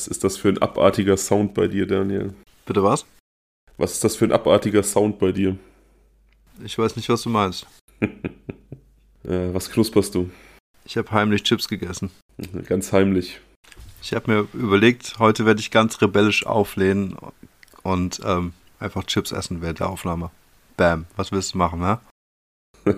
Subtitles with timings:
[0.00, 2.32] Was ist das für ein abartiger Sound bei dir, Daniel?
[2.64, 3.04] Bitte was?
[3.76, 5.58] Was ist das für ein abartiger Sound bei dir?
[6.64, 7.66] Ich weiß nicht, was du meinst.
[8.00, 8.08] äh,
[9.24, 10.30] was knusperst du?
[10.86, 12.10] Ich habe heimlich Chips gegessen.
[12.64, 13.42] Ganz heimlich.
[14.00, 17.18] Ich habe mir überlegt, heute werde ich ganz rebellisch auflehnen
[17.82, 20.30] und ähm, einfach Chips essen während der Aufnahme.
[20.78, 22.00] Bam, was willst du machen, ne?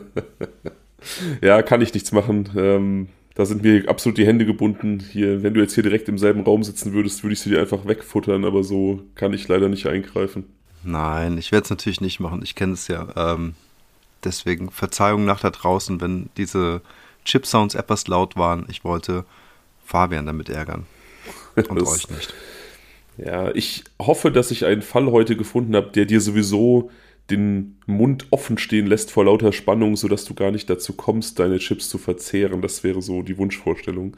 [1.42, 2.48] ja, kann ich nichts machen.
[2.55, 5.00] Ähm, da sind mir absolut die Hände gebunden.
[5.00, 7.60] Hier, wenn du jetzt hier direkt im selben Raum sitzen würdest, würde ich sie dir
[7.60, 10.45] einfach wegfuttern, aber so kann ich leider nicht eingreifen.
[10.84, 12.41] Nein, ich werde es natürlich nicht machen.
[12.42, 13.08] Ich kenne es ja.
[13.16, 13.55] Ähm,
[14.24, 16.83] deswegen Verzeihung nach da draußen, wenn diese
[17.24, 18.66] Chip-Sounds etwas laut waren.
[18.69, 19.24] Ich wollte
[19.84, 20.86] Fabian damit ärgern.
[21.56, 22.34] Und das, euch nicht.
[23.19, 26.91] Ja, ich hoffe, dass ich einen Fall heute gefunden habe, der dir sowieso
[27.31, 31.59] den Mund offen stehen lässt vor lauter Spannung, sodass du gar nicht dazu kommst, deine
[31.59, 32.62] Chips zu verzehren.
[32.62, 34.17] Das wäre so die Wunschvorstellung.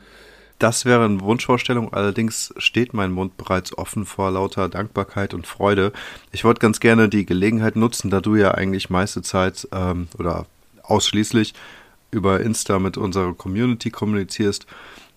[0.58, 5.92] Das wäre eine Wunschvorstellung, allerdings steht mein Mund bereits offen vor lauter Dankbarkeit und Freude.
[6.30, 10.46] Ich wollte ganz gerne die Gelegenheit nutzen, da du ja eigentlich meiste Zeit ähm, oder
[10.84, 11.54] ausschließlich
[12.12, 14.66] über Insta mit unserer Community kommunizierst,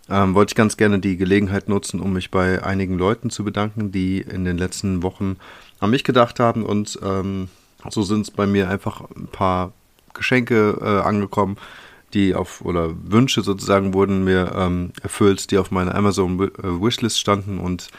[0.09, 3.91] ähm, wollte ich ganz gerne die Gelegenheit nutzen, um mich bei einigen Leuten zu bedanken,
[3.91, 5.37] die in den letzten Wochen
[5.79, 7.49] an mich gedacht haben und ähm,
[7.89, 9.73] so sind es bei mir einfach ein paar
[10.13, 11.57] Geschenke äh, angekommen,
[12.13, 17.19] die auf, oder Wünsche sozusagen wurden mir ähm, erfüllt, die auf meiner Amazon äh, Wishlist
[17.19, 17.89] standen und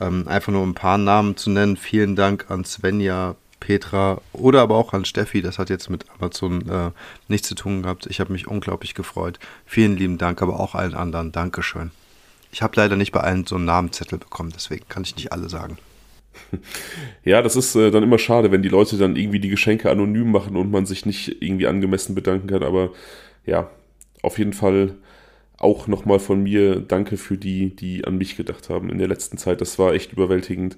[0.00, 1.76] ähm, einfach nur ein paar Namen zu nennen.
[1.76, 5.42] Vielen Dank an Svenja, Petra oder aber auch an Steffi.
[5.42, 6.90] Das hat jetzt mit Amazon äh,
[7.28, 8.06] nichts zu tun gehabt.
[8.06, 9.38] Ich habe mich unglaublich gefreut.
[9.64, 11.32] Vielen lieben Dank, aber auch allen anderen.
[11.32, 11.90] Dankeschön.
[12.52, 15.48] Ich habe leider nicht bei allen so einen Namenzettel bekommen, deswegen kann ich nicht alle
[15.48, 15.78] sagen.
[17.24, 20.30] Ja, das ist äh, dann immer schade, wenn die Leute dann irgendwie die Geschenke anonym
[20.30, 22.62] machen und man sich nicht irgendwie angemessen bedanken kann.
[22.62, 22.92] Aber
[23.44, 23.70] ja,
[24.22, 24.94] auf jeden Fall
[25.58, 29.38] auch nochmal von mir danke für die, die an mich gedacht haben in der letzten
[29.38, 29.60] Zeit.
[29.60, 30.76] Das war echt überwältigend.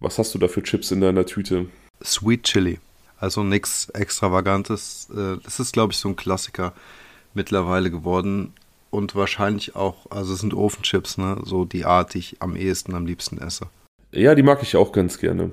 [0.00, 1.66] Was hast du da für Chips in deiner Tüte?
[2.02, 2.78] Sweet Chili.
[3.18, 5.08] Also nichts Extravagantes.
[5.12, 6.72] Äh, das ist, glaube ich, so ein Klassiker
[7.34, 8.52] mittlerweile geworden.
[8.90, 11.38] Und wahrscheinlich auch, also es sind Ofenchips, ne?
[11.44, 13.66] So die Art, die ich am ehesten, am liebsten esse.
[14.12, 15.50] Ja, die mag ich auch ganz gerne.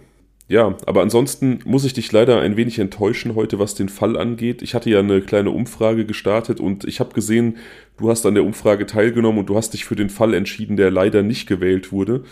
[0.48, 4.62] Ja, aber ansonsten muss ich dich leider ein wenig enttäuschen heute, was den Fall angeht.
[4.62, 7.58] Ich hatte ja eine kleine Umfrage gestartet und ich habe gesehen,
[7.98, 10.92] du hast an der Umfrage teilgenommen und du hast dich für den Fall entschieden, der
[10.92, 12.24] leider nicht gewählt wurde.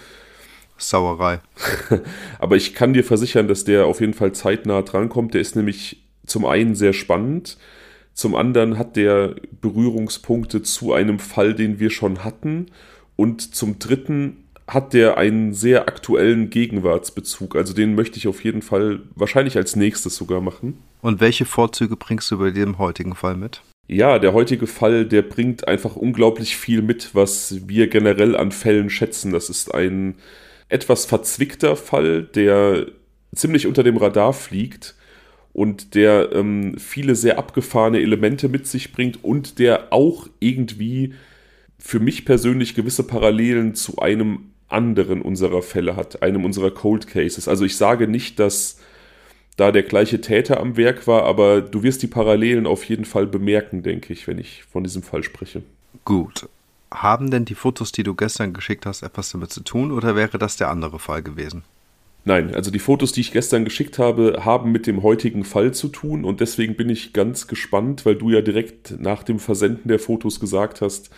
[0.78, 1.40] Sauerei.
[2.40, 5.34] aber ich kann dir versichern, dass der auf jeden Fall zeitnah drankommt.
[5.34, 7.58] Der ist nämlich zum einen sehr spannend,
[8.14, 12.68] zum anderen hat der Berührungspunkte zu einem Fall, den wir schon hatten
[13.16, 14.43] und zum dritten
[14.74, 17.56] hat der einen sehr aktuellen Gegenwartsbezug.
[17.56, 20.78] Also den möchte ich auf jeden Fall wahrscheinlich als nächstes sogar machen.
[21.02, 23.62] Und welche Vorzüge bringst du bei dem heutigen Fall mit?
[23.88, 28.90] Ja, der heutige Fall, der bringt einfach unglaublich viel mit, was wir generell an Fällen
[28.90, 29.34] schätzen.
[29.34, 30.16] Das ist ein
[30.70, 32.88] etwas verzwickter Fall, der
[33.36, 34.96] ziemlich unter dem Radar fliegt
[35.52, 41.14] und der ähm, viele sehr abgefahrene Elemente mit sich bringt und der auch irgendwie
[41.78, 47.48] für mich persönlich gewisse Parallelen zu einem anderen unserer Fälle hat, einem unserer Cold Cases.
[47.48, 48.80] Also ich sage nicht, dass
[49.58, 53.28] da der gleiche Täter am Werk war, aber du wirst die Parallelen auf jeden Fall
[53.28, 55.62] bemerken, denke ich, wenn ich von diesem Fall spreche.
[56.06, 56.50] Gut.
[56.92, 60.38] Haben denn die Fotos, die du gestern geschickt hast, etwas damit zu tun oder wäre
[60.38, 61.64] das der andere Fall gewesen?
[62.26, 65.90] Nein, also die Fotos, die ich gestern geschickt habe, haben mit dem heutigen Fall zu
[65.90, 70.00] tun und deswegen bin ich ganz gespannt, weil du ja direkt nach dem Versenden der
[70.00, 71.10] Fotos gesagt hast,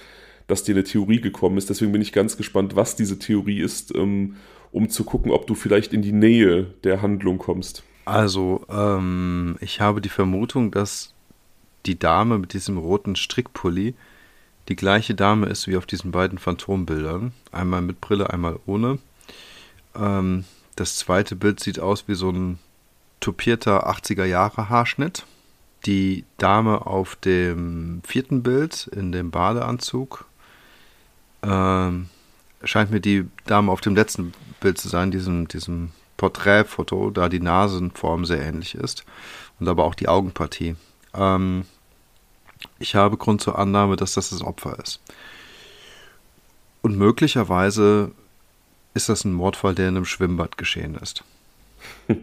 [0.47, 1.69] dass dir eine Theorie gekommen ist.
[1.69, 4.35] Deswegen bin ich ganz gespannt, was diese Theorie ist, ähm,
[4.71, 7.83] um zu gucken, ob du vielleicht in die Nähe der Handlung kommst.
[8.05, 11.13] Also, ähm, ich habe die Vermutung, dass
[11.85, 13.95] die Dame mit diesem roten Strickpulli
[14.69, 17.33] die gleiche Dame ist wie auf diesen beiden Phantombildern.
[17.51, 18.99] Einmal mit Brille, einmal ohne.
[19.95, 20.45] Ähm,
[20.75, 22.59] das zweite Bild sieht aus wie so ein
[23.19, 25.25] tupierter 80er Jahre Haarschnitt.
[25.85, 30.25] Die Dame auf dem vierten Bild in dem Badeanzug
[31.45, 32.09] ähm,
[32.63, 37.39] scheint mir die Dame auf dem letzten Bild zu sein, diesem, diesem Porträtfoto, da die
[37.39, 39.05] Nasenform sehr ähnlich ist
[39.59, 40.75] und aber auch die Augenpartie.
[41.13, 41.65] Ähm,
[42.79, 45.01] ich habe Grund zur Annahme, dass das das Opfer ist.
[46.81, 48.11] Und möglicherweise
[48.93, 51.23] ist das ein Mordfall, der in einem Schwimmbad geschehen ist.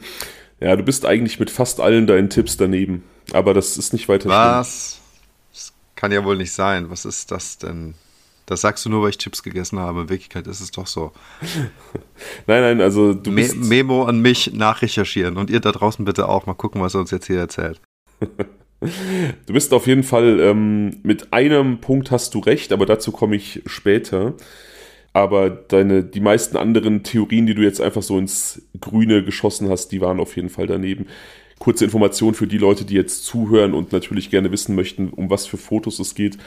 [0.63, 3.03] Ja, du bist eigentlich mit fast allen deinen Tipps daneben.
[3.33, 5.01] Aber das ist nicht weiter Was?
[5.01, 5.03] Schlimm.
[5.53, 6.89] Das kann ja wohl nicht sein.
[6.89, 7.95] Was ist das denn?
[8.47, 10.03] Das sagst du nur, weil ich Chips gegessen habe.
[10.03, 11.13] In Wirklichkeit ist es doch so.
[12.47, 16.47] nein, nein, also du Me Memo an mich nachrecherchieren und ihr da draußen bitte auch
[16.47, 17.81] mal gucken, was er uns jetzt hier erzählt.
[18.21, 23.37] du bist auf jeden Fall ähm, mit einem Punkt hast du recht, aber dazu komme
[23.37, 24.35] ich später.
[25.15, 29.89] Aber deine, die meisten anderen Theorien, die du jetzt einfach so ins Grüne geschossen hast,
[29.89, 31.07] die waren auf jeden Fall daneben.
[31.59, 35.47] Kurze Information für die Leute, die jetzt zuhören und natürlich gerne wissen möchten, um was
[35.47, 36.39] für Fotos es geht.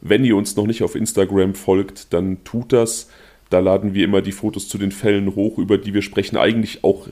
[0.00, 3.10] Wenn ihr uns noch nicht auf Instagram folgt, dann tut das.
[3.50, 6.36] Da laden wir immer die Fotos zu den Fällen hoch, über die wir sprechen.
[6.36, 7.08] Eigentlich auch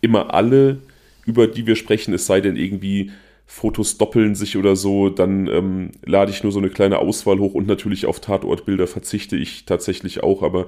[0.00, 0.78] immer alle,
[1.24, 3.10] über die wir sprechen, es sei denn irgendwie
[3.46, 7.54] Fotos doppeln sich oder so, dann ähm, lade ich nur so eine kleine Auswahl hoch
[7.54, 10.66] und natürlich auf Tatortbilder verzichte ich tatsächlich auch, aber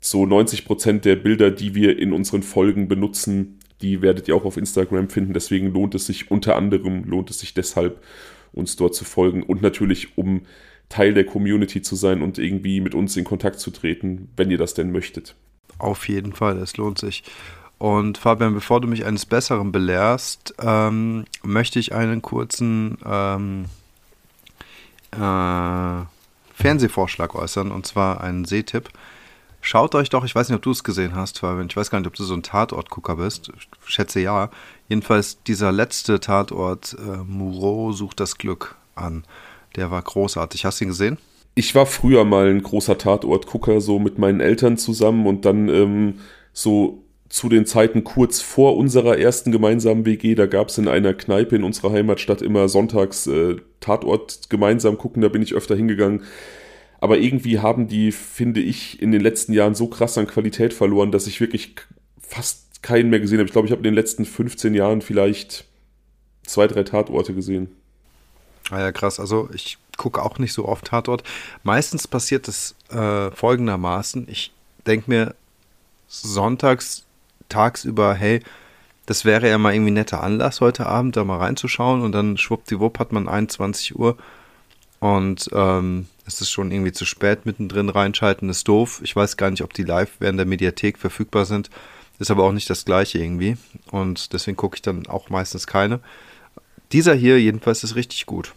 [0.00, 4.44] so 90 Prozent der Bilder, die wir in unseren Folgen benutzen, die werdet ihr auch
[4.44, 5.32] auf Instagram finden.
[5.32, 8.02] Deswegen lohnt es sich unter anderem, lohnt es sich deshalb,
[8.54, 10.42] uns dort zu folgen und natürlich, um
[10.88, 14.58] Teil der Community zu sein und irgendwie mit uns in Kontakt zu treten, wenn ihr
[14.58, 15.34] das denn möchtet.
[15.78, 17.24] Auf jeden Fall, es lohnt sich.
[17.78, 23.64] Und Fabian, bevor du mich eines Besseren belehrst, ähm, möchte ich einen kurzen ähm,
[25.10, 26.04] äh,
[26.54, 28.90] Fernsehvorschlag äußern, und zwar einen Sehtipp.
[29.60, 31.98] Schaut euch doch, ich weiß nicht, ob du es gesehen hast, Fabian, ich weiß gar
[31.98, 34.50] nicht, ob du so ein Tatortgucker bist, ich schätze ja.
[34.88, 39.24] Jedenfalls dieser letzte Tatort, äh, Moreau sucht das Glück an,
[39.76, 40.64] der war großartig.
[40.64, 41.18] Hast du ihn gesehen?
[41.54, 46.14] Ich war früher mal ein großer Tatortgucker, so mit meinen Eltern zusammen und dann ähm,
[46.52, 51.14] so zu den Zeiten kurz vor unserer ersten gemeinsamen WG, da gab es in einer
[51.14, 56.22] Kneipe in unserer Heimatstadt immer sonntags äh, Tatort gemeinsam gucken, da bin ich öfter hingegangen.
[57.00, 61.10] Aber irgendwie haben die, finde ich, in den letzten Jahren so krass an Qualität verloren,
[61.10, 61.74] dass ich wirklich
[62.20, 63.46] fast keinen mehr gesehen habe.
[63.46, 65.64] Ich glaube, ich habe in den letzten 15 Jahren vielleicht
[66.44, 67.68] zwei, drei Tatorte gesehen.
[68.70, 69.18] Ah ja, krass.
[69.18, 71.24] Also ich gucke auch nicht so oft Tatort.
[71.62, 74.28] Meistens passiert es äh, folgendermaßen.
[74.28, 74.52] Ich
[74.86, 75.34] denke mir
[76.08, 77.04] sonntags
[77.48, 78.40] tagsüber, hey,
[79.06, 82.36] das wäre ja mal irgendwie ein netter Anlass heute Abend, da mal reinzuschauen und dann
[82.36, 84.16] schwuppdiwupp hat man 21 Uhr
[85.00, 89.00] und ähm, es ist schon irgendwie zu spät, mittendrin reinschalten ist doof.
[89.04, 91.68] Ich weiß gar nicht, ob die live während der Mediathek verfügbar sind.
[92.18, 93.56] Ist aber auch nicht das gleiche irgendwie
[93.90, 96.00] und deswegen gucke ich dann auch meistens keine.
[96.92, 98.54] Dieser hier jedenfalls ist richtig gut.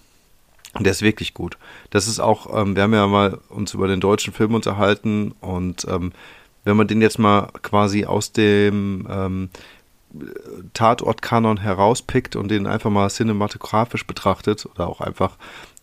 [0.79, 1.57] Der ist wirklich gut.
[1.89, 5.87] Das ist auch, ähm, wir haben ja mal uns über den deutschen Film unterhalten und
[5.89, 6.11] ähm,
[6.63, 9.49] wenn man den jetzt mal quasi aus dem ähm,
[10.73, 15.37] Tatortkanon herauspickt und den einfach mal cinematografisch betrachtet oder auch einfach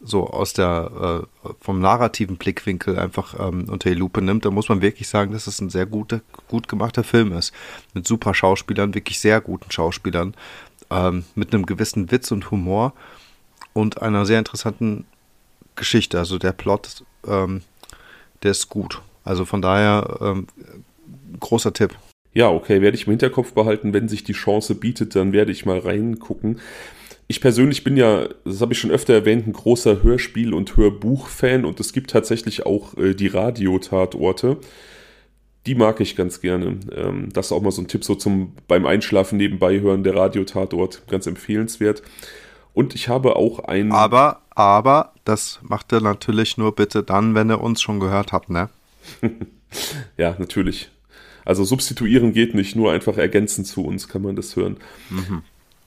[0.05, 4.69] so aus der äh, vom narrativen Blickwinkel einfach ähm, unter die Lupe nimmt, dann muss
[4.69, 7.53] man wirklich sagen, dass es ein sehr guter, gut gemachter Film ist.
[7.95, 10.35] Mit super Schauspielern, wirklich sehr guten Schauspielern,
[10.91, 12.93] ähm, mit einem gewissen Witz und Humor
[13.73, 15.07] und einer sehr interessanten
[15.75, 16.19] Geschichte.
[16.19, 17.63] Also der Plot, ähm,
[18.43, 19.01] der ist gut.
[19.25, 20.47] Also von daher ähm,
[21.41, 21.95] großer Tipp.
[22.35, 23.93] Ja, okay, werde ich im Hinterkopf behalten.
[23.95, 26.61] Wenn sich die Chance bietet, dann werde ich mal reingucken.
[27.27, 31.65] Ich persönlich bin ja, das habe ich schon öfter erwähnt, ein großer Hörspiel- und Hörbuch-Fan
[31.65, 34.59] und es gibt tatsächlich auch äh, die Radiotatorte.
[35.67, 36.79] Die mag ich ganz gerne.
[36.95, 40.15] Ähm, das ist auch mal so ein Tipp so zum beim Einschlafen nebenbei hören, der
[40.15, 42.03] Radiotatort, ganz empfehlenswert.
[42.75, 43.93] Und ich habe auch ein.
[43.93, 48.51] Aber, aber, das macht er natürlich nur bitte dann, wenn er uns schon gehört hat,
[48.51, 48.69] ne?
[50.19, 50.91] ja, natürlich.
[51.47, 54.79] Also substituieren geht nicht, nur einfach ergänzen zu uns kann man das hören.
[55.11, 55.43] Mhm.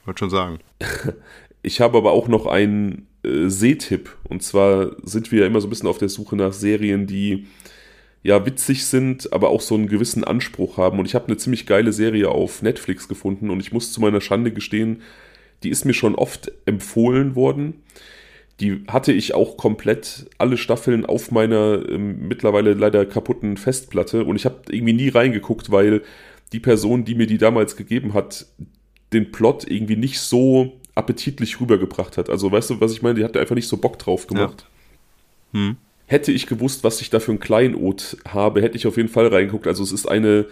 [0.08, 0.58] Wollte schon sagen.
[1.60, 4.16] Ich habe aber auch noch einen äh, Sehtipp.
[4.28, 7.48] Und zwar sind wir ja immer so ein bisschen auf der Suche nach Serien, die
[8.22, 11.00] ja witzig sind, aber auch so einen gewissen Anspruch haben.
[11.00, 14.20] Und ich habe eine ziemlich geile Serie auf Netflix gefunden und ich muss zu meiner
[14.20, 15.02] Schande gestehen,
[15.64, 17.82] die ist mir schon oft empfohlen worden.
[18.60, 24.36] Die hatte ich auch komplett alle Staffeln auf meiner ähm, mittlerweile leider kaputten Festplatte und
[24.36, 26.02] ich habe irgendwie nie reingeguckt, weil
[26.52, 28.46] die Person, die mir die damals gegeben hat,
[29.12, 32.28] den Plot irgendwie nicht so appetitlich rübergebracht hat.
[32.28, 33.16] Also weißt du, was ich meine?
[33.16, 34.66] Die hat einfach nicht so Bock drauf gemacht.
[35.52, 35.60] Ja.
[35.60, 35.76] Hm.
[36.06, 39.26] Hätte ich gewusst, was ich da für ein Kleinod habe, hätte ich auf jeden Fall
[39.26, 39.66] reingeguckt.
[39.66, 40.46] Also es ist eine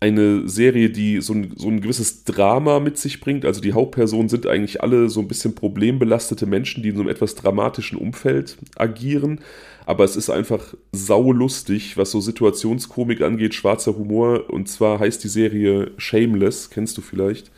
[0.00, 3.44] eine Serie, die so ein, so ein gewisses Drama mit sich bringt.
[3.44, 7.10] Also die Hauptpersonen sind eigentlich alle so ein bisschen problembelastete Menschen, die in so einem
[7.10, 9.40] etwas dramatischen Umfeld agieren.
[9.86, 14.50] Aber es ist einfach saulustig, was so Situationskomik angeht, schwarzer Humor.
[14.50, 17.50] Und zwar heißt die Serie Shameless, kennst du vielleicht?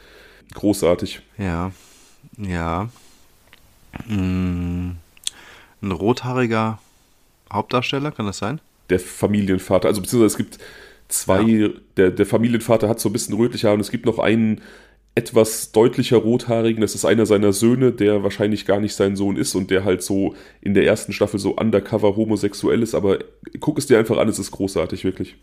[0.55, 1.21] Großartig.
[1.39, 1.73] Ja,
[2.37, 2.89] ja.
[4.07, 4.97] Hm.
[5.83, 6.79] Ein rothaariger
[7.53, 8.61] Hauptdarsteller, kann das sein?
[8.91, 9.89] Der Familienvater.
[9.89, 10.59] Also beziehungsweise es gibt
[11.09, 11.69] zwei, ja.
[11.97, 14.61] der, der Familienvater hat so ein bisschen rötliche Haare und es gibt noch einen
[15.15, 19.55] etwas deutlicher rothaarigen, das ist einer seiner Söhne, der wahrscheinlich gar nicht sein Sohn ist
[19.57, 23.19] und der halt so in der ersten Staffel so undercover homosexuell ist, aber
[23.59, 25.37] guck es dir einfach an, es ist großartig, wirklich.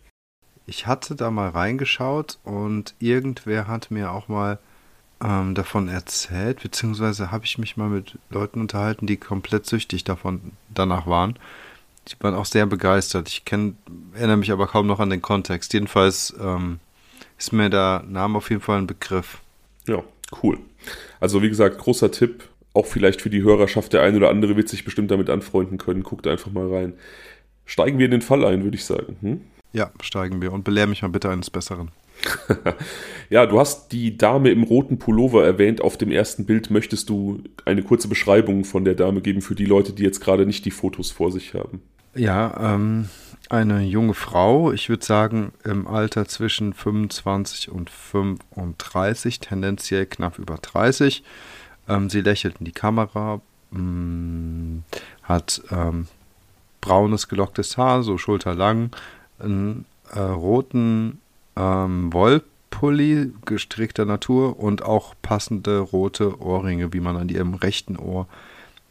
[0.66, 4.60] Ich hatte da mal reingeschaut und irgendwer hat mir auch mal
[5.24, 10.52] ähm, davon erzählt, beziehungsweise habe ich mich mal mit Leuten unterhalten, die komplett süchtig davon
[10.74, 11.38] danach waren.
[12.08, 13.28] die waren auch sehr begeistert.
[13.28, 13.78] Ich kenn,
[14.14, 15.74] erinnere mich aber kaum noch an den Kontext.
[15.74, 16.80] Jedenfalls ähm,
[17.38, 19.42] ist mir der Name auf jeden Fall ein Begriff.
[19.88, 20.04] Ja,
[20.44, 20.60] cool.
[21.20, 24.70] Also wie gesagt, großer Tipp, auch vielleicht für die Hörerschaft, der eine oder andere wird
[24.70, 26.04] sich bestimmt damit anfreunden können.
[26.04, 26.94] Guckt einfach mal rein.
[27.66, 29.18] Steigen wir in den Fall ein, würde ich sagen.
[29.22, 29.42] Hm?
[29.74, 31.92] Ja, steigen wir und belehr mich mal bitte eines Besseren.
[33.30, 36.70] ja, du hast die Dame im roten Pullover erwähnt auf dem ersten Bild.
[36.70, 40.46] Möchtest du eine kurze Beschreibung von der Dame geben für die Leute, die jetzt gerade
[40.46, 41.82] nicht die Fotos vor sich haben?
[42.16, 43.10] Ja, ähm,
[43.50, 50.56] eine junge Frau, ich würde sagen im Alter zwischen 25 und 35, tendenziell knapp über
[50.56, 51.24] 30.
[51.88, 54.84] Ähm, sie lächelt in die Kamera, mh, mm,
[55.24, 56.08] hat ähm,
[56.82, 58.92] braunes gelocktes Haar, so schulterlang,
[59.40, 61.20] einen äh, roten
[61.58, 68.28] ähm, Wollpulli gestrickter Natur und auch passende rote Ohrringe, wie man an ihrem rechten Ohr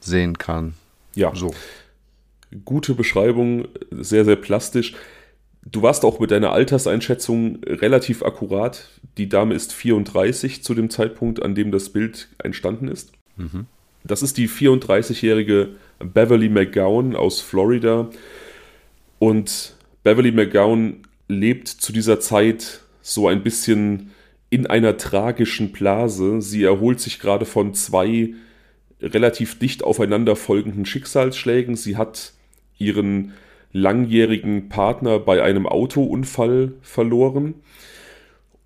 [0.00, 0.75] sehen kann.
[1.14, 1.35] Ja.
[1.35, 1.54] So.
[2.64, 4.94] Gute Beschreibung, sehr, sehr plastisch.
[5.64, 8.88] Du warst auch mit deiner Alterseinschätzung relativ akkurat.
[9.18, 13.12] Die Dame ist 34 zu dem Zeitpunkt, an dem das Bild entstanden ist.
[13.37, 13.66] Mhm.
[14.04, 18.08] Das ist die 34-jährige Beverly McGowan aus Florida.
[19.18, 24.11] Und Beverly McGowan lebt zu dieser Zeit so ein bisschen
[24.50, 26.40] in einer tragischen Blase.
[26.40, 28.35] Sie erholt sich gerade von zwei
[29.00, 31.76] relativ dicht aufeinander folgenden Schicksalsschlägen.
[31.76, 32.33] Sie hat
[32.78, 33.33] ihren
[33.73, 37.54] langjährigen Partner bei einem Autounfall verloren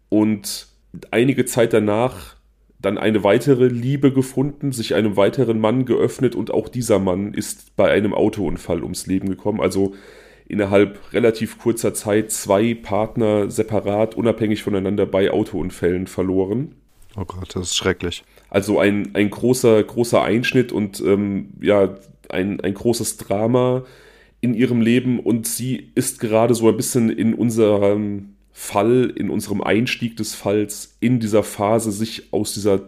[0.08, 0.68] und
[1.10, 2.36] einige Zeit danach
[2.80, 7.76] dann eine weitere Liebe gefunden, sich einem weiteren Mann geöffnet und auch dieser Mann ist
[7.76, 9.60] bei einem Autounfall ums Leben gekommen.
[9.60, 9.94] Also
[10.50, 16.74] innerhalb relativ kurzer Zeit zwei Partner separat, unabhängig voneinander bei Autounfällen verloren.
[17.16, 18.24] Oh Gott, das ist schrecklich.
[18.50, 21.96] Also ein, ein großer, großer Einschnitt und ähm, ja,
[22.28, 23.84] ein, ein großes Drama
[24.40, 29.60] in ihrem Leben und sie ist gerade so ein bisschen in unserem Fall, in unserem
[29.62, 32.80] Einstieg des Falls, in dieser Phase, sich aus dieser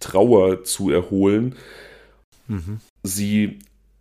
[0.00, 1.54] Trauer zu erholen.
[2.46, 2.80] Mhm.
[3.02, 3.58] Sie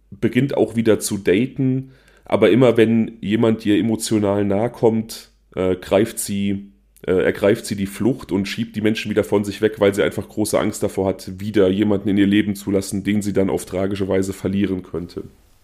[0.09, 1.91] beginnt auch wieder zu daten,
[2.27, 6.71] aber immer wenn jemand ihr emotional nahe kommt, äh, greift sie,
[7.05, 10.03] äh, ergreift sie die Flucht und schiebt die Menschen wieder von sich weg, weil sie
[10.03, 13.49] einfach große Angst davor hat, wieder jemanden in ihr Leben zu lassen, den sie dann
[13.49, 15.23] auf tragische Weise verlieren könnte.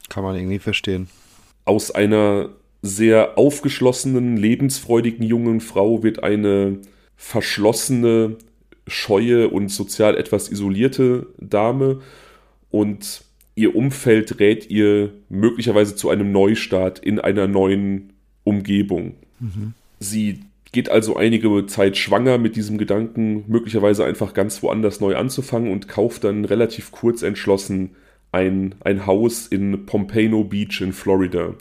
[0.10, 1.10] Kann man irgendwie verstehen.
[1.66, 2.50] Aus einer
[2.82, 6.80] sehr aufgeschlossenen, lebensfreudigen jungen Frau wird eine
[7.18, 8.38] verschlossene,
[8.88, 12.02] scheue und sozial etwas isolierte Dame
[12.70, 13.24] und
[13.56, 19.16] ihr Umfeld rät ihr möglicherweise zu einem Neustart in einer neuen Umgebung.
[19.40, 19.74] Mhm.
[20.00, 20.40] Sie
[20.72, 25.88] geht also einige Zeit schwanger mit diesem Gedanken, möglicherweise einfach ganz woanders neu anzufangen und
[25.88, 27.92] kauft dann relativ kurz entschlossen
[28.32, 31.54] ein, ein Haus in Pompano Beach in Florida.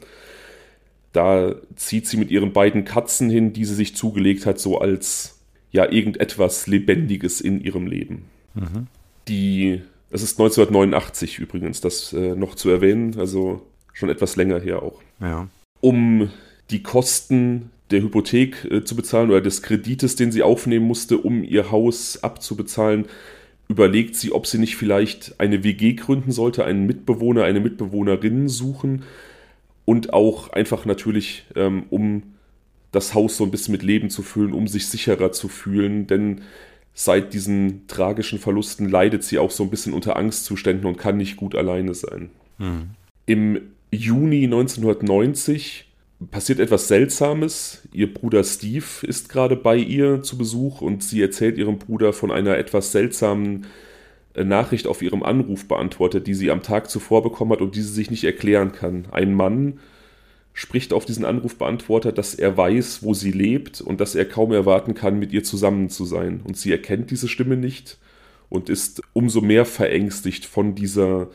[1.13, 5.39] Da zieht sie mit ihren beiden Katzen hin, die sie sich zugelegt hat, so als
[5.71, 8.25] ja irgendetwas Lebendiges in ihrem Leben.
[8.55, 8.87] Mhm.
[9.29, 9.83] Die
[10.13, 13.63] es ist 1989 übrigens, das äh, noch zu erwähnen, also
[13.95, 15.01] schon etwas länger her auch.
[15.21, 15.49] Ja.
[15.81, 16.31] Um
[16.71, 21.43] die Kosten der Hypothek äh, zu bezahlen oder des Kredites, den sie aufnehmen musste, um
[21.43, 23.07] ihr Haus abzubezahlen,
[23.69, 29.05] überlegt sie, ob sie nicht vielleicht eine WG gründen sollte, einen Mitbewohner, eine Mitbewohnerin suchen
[29.87, 32.23] und auch einfach natürlich, ähm, um
[32.91, 36.43] das Haus so ein bisschen mit Leben zu füllen, um sich sicherer zu fühlen, denn
[36.95, 41.37] seit diesen tragischen Verlusten leidet sie auch so ein bisschen unter Angstzuständen und kann nicht
[41.37, 42.31] gut alleine sein.
[42.59, 42.91] Mhm.
[43.27, 45.87] Im Juni 1990
[46.31, 47.89] passiert etwas Seltsames.
[47.93, 52.31] Ihr Bruder Steve ist gerade bei ihr zu Besuch und sie erzählt ihrem Bruder von
[52.31, 53.67] einer etwas seltsamen
[54.35, 57.93] äh, Nachricht auf ihrem Anrufbeantworter, die sie am Tag zuvor bekommen hat und die sie
[57.93, 59.07] sich nicht erklären kann.
[59.11, 59.81] Ein Mann
[60.55, 64.95] spricht auf diesen Anrufbeantworter, dass er weiß, wo sie lebt und dass er kaum erwarten
[64.95, 66.43] kann, mit ihr zusammen zu sein.
[66.45, 67.99] Und sie erkennt diese Stimme nicht
[68.49, 71.31] und ist umso mehr verängstigt von dieser,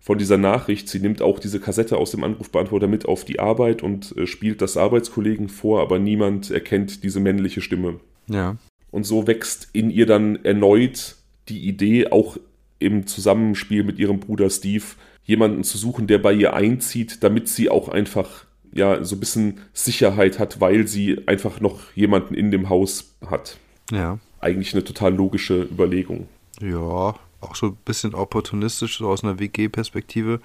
[0.00, 0.88] von dieser Nachricht.
[0.88, 4.62] Sie nimmt auch diese Kassette aus dem Anrufbeantworter mit auf die Arbeit und äh, spielt
[4.62, 8.00] das Arbeitskollegen vor, aber niemand erkennt diese männliche Stimme.
[8.28, 8.56] Ja.
[8.90, 11.16] Und so wächst in ihr dann erneut
[11.50, 12.38] die Idee, auch
[12.78, 14.84] im Zusammenspiel mit ihrem Bruder Steve,
[15.24, 18.45] jemanden zu suchen, der bei ihr einzieht, damit sie auch einfach
[18.76, 23.58] ja so ein bisschen Sicherheit hat, weil sie einfach noch jemanden in dem Haus hat.
[23.90, 24.18] Ja.
[24.40, 26.28] Eigentlich eine total logische Überlegung.
[26.60, 30.40] Ja, auch so ein bisschen opportunistisch, so aus einer WG-Perspektive.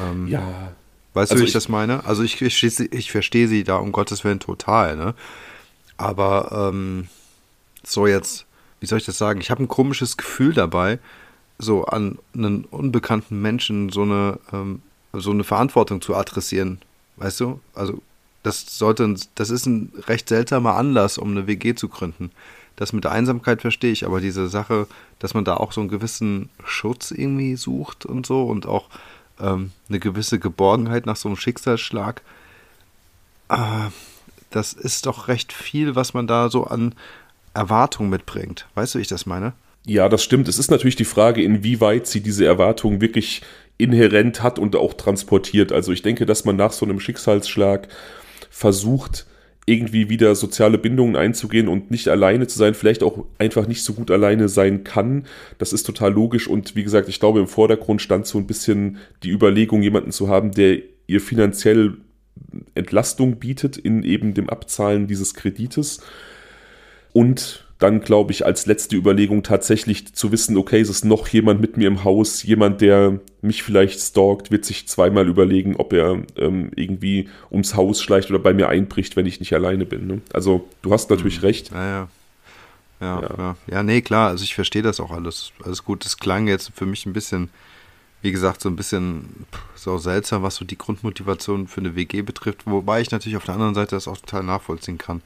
[0.00, 0.72] Ähm, ja.
[1.14, 2.04] Weißt also du, wie ich, ich, das meine?
[2.04, 5.14] Also ich, ich, ich, verstehe sie da um Gottes Willen total, ne?
[5.96, 7.08] Aber ähm,
[7.82, 8.46] so jetzt,
[8.80, 9.40] wie soll ich das sagen?
[9.40, 10.98] Ich habe ein komisches Gefühl dabei,
[11.58, 16.78] so an einen unbekannten Menschen so eine ähm, so eine Verantwortung zu adressieren.
[17.20, 17.60] Weißt du?
[17.74, 18.02] Also,
[18.42, 22.32] das sollte, das ist ein recht seltsamer Anlass, um eine WG zu gründen.
[22.76, 24.86] Das mit der Einsamkeit verstehe ich, aber diese Sache,
[25.18, 28.88] dass man da auch so einen gewissen Schutz irgendwie sucht und so und auch
[29.38, 32.22] ähm, eine gewisse Geborgenheit nach so einem Schicksalsschlag,
[33.50, 33.90] äh,
[34.48, 36.94] das ist doch recht viel, was man da so an
[37.52, 38.66] Erwartung mitbringt.
[38.74, 39.52] Weißt du, wie ich das meine?
[39.86, 40.48] Ja, das stimmt.
[40.48, 43.42] Es ist natürlich die Frage, inwieweit sie diese Erwartungen wirklich
[43.78, 45.72] inhärent hat und auch transportiert.
[45.72, 47.88] Also ich denke, dass man nach so einem Schicksalsschlag
[48.50, 49.26] versucht,
[49.66, 53.92] irgendwie wieder soziale Bindungen einzugehen und nicht alleine zu sein, vielleicht auch einfach nicht so
[53.94, 55.26] gut alleine sein kann.
[55.58, 58.98] Das ist total logisch und wie gesagt, ich glaube, im Vordergrund stand so ein bisschen
[59.22, 61.98] die Überlegung, jemanden zu haben, der ihr finanziell
[62.74, 66.00] Entlastung bietet in eben dem Abzahlen dieses Kredites.
[67.12, 71.62] Und dann, glaube ich, als letzte Überlegung tatsächlich zu wissen, okay, es ist noch jemand
[71.62, 76.22] mit mir im Haus, jemand, der mich vielleicht stalkt, wird sich zweimal überlegen, ob er
[76.36, 80.06] ähm, irgendwie ums Haus schleicht oder bei mir einbricht, wenn ich nicht alleine bin.
[80.06, 80.20] Ne?
[80.32, 81.44] Also du hast natürlich hm.
[81.44, 81.70] recht.
[81.72, 82.08] Ja, ja.
[83.00, 83.56] Ja, ja.
[83.66, 85.52] ja, nee, klar, also ich verstehe das auch alles.
[85.64, 86.04] Alles gut.
[86.04, 87.48] Es klang jetzt für mich ein bisschen,
[88.20, 92.66] wie gesagt, so ein bisschen so seltsam, was so die Grundmotivation für eine WG betrifft,
[92.66, 95.22] wobei ich natürlich auf der anderen Seite das auch total nachvollziehen kann.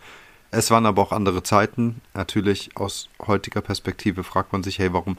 [0.57, 2.01] Es waren aber auch andere Zeiten.
[2.15, 5.19] Natürlich aus heutiger Perspektive fragt man sich, hey, warum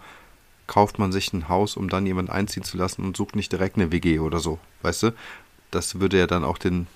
[0.66, 3.76] kauft man sich ein Haus, um dann jemanden einziehen zu lassen und sucht nicht direkt
[3.76, 5.12] eine WG oder so, weißt du?
[5.72, 6.88] Das würde ja dann auch den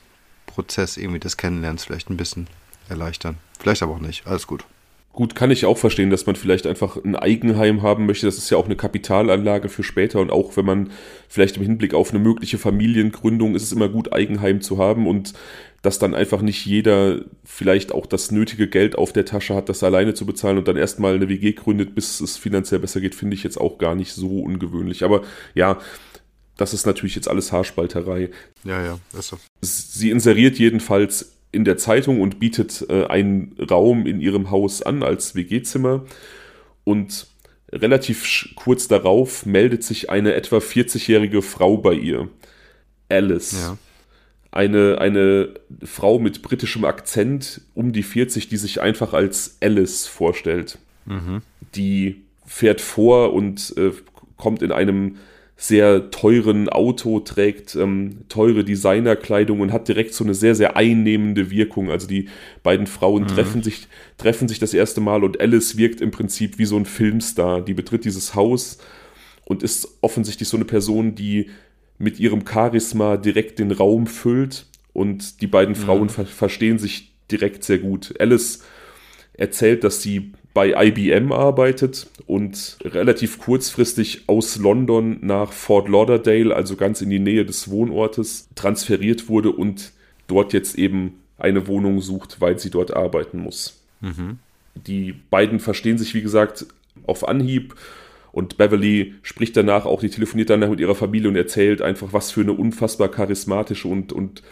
[0.45, 2.47] Prozess irgendwie des Kennenlernens vielleicht ein bisschen
[2.87, 3.37] erleichtern.
[3.59, 4.25] Vielleicht aber auch nicht.
[4.25, 4.63] Alles gut.
[5.11, 8.27] Gut, kann ich auch verstehen, dass man vielleicht einfach ein Eigenheim haben möchte.
[8.27, 10.91] Das ist ja auch eine Kapitalanlage für später und auch wenn man
[11.27, 15.33] vielleicht im Hinblick auf eine mögliche Familiengründung ist es immer gut, Eigenheim zu haben und
[15.81, 19.81] dass dann einfach nicht jeder vielleicht auch das nötige Geld auf der Tasche hat, das
[19.81, 23.35] alleine zu bezahlen und dann erstmal eine WG gründet, bis es finanziell besser geht, finde
[23.35, 25.03] ich jetzt auch gar nicht so ungewöhnlich.
[25.03, 25.23] Aber
[25.55, 25.79] ja,
[26.57, 28.29] das ist natürlich jetzt alles Haarspalterei.
[28.65, 29.37] Ja, ja, ist so.
[29.61, 35.03] Sie inseriert jedenfalls in der Zeitung und bietet äh, einen Raum in ihrem Haus an
[35.03, 36.05] als WG-Zimmer
[36.83, 37.27] und
[37.71, 42.29] relativ kurz darauf meldet sich eine etwa 40-jährige Frau bei ihr.
[43.09, 43.53] Alice.
[43.53, 43.77] Ja
[44.51, 50.79] eine, eine Frau mit britischem Akzent um die 40, die sich einfach als Alice vorstellt.
[51.05, 51.41] Mhm.
[51.75, 53.91] Die fährt vor und äh,
[54.37, 55.17] kommt in einem
[55.61, 61.51] sehr teuren Auto, trägt ähm, teure Designerkleidung und hat direkt so eine sehr, sehr einnehmende
[61.51, 61.91] Wirkung.
[61.91, 62.29] Also die
[62.63, 63.27] beiden Frauen mhm.
[63.27, 66.85] treffen, sich, treffen sich das erste Mal und Alice wirkt im Prinzip wie so ein
[66.85, 67.59] Filmstar.
[67.59, 68.77] Die betritt dieses Haus
[69.43, 71.49] und ist offensichtlich so eine Person, die
[71.97, 75.79] mit ihrem Charisma direkt den Raum füllt und die beiden mhm.
[75.79, 78.13] Frauen ver verstehen sich direkt sehr gut.
[78.17, 78.63] Alice
[79.33, 86.75] erzählt, dass sie bei IBM arbeitet und relativ kurzfristig aus London nach Fort Lauderdale, also
[86.75, 89.93] ganz in die Nähe des Wohnortes, transferiert wurde und
[90.27, 93.81] dort jetzt eben eine Wohnung sucht, weil sie dort arbeiten muss.
[94.01, 94.39] Mhm.
[94.75, 96.65] Die beiden verstehen sich, wie gesagt,
[97.05, 97.75] auf Anhieb
[98.31, 102.31] und Beverly spricht danach auch, die telefoniert danach mit ihrer Familie und erzählt einfach, was
[102.31, 104.43] für eine unfassbar charismatische und, und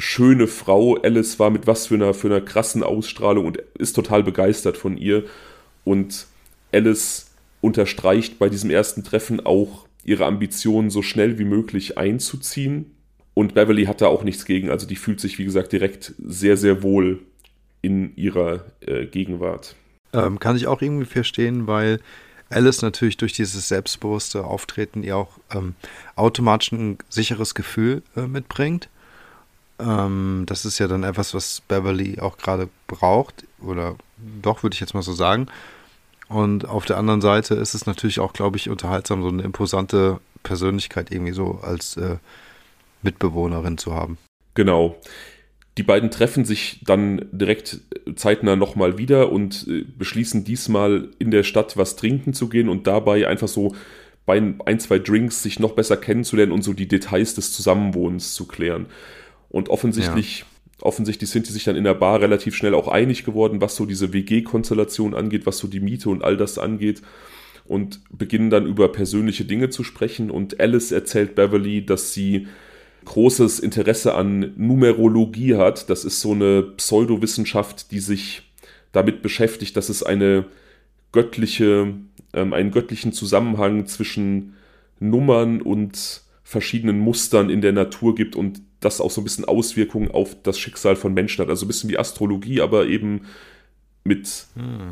[0.00, 4.22] schöne Frau Alice war, mit was für einer, für einer krassen Ausstrahlung und ist total
[4.22, 5.24] begeistert von ihr.
[5.84, 6.26] Und
[6.72, 12.92] Alice unterstreicht bei diesem ersten Treffen auch ihre Ambitionen, so schnell wie möglich einzuziehen.
[13.34, 14.70] Und Beverly hat da auch nichts gegen.
[14.70, 17.20] Also die fühlt sich, wie gesagt, direkt sehr, sehr wohl
[17.82, 19.76] in ihrer äh, Gegenwart.
[20.12, 22.00] Ähm, kann ich auch irgendwie verstehen, weil
[22.48, 25.74] Alice natürlich durch dieses selbstbewusste Auftreten ihr auch ähm,
[26.16, 28.88] automatisch ein sicheres Gefühl äh, mitbringt.
[29.80, 33.96] Ähm, das ist ja dann etwas, was Beverly auch gerade braucht, oder
[34.42, 35.46] doch, würde ich jetzt mal so sagen.
[36.28, 40.20] Und auf der anderen Seite ist es natürlich auch, glaube ich, unterhaltsam, so eine imposante
[40.42, 42.18] Persönlichkeit irgendwie so als äh,
[43.02, 44.16] Mitbewohnerin zu haben.
[44.54, 44.96] Genau.
[45.78, 47.80] Die beiden treffen sich dann direkt
[48.14, 52.86] zeitnah nochmal wieder und äh, beschließen diesmal in der Stadt was trinken zu gehen und
[52.86, 53.74] dabei einfach so
[54.26, 58.46] bei ein, zwei Drinks sich noch besser kennenzulernen und so die Details des Zusammenwohnens zu
[58.46, 58.86] klären.
[59.50, 60.46] Und offensichtlich, ja.
[60.86, 63.84] offensichtlich sind die sich dann in der Bar relativ schnell auch einig geworden, was so
[63.84, 67.02] diese WG-Konstellation angeht, was so die Miete und all das angeht.
[67.66, 70.30] Und beginnen dann über persönliche Dinge zu sprechen.
[70.30, 72.48] Und Alice erzählt Beverly, dass sie
[73.04, 75.90] großes Interesse an Numerologie hat.
[75.90, 78.42] Das ist so eine Pseudowissenschaft, die sich
[78.92, 80.46] damit beschäftigt, dass es eine
[81.12, 81.94] göttliche,
[82.32, 84.54] ähm, einen göttlichen Zusammenhang zwischen
[84.98, 90.10] Nummern und verschiedenen Mustern in der Natur gibt und das auch so ein bisschen Auswirkungen
[90.10, 91.48] auf das Schicksal von Menschen hat.
[91.48, 93.26] Also ein bisschen wie Astrologie, aber eben
[94.04, 94.90] mit hm.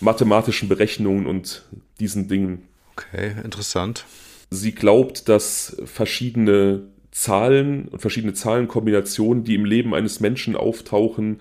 [0.00, 1.64] mathematischen Berechnungen und
[2.00, 2.68] diesen Dingen.
[2.92, 4.04] Okay, interessant.
[4.50, 11.40] Sie glaubt, dass verschiedene Zahlen und verschiedene Zahlenkombinationen, die im Leben eines Menschen auftauchen,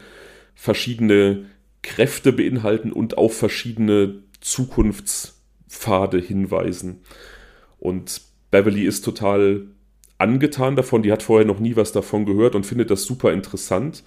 [0.56, 1.46] verschiedene
[1.82, 7.02] Kräfte beinhalten und auf verschiedene Zukunftspfade hinweisen.
[7.80, 9.68] Und Beverly ist total
[10.18, 14.04] angetan davon, die hat vorher noch nie was davon gehört und findet das super interessant.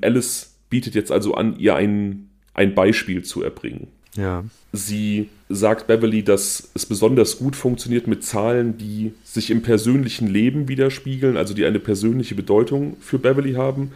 [0.00, 3.88] Alice bietet jetzt also an, ihr ein, ein Beispiel zu erbringen.
[4.16, 4.44] Ja.
[4.72, 10.68] Sie sagt Beverly, dass es besonders gut funktioniert mit Zahlen, die sich im persönlichen Leben
[10.68, 13.92] widerspiegeln, also die eine persönliche Bedeutung für Beverly haben.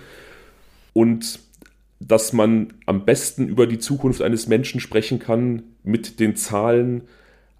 [0.92, 1.40] Und
[1.98, 7.02] dass man am besten über die Zukunft eines Menschen sprechen kann mit den Zahlen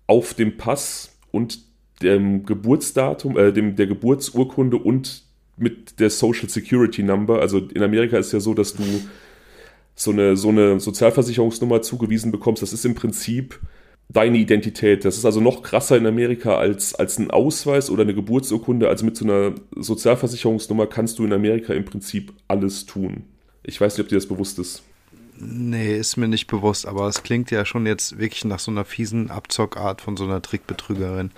[0.07, 1.61] auf dem Pass und
[2.03, 5.23] dem Geburtsdatum, äh, dem, der Geburtsurkunde und
[5.57, 7.41] mit der Social Security Number.
[7.41, 8.83] Also in Amerika ist ja so, dass du
[9.95, 12.63] so eine, so eine Sozialversicherungsnummer zugewiesen bekommst.
[12.63, 13.59] Das ist im Prinzip
[14.09, 15.05] deine Identität.
[15.05, 18.89] Das ist also noch krasser in Amerika als, als ein Ausweis oder eine Geburtsurkunde.
[18.89, 23.25] Also mit so einer Sozialversicherungsnummer kannst du in Amerika im Prinzip alles tun.
[23.63, 24.83] Ich weiß nicht, ob dir das bewusst ist.
[25.39, 28.85] Nee, ist mir nicht bewusst, aber es klingt ja schon jetzt wirklich nach so einer
[28.85, 31.31] fiesen Abzockart von so einer Trickbetrügerin.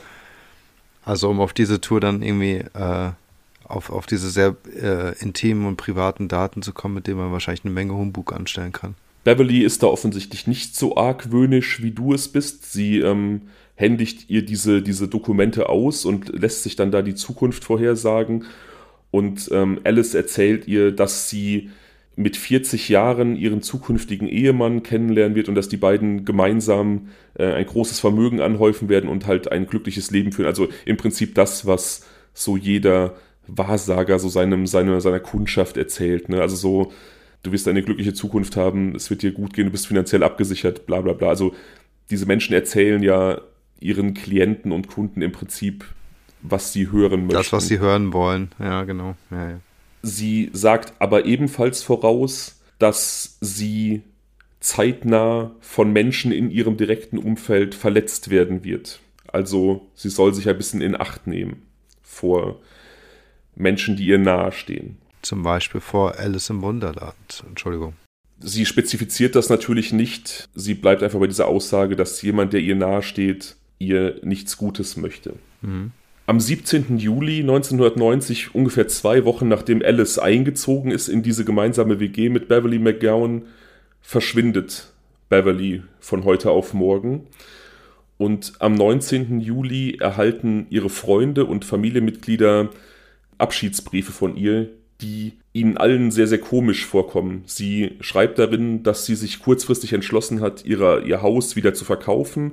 [1.09, 3.11] Also um auf diese Tour dann irgendwie äh,
[3.65, 7.65] auf, auf diese sehr äh, intimen und privaten Daten zu kommen, mit denen man wahrscheinlich
[7.65, 8.95] eine Menge Humbug anstellen kann.
[9.25, 12.71] Beverly ist da offensichtlich nicht so argwöhnisch, wie du es bist.
[12.71, 13.41] Sie ähm,
[13.75, 18.45] händigt ihr diese, diese Dokumente aus und lässt sich dann da die Zukunft vorhersagen.
[19.11, 21.71] Und ähm, Alice erzählt ihr, dass sie
[22.19, 27.65] mit 40 Jahren ihren zukünftigen Ehemann kennenlernen wird und dass die beiden gemeinsam äh, ein
[27.65, 30.49] großes Vermögen anhäufen werden und halt ein glückliches Leben führen.
[30.49, 32.05] Also im Prinzip das, was
[32.35, 33.15] so jeder
[33.47, 36.29] Wahrsager so seinem, seine, seiner Kundschaft erzählt.
[36.29, 36.41] Ne?
[36.41, 36.93] Also so,
[37.45, 40.87] du wirst eine glückliche Zukunft haben, es wird dir gut gehen, du bist finanziell abgesichert,
[40.87, 41.29] bla bla bla.
[41.29, 41.55] Also
[42.11, 43.41] diese Menschen erzählen ja
[43.79, 45.85] ihren Klienten und Kunden im Prinzip,
[46.43, 47.35] was sie hören möchten.
[47.35, 49.15] Das, was sie hören wollen, ja, genau.
[49.31, 49.61] Ja, ja.
[50.03, 54.03] Sie sagt aber ebenfalls voraus, dass sie
[54.61, 59.01] zeitnah von Menschen in ihrem direkten Umfeld verletzt werden wird.
[59.27, 61.63] Also sie soll sich ein bisschen in Acht nehmen
[62.03, 62.61] vor
[63.55, 64.99] Menschen, die ihr nahestehen.
[65.23, 67.45] Zum Beispiel vor Alice im Wunderland.
[67.47, 67.95] Entschuldigung.
[68.41, 70.49] Sie spezifiziert das natürlich nicht.
[70.55, 75.35] Sie bleibt einfach bei dieser Aussage, dass jemand, der ihr nahesteht, ihr nichts Gutes möchte.
[75.61, 75.93] Mhm.
[76.29, 76.99] Am 17.
[76.99, 82.79] Juli 1990, ungefähr zwei Wochen nachdem Alice eingezogen ist in diese gemeinsame WG mit Beverly
[82.79, 83.47] McGowan,
[84.03, 84.93] verschwindet
[85.31, 87.29] Beverly von heute auf morgen.
[88.19, 89.41] Und am 19.
[89.41, 92.69] Juli erhalten ihre Freunde und Familienmitglieder
[93.39, 94.69] Abschiedsbriefe von ihr,
[95.01, 97.43] die ihnen allen sehr, sehr komisch vorkommen.
[97.47, 102.53] Sie schreibt darin, dass sie sich kurzfristig entschlossen hat, ihre, ihr Haus wieder zu verkaufen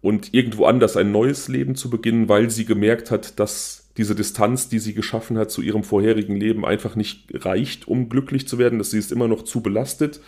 [0.00, 4.68] und irgendwo anders ein neues Leben zu beginnen, weil sie gemerkt hat, dass diese Distanz,
[4.68, 8.78] die sie geschaffen hat zu ihrem vorherigen Leben, einfach nicht reicht, um glücklich zu werden,
[8.78, 10.20] dass sie ist immer noch zu belastet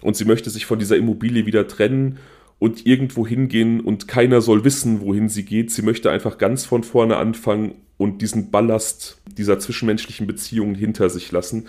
[0.00, 2.18] und sie möchte sich von dieser Immobilie wieder trennen
[2.58, 5.70] und irgendwo hingehen und keiner soll wissen, wohin sie geht.
[5.70, 11.30] Sie möchte einfach ganz von vorne anfangen und diesen Ballast dieser zwischenmenschlichen Beziehungen hinter sich
[11.32, 11.66] lassen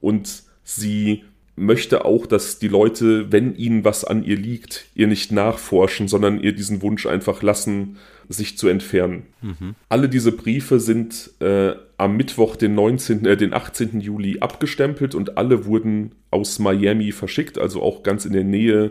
[0.00, 1.24] und sie
[1.56, 6.40] möchte auch, dass die Leute, wenn ihnen was an ihr liegt, ihr nicht nachforschen, sondern
[6.40, 7.96] ihr diesen Wunsch einfach lassen,
[8.28, 9.24] sich zu entfernen.
[9.42, 9.74] Mhm.
[9.88, 14.00] Alle diese Briefe sind äh, am Mittwoch, den 19., äh, den 18.
[14.00, 18.90] Juli abgestempelt und alle wurden aus Miami verschickt, also auch ganz in der Nähe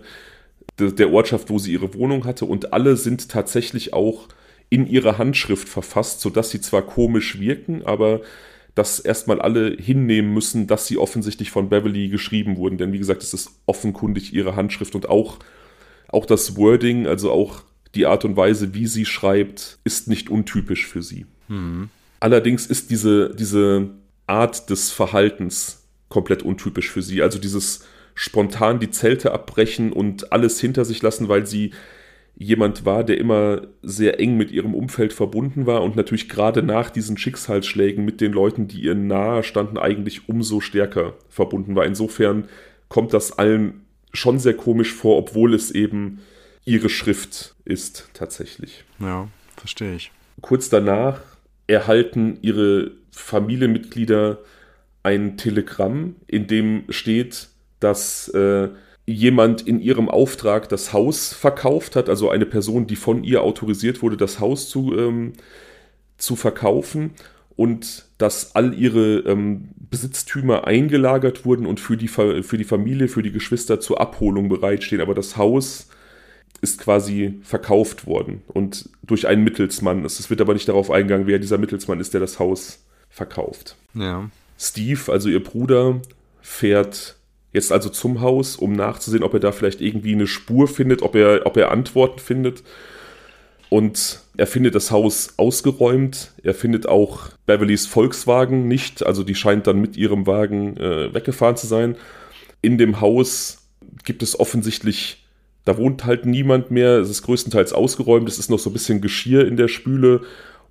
[0.80, 4.30] de der Ortschaft, wo sie ihre Wohnung hatte und alle sind tatsächlich auch
[4.70, 8.22] in ihrer Handschrift verfasst, sodass sie zwar komisch wirken, aber
[8.76, 12.78] dass erstmal alle hinnehmen müssen, dass sie offensichtlich von Beverly geschrieben wurden.
[12.78, 15.38] Denn wie gesagt, es ist offenkundig ihre Handschrift und auch,
[16.08, 20.88] auch das Wording, also auch die Art und Weise, wie sie schreibt, ist nicht untypisch
[20.88, 21.26] für sie.
[21.48, 21.90] Mhm.
[22.20, 23.92] Allerdings ist diese, diese
[24.26, 27.22] Art des Verhaltens komplett untypisch für sie.
[27.22, 31.72] Also dieses spontan die Zelte abbrechen und alles hinter sich lassen, weil sie
[32.36, 36.90] jemand war, der immer sehr eng mit ihrem Umfeld verbunden war und natürlich gerade nach
[36.90, 41.86] diesen Schicksalsschlägen mit den Leuten, die ihr nahe standen, eigentlich umso stärker verbunden war.
[41.86, 42.46] Insofern
[42.90, 43.82] kommt das allen
[44.14, 46.20] schon sehr komisch vor, obwohl es eben
[46.66, 48.84] ihre Schrift ist tatsächlich.
[49.00, 50.12] Ja, verstehe ich.
[50.42, 51.22] Kurz danach
[51.68, 54.40] erhalten ihre Familienmitglieder
[55.04, 58.70] ein Telegramm, in dem steht, dass äh,
[59.06, 64.02] jemand in ihrem Auftrag das Haus verkauft hat, also eine Person, die von ihr autorisiert
[64.02, 65.34] wurde, das Haus zu, ähm,
[66.18, 67.12] zu verkaufen
[67.56, 73.22] und dass all ihre ähm, Besitztümer eingelagert wurden und für die, für die Familie, für
[73.22, 75.02] die Geschwister zur Abholung bereitstehen.
[75.02, 75.90] Aber das Haus
[76.62, 80.06] ist quasi verkauft worden und durch einen Mittelsmann.
[80.06, 83.76] Es wird aber nicht darauf eingegangen, wer dieser Mittelsmann ist, der das Haus verkauft.
[83.94, 84.30] Ja.
[84.58, 86.00] Steve, also ihr Bruder,
[86.42, 87.18] fährt
[87.54, 91.16] jetzt also zum Haus, um nachzusehen, ob er da vielleicht irgendwie eine Spur findet, ob
[91.16, 92.64] er, ob er Antworten findet.
[93.70, 96.32] Und er findet das Haus ausgeräumt.
[96.44, 99.06] Er findet auch Beverlys Volkswagen nicht.
[99.06, 101.96] Also die scheint dann mit ihrem Wagen äh, weggefahren zu sein.
[102.62, 103.68] In dem Haus
[104.04, 105.26] gibt es offensichtlich,
[105.66, 107.00] da wohnt halt niemand mehr.
[107.00, 108.28] Es ist größtenteils ausgeräumt.
[108.28, 110.22] Es ist noch so ein bisschen Geschirr in der Spüle.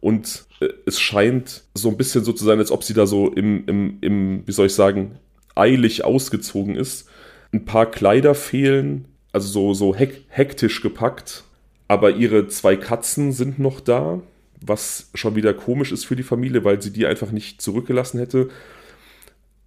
[0.00, 3.28] Und äh, es scheint so ein bisschen so zu sein, als ob sie da so
[3.28, 5.18] im, im, im wie soll ich sagen,
[5.54, 7.08] eilig ausgezogen ist.
[7.52, 11.44] Ein paar Kleider fehlen, also so, so hek hektisch gepackt.
[11.88, 14.20] Aber ihre zwei Katzen sind noch da,
[14.60, 18.48] was schon wieder komisch ist für die Familie, weil sie die einfach nicht zurückgelassen hätte.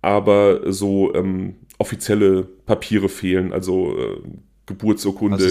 [0.01, 4.21] Aber so ähm, offizielle Papiere fehlen, also äh,
[4.65, 5.47] Geburtsurkunde, Also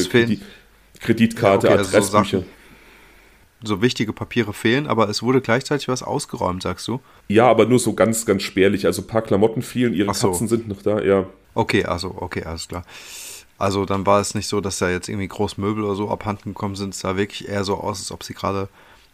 [1.01, 2.45] Kreditkarte, Ja, okay, also so Adressbücher.
[3.63, 7.01] So wichtige Papiere fehlen, aber es wurde gleichzeitig was ausgeräumt, sagst du?
[7.29, 8.85] Ja, aber nur so ganz, ganz spärlich.
[8.87, 10.31] Also ein paar Klamotten fehlen, ihre so.
[10.31, 11.27] Katzen sind noch da, ja.
[11.55, 12.85] Okay, also, okay, alles klar.
[13.57, 16.51] Also dann war es nicht so, dass da jetzt irgendwie groß Möbel oder so abhanden
[16.51, 16.95] gekommen sind.
[16.95, 18.69] Es sah wirklich eher so aus, als ob sie gerade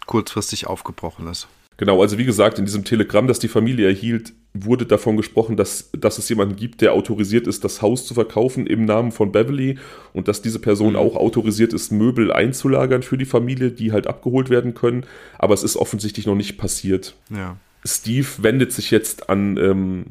[0.06, 1.46] kurzfristig aufgebrochen ist.
[1.76, 5.90] Genau, also wie gesagt, in diesem Telegramm, das die Familie erhielt, wurde davon gesprochen, dass,
[5.92, 9.78] dass es jemanden gibt, der autorisiert ist, das Haus zu verkaufen im Namen von Beverly
[10.12, 10.98] und dass diese Person Mhm.
[10.98, 15.04] auch autorisiert ist, Möbel einzulagern für die Familie, die halt abgeholt werden können.
[15.38, 17.14] Aber es ist offensichtlich noch nicht passiert.
[17.30, 17.56] Ja.
[17.84, 20.06] Steve wendet sich jetzt an, ähm,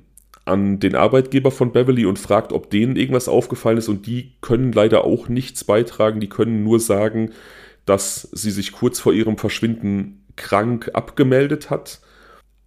[0.46, 3.90] an den Arbeitgeber von Beverly und fragt, ob denen irgendwas aufgefallen ist.
[3.90, 6.22] Und die können leider auch nichts beitragen.
[6.22, 7.32] Die können nur sagen,
[7.86, 12.00] dass sie sich kurz vor ihrem Verschwinden krank abgemeldet hat,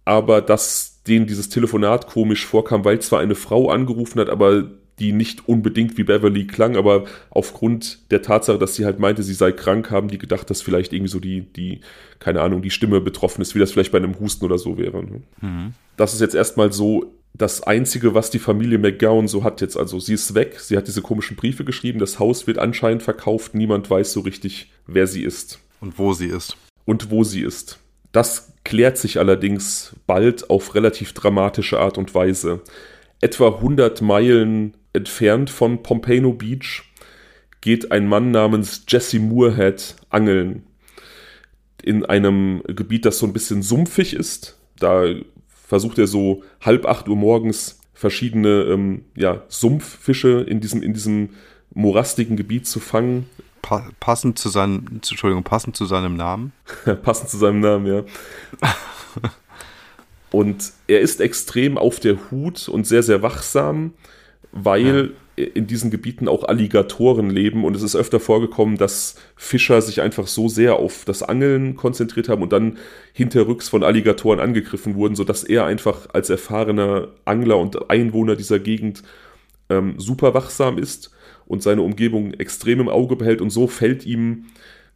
[0.05, 5.11] aber dass denen dieses Telefonat komisch vorkam, weil zwar eine Frau angerufen hat, aber die
[5.11, 9.51] nicht unbedingt wie Beverly klang, aber aufgrund der Tatsache, dass sie halt meinte, sie sei
[9.51, 11.81] krank, haben die gedacht, dass vielleicht irgendwie so die, die,
[12.19, 15.03] keine Ahnung, die Stimme betroffen ist, wie das vielleicht bei einem Husten oder so wäre.
[15.03, 15.73] ne?
[15.97, 19.77] Das ist jetzt erstmal so das Einzige, was die Familie McGowan so hat jetzt.
[19.77, 23.55] Also sie ist weg, sie hat diese komischen Briefe geschrieben, das Haus wird anscheinend verkauft,
[23.55, 26.55] niemand weiß so richtig, wer sie ist Und wo sie ist.
[26.85, 27.79] und wo sie ist.
[28.13, 32.61] Das klärt sich allerdings bald auf relativ dramatische Art und Weise.
[33.19, 36.83] Etwa 100 Meilen entfernt von Pompano Beach
[37.59, 40.63] geht ein Mann namens Jesse Moorhead angeln.
[41.81, 44.57] In einem Gebiet, das so ein bisschen sumpfig ist.
[44.77, 45.05] Da
[45.47, 51.29] versucht er so halb acht Uhr morgens verschiedene ähm, ja, Sumpffische in diesem, in diesem
[51.73, 53.27] morastigen Gebiet zu fangen.
[53.63, 56.51] Pa passend zu seinem, Entschuldigung, passend zu seinem Namen.
[57.03, 58.03] Passend zu seinem Namen, ja.
[60.31, 63.93] Und er ist extrem auf der Hut und sehr, sehr wachsam,
[64.51, 70.01] weil in diesen Gebieten auch Alligatoren leben und es ist öfter vorgekommen, dass Fischer sich
[70.01, 72.77] einfach so sehr auf das Angeln konzentriert haben und dann
[73.13, 79.03] hinterrücks von Alligatoren angegriffen wurden, sodass er einfach als erfahrener Angler und Einwohner dieser Gegend
[79.69, 81.12] ähm, super wachsam ist
[81.45, 84.45] und seine Umgebung extrem im Auge behält und so fällt ihm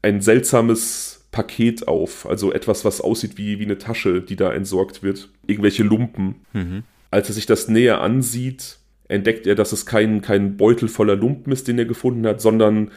[0.01, 5.03] ein seltsames Paket auf, also etwas, was aussieht wie, wie eine Tasche, die da entsorgt
[5.03, 6.35] wird, irgendwelche Lumpen.
[7.11, 11.51] Als er sich das näher ansieht, entdeckt er, dass es kein, kein Beutel voller Lumpen
[11.51, 12.91] ist, den er gefunden hat, sondern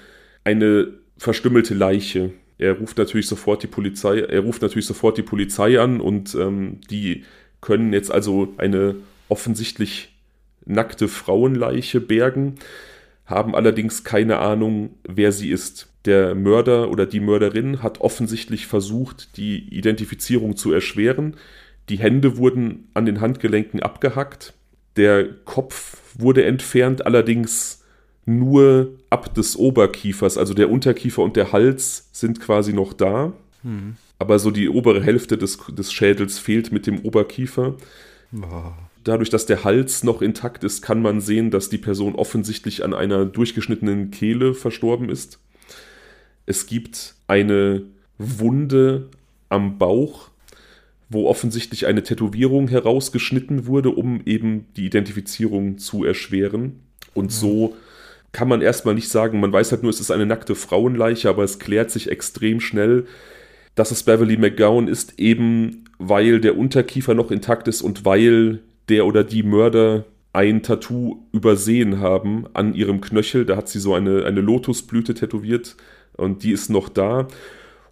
[0.45, 2.31] eine verstümmelte Leiche.
[2.59, 6.81] Er ruft natürlich sofort die Polizei, er ruft natürlich sofort die Polizei an und ähm,
[6.91, 7.25] die
[7.61, 8.97] können jetzt also eine
[9.29, 10.15] offensichtlich
[10.67, 12.57] nackte Frauenleiche bergen,
[13.31, 15.89] haben allerdings keine Ahnung, wer sie ist.
[16.05, 21.37] Der Mörder oder die Mörderin hat offensichtlich versucht, die Identifizierung zu erschweren.
[21.89, 24.55] Die Hände wurden an den Handgelenken abgehackt.
[24.97, 27.85] Der Kopf wurde entfernt, allerdings
[28.27, 30.39] nur ab des Oberkiefers.
[30.39, 33.33] Also der Unterkiefer und der Hals sind quasi noch da.
[34.19, 37.77] Aber so die obere Hälfte des, des Schädels fehlt mit dem Oberkiefer.
[38.35, 38.73] Oh.
[39.05, 42.93] Dadurch, dass der Hals noch intakt ist, kann man sehen, dass die Person offensichtlich an
[42.93, 45.39] einer durchgeschnittenen Kehle verstorben ist.
[46.47, 47.83] Es gibt eine
[48.19, 49.09] Wunde
[49.49, 50.31] am Bauch,
[51.09, 56.81] wo offensichtlich eine Tätowierung herausgeschnitten wurde, um eben die Identifizierung zu erschweren.
[57.15, 57.77] Und so
[58.33, 61.43] kann man erstmal nicht sagen, man weiß halt nur, es ist eine nackte Frauenleiche, aber
[61.43, 63.07] es klärt sich extrem schnell,
[63.75, 68.61] dass es Beverly McGowan ist, eben weil der Unterkiefer noch intakt ist und weil
[68.91, 73.45] der oder die Mörder ein Tattoo übersehen haben an ihrem Knöchel.
[73.45, 75.77] Da hat sie so eine, eine Lotusblüte tätowiert
[76.17, 77.27] und die ist noch da.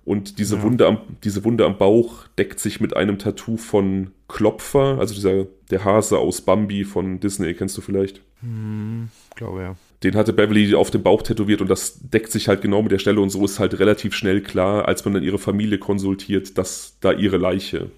[0.05, 0.63] Und diese, Ja.
[0.63, 5.47] Wunde am, diese Wunde am Bauch deckt sich mit einem Tattoo von Klopfer, also dieser,
[5.71, 8.23] der Hase aus Bambi von Disney, kennst du vielleicht?
[9.37, 9.77] Glaube ja.
[10.05, 13.01] Den hatte Beverly auf dem Bauch tätowiert und das deckt sich halt genau mit der
[13.01, 16.97] Stelle und so ist halt relativ schnell klar, als man dann ihre Familie konsultiert, dass
[17.01, 17.91] da ihre Leiche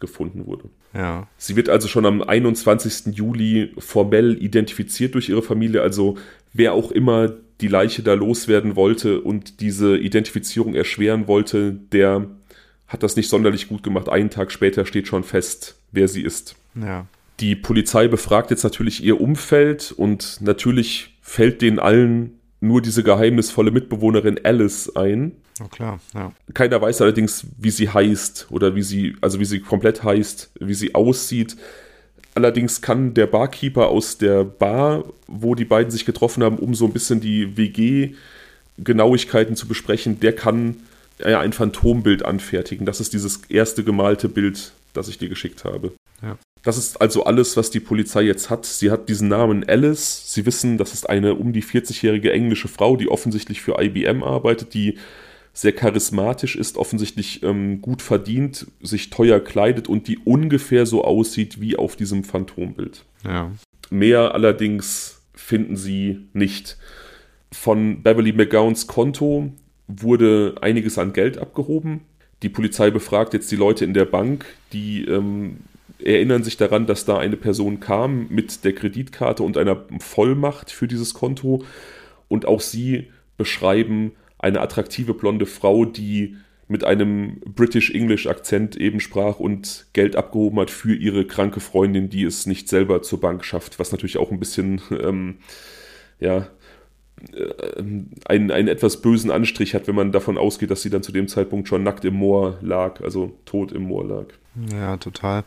[0.00, 0.64] gefunden wurde.
[0.94, 1.28] Ja.
[1.36, 3.16] Sie wird also schon am 21.
[3.16, 6.16] Juli formell identifiziert durch ihre Familie, also
[6.52, 12.26] wer auch immer die Leiche da loswerden wollte und diese Identifizierung erschweren wollte, der
[12.86, 14.08] hat das nicht sonderlich gut gemacht.
[14.08, 16.56] Einen Tag später steht schon fest, wer sie ist.
[16.74, 17.06] Ja.
[17.40, 23.70] Die Polizei befragt jetzt natürlich ihr Umfeld und natürlich fällt denen allen nur diese geheimnisvolle
[23.70, 25.32] Mitbewohnerin Alice ein.
[25.62, 26.32] Oh klar, ja.
[26.54, 30.74] Keiner weiß allerdings, wie sie heißt oder wie sie, also wie sie komplett heißt, wie
[30.74, 31.56] sie aussieht.
[32.34, 36.84] Allerdings kann der Barkeeper aus der Bar, wo die beiden sich getroffen haben, um so
[36.84, 40.76] ein bisschen die WG-Genauigkeiten zu besprechen, der kann
[41.18, 42.86] ja, ein Phantombild anfertigen.
[42.86, 45.92] Das ist dieses erste gemalte Bild, das ich dir geschickt habe.
[46.22, 46.38] Ja.
[46.62, 48.66] Das ist also alles, was die Polizei jetzt hat.
[48.66, 50.32] Sie hat diesen Namen Alice.
[50.32, 54.74] Sie wissen, das ist eine um die 40-jährige englische Frau, die offensichtlich für IBM arbeitet,
[54.74, 54.98] die
[55.52, 61.60] sehr charismatisch ist, offensichtlich ähm, gut verdient, sich teuer kleidet und die ungefähr so aussieht
[61.60, 63.04] wie auf diesem Phantombild.
[63.24, 63.50] Ja.
[63.90, 66.76] Mehr allerdings finden sie nicht.
[67.50, 69.52] Von Beverly McGowns Konto
[69.88, 72.02] wurde einiges an Geld abgehoben.
[72.42, 75.56] Die Polizei befragt jetzt die Leute in der Bank, die ähm,
[76.02, 80.88] erinnern sich daran, dass da eine Person kam mit der Kreditkarte und einer Vollmacht für
[80.88, 81.64] dieses Konto.
[82.28, 86.36] Und auch sie beschreiben eine attraktive blonde Frau, die
[86.68, 92.46] mit einem British-English-Akzent eben sprach und Geld abgehoben hat für ihre kranke Freundin, die es
[92.46, 95.38] nicht selber zur Bank schafft, was natürlich auch ein bisschen, ähm,
[96.20, 96.48] ja,
[98.26, 101.28] einen, einen etwas bösen Anstrich hat, wenn man davon ausgeht, dass sie dann zu dem
[101.28, 104.26] Zeitpunkt schon nackt im Moor lag, also tot im Moor lag.
[104.72, 105.44] Ja, total.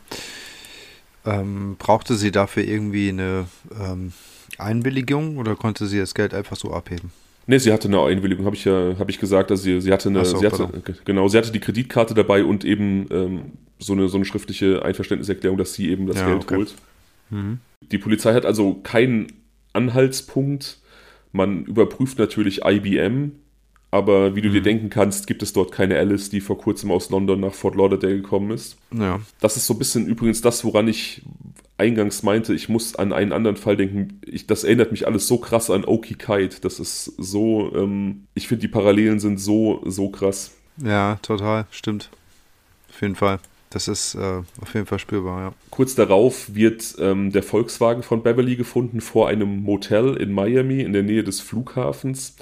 [1.25, 3.45] Ähm, brauchte sie dafür irgendwie eine
[3.79, 4.11] ähm,
[4.57, 7.11] Einwilligung oder konnte sie das Geld einfach so abheben?
[7.47, 10.09] Ne, sie hatte eine Einwilligung, habe ich ja, habe ich gesagt, dass sie, sie hatte
[10.09, 10.69] eine, so, sie hatte,
[11.05, 13.41] genau, sie hatte die Kreditkarte dabei und eben ähm,
[13.79, 16.55] so eine so eine schriftliche Einverständniserklärung, dass sie eben das Ja, Geld okay.
[16.57, 16.75] holt.
[17.29, 17.59] Mhm.
[17.91, 19.27] Die Polizei hat also keinen
[19.73, 20.77] Anhaltspunkt.
[21.31, 23.31] Man überprüft natürlich IBM,
[23.89, 27.09] aber wie du dir denken kannst, gibt es dort keine Alice, die vor kurzem aus
[27.09, 28.77] London nach Fort Lauderdale gekommen ist.
[28.93, 31.21] Ja, Das ist so ein bisschen übrigens das, woran ich
[31.77, 34.21] eingangs meinte, ich muss an einen anderen Fall denken.
[34.25, 36.57] Ich, das erinnert mich alles so krass an Oki Kite.
[36.61, 40.51] Das ist so, ähm, ich finde, die Parallelen sind so, so krass.
[40.77, 42.09] ja, total, stimmt.
[42.89, 43.39] Auf jeden Fall.
[43.71, 45.53] Das ist äh, auf jeden Fall spürbar, ja.
[45.69, 50.93] Kurz darauf wird ähm, der Volkswagen von Beverly gefunden vor einem Motel in Miami in
[50.93, 52.35] der Nähe des Flughafens.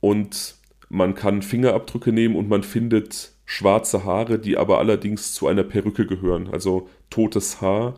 [0.00, 0.56] Und
[0.88, 6.06] man kann Fingerabdrücke nehmen und man findet schwarze Haare, die aber allerdings zu einer Perücke
[6.06, 6.48] gehören.
[6.50, 7.94] Also totes Haar,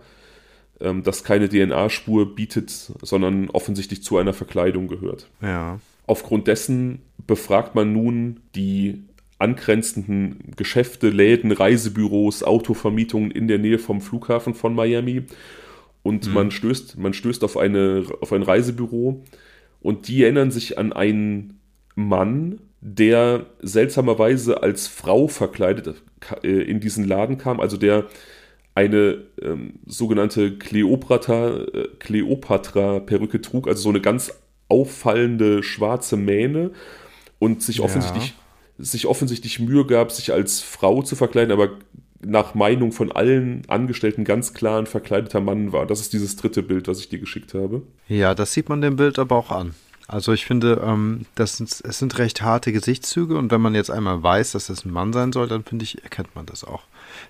[0.81, 2.71] ähm, das keine DNA-Spur bietet,
[3.03, 5.29] sondern offensichtlich zu einer Verkleidung gehört.
[5.41, 9.05] Ja, Aufgrund dessen befragt man nun die
[9.39, 15.25] angrenzenden Geschäfte, Läden, Reisebüros, Autovermietungen in der Nähe vom Flughafen von Miami.
[16.03, 19.23] Und man, stößt, man stößt auf, eine, auf ein Reisebüro.
[19.81, 21.61] Und die erinnern sich an einen
[21.95, 26.03] Mann, der seltsamerweise als Frau verkleidet
[26.43, 28.07] äh, in diesen Laden kam, also der
[28.75, 34.33] eine ähm, sogenannte äh, Kleopatra-Perücke trug, also so eine ganz
[34.69, 36.71] auffallende schwarze Mähne.
[37.41, 37.81] Und sich
[38.33, 38.48] Ja.
[38.79, 41.71] Sich offensichtlich Mühe gab, sich als Frau zu verkleiden, aber
[42.21, 45.87] nach Meinung von allen Angestellten ganz klar ein verkleideter Mann war.
[45.87, 47.83] Das ist dieses dritte Bild, was ich dir geschickt habe.
[48.09, 49.75] Ja, das sieht man dem Bild aber auch an.
[50.09, 53.91] Also ich finde, ähm, das sind, es sind recht harte Gesichtszüge und wenn man jetzt
[53.91, 56.85] einmal weiß, dass das ein Mann sein soll, dann finde ich, erkennt man das auch.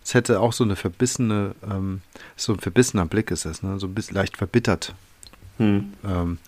[0.04, 2.02] Es hätte auch so eine verbissene, ähm,
[2.36, 3.80] so ein verbissener Blick ist es, ne?
[3.80, 4.94] so ein bisschen leicht verbittert.
[5.56, 5.92] Hm.
[6.04, 6.38] Ähm,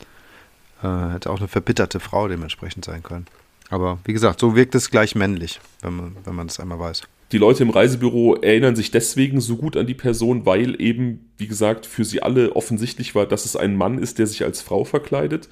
[0.84, 3.26] äh, hätte auch eine verbitterte Frau dementsprechend sein können.
[3.70, 7.02] Aber wie gesagt, so wirkt es gleich männlich, wenn man, wenn man einmal weiß.
[7.32, 11.46] Die Leute im Reisebüro erinnern sich deswegen so gut an die Person, weil eben, wie
[11.46, 14.84] gesagt, für sie alle offensichtlich war, dass es ein Mann ist, der sich als Frau
[14.84, 15.48] verkleidet.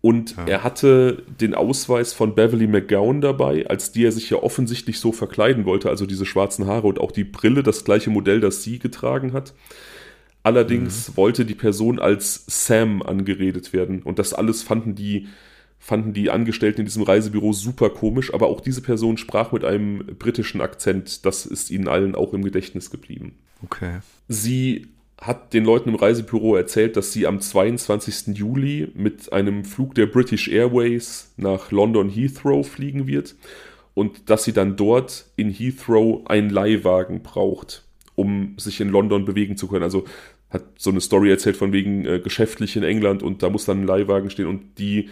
[0.00, 0.46] Und Ja.
[0.46, 5.12] er hatte den Ausweis von Beverly McGowan dabei, als die er sich ja offensichtlich so
[5.12, 8.78] verkleiden wollte, also diese schwarzen Haare und auch die Brille, das gleiche Modell, das sie
[8.78, 9.54] getragen hat.
[10.44, 14.02] Allerdings wollte die Person als Sam angeredet werden.
[14.02, 15.28] Und das alles fanden die,
[15.84, 18.32] fanden die Angestellten in diesem Reisebüro super komisch.
[18.32, 21.26] Aber auch diese Person sprach mit einem britischen Akzent.
[21.26, 23.34] Das ist ihnen allen auch im Gedächtnis geblieben.
[23.64, 23.98] Okay.
[24.28, 24.86] Sie
[25.20, 28.36] hat den Leuten im Reisebüro erzählt, dass sie am 22.
[28.36, 33.34] Juli mit einem Flug der British Airways nach London Heathrow fliegen wird
[33.94, 37.82] und dass sie dann dort in Heathrow einen Leihwagen braucht,
[38.14, 39.82] um sich in London bewegen zu können.
[39.82, 40.04] Also
[40.48, 43.82] hat so eine Story erzählt von wegen äh, geschäftlich in England und da muss dann
[43.82, 45.08] ein Leihwagen stehen und die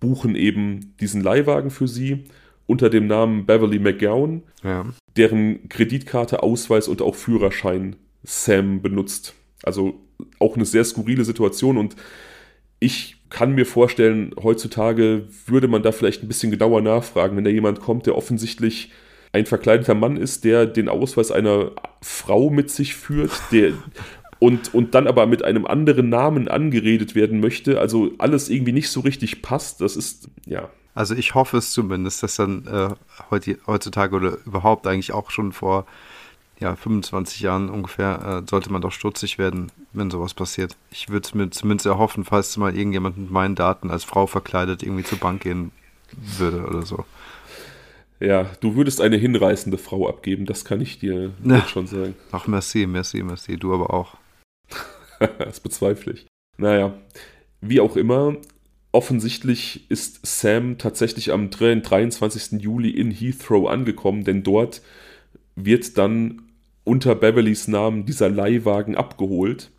[0.00, 2.24] buchen eben diesen Leihwagen für sie
[2.66, 4.86] unter dem Namen Beverly McGowan, ja.
[5.16, 9.34] deren Kreditkarte, Ausweis und auch Führerschein Sam benutzt.
[9.62, 10.00] Also
[10.38, 11.96] auch eine sehr skurrile Situation und
[12.80, 17.50] ich kann mir vorstellen, heutzutage würde man da vielleicht ein bisschen genauer nachfragen, wenn da
[17.50, 18.92] jemand kommt, der offensichtlich
[19.32, 23.72] ein verkleideter Mann ist, der den Ausweis einer Frau mit sich führt, der
[24.38, 27.80] und, und dann aber mit einem anderen Namen angeredet werden möchte.
[27.80, 29.80] Also alles irgendwie nicht so richtig passt.
[29.80, 30.70] Das ist, ja.
[30.94, 32.90] Also ich hoffe es zumindest, dass dann äh,
[33.66, 35.86] heutzutage oder überhaupt eigentlich auch schon vor
[36.60, 40.76] ja, 25 Jahren ungefähr äh, sollte man doch stutzig werden, wenn sowas passiert.
[40.90, 44.82] Ich würde es mir zumindest erhoffen, falls mal irgendjemand mit meinen Daten als Frau verkleidet
[44.82, 45.70] irgendwie zur Bank gehen
[46.36, 47.04] würde oder so.
[48.20, 51.64] Ja, du würdest eine hinreißende Frau abgeben, das kann ich dir ja.
[51.68, 52.16] schon sagen.
[52.32, 53.56] Ach, merci, merci, merci.
[53.56, 54.16] Du aber auch.
[55.38, 56.26] das bezweifle ich.
[56.56, 56.94] Naja,
[57.60, 58.36] wie auch immer,
[58.92, 62.60] offensichtlich ist Sam tatsächlich am 23.
[62.60, 64.82] Juli in Heathrow angekommen, denn dort
[65.54, 66.42] wird dann
[66.84, 69.70] unter Beverlys Namen dieser Leihwagen abgeholt.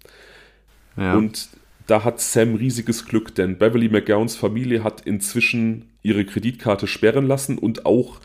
[0.96, 1.16] Ja.
[1.16, 1.50] Und
[1.88, 7.58] da hat Sam riesiges Glück, denn Beverly McGowns Familie hat inzwischen ihre Kreditkarte sperren lassen
[7.58, 8.20] und auch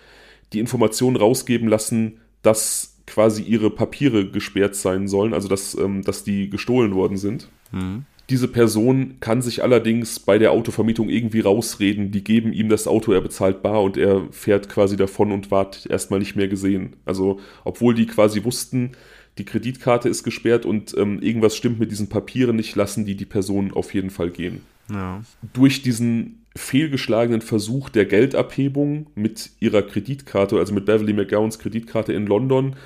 [0.52, 6.24] die Information rausgeben lassen, dass quasi ihre Papiere gesperrt sein sollen, also dass, ähm, dass
[6.24, 7.48] die gestohlen worden sind.
[7.72, 8.06] Mhm.
[8.30, 12.10] Diese Person kann sich allerdings bei der Autovermietung irgendwie rausreden.
[12.10, 15.86] Die geben ihm das Auto, er bezahlt bar und er fährt quasi davon und ward
[15.90, 16.96] erstmal nicht mehr gesehen.
[17.04, 18.92] Also, obwohl die quasi wussten,
[19.36, 23.26] die Kreditkarte ist gesperrt und ähm, irgendwas stimmt mit diesen Papieren nicht, lassen die die
[23.26, 24.62] Person auf jeden Fall gehen.
[24.90, 25.22] Ja.
[25.52, 32.26] Durch diesen fehlgeschlagenen Versuch der Geldabhebung mit ihrer Kreditkarte, also mit Beverly McGowans Kreditkarte in
[32.26, 32.76] London,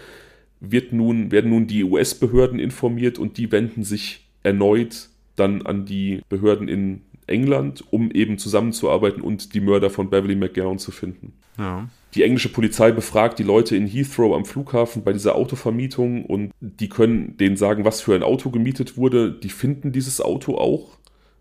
[0.61, 6.21] wird nun, werden nun die US-Behörden informiert und die wenden sich erneut dann an die
[6.29, 11.35] Behörden in England, um eben zusammenzuarbeiten und die Mörder von Beverly McGowan zu finden.
[11.59, 11.89] Ja.
[12.15, 16.89] Die englische Polizei befragt die Leute in Heathrow am Flughafen bei dieser Autovermietung und die
[16.89, 19.31] können denen sagen, was für ein Auto gemietet wurde.
[19.31, 20.97] Die finden dieses Auto auch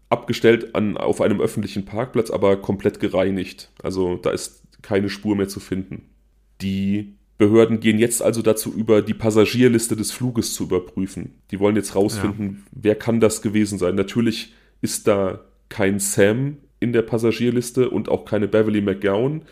[0.10, 3.72] abgestellt an, auf einem öffentlichen Parkplatz, aber komplett gereinigt.
[3.84, 6.10] Also da ist keine Spur mehr zu finden.
[6.62, 11.36] Die Behörden gehen jetzt also dazu über, die Passagierliste des Fluges zu überprüfen.
[11.52, 12.72] Die wollen jetzt rausfinden, ja.
[12.72, 13.96] wer kann das gewesen sein.
[13.96, 19.44] Natürlich ist da kein Sam in der Passagierliste und auch keine Beverly McGowan.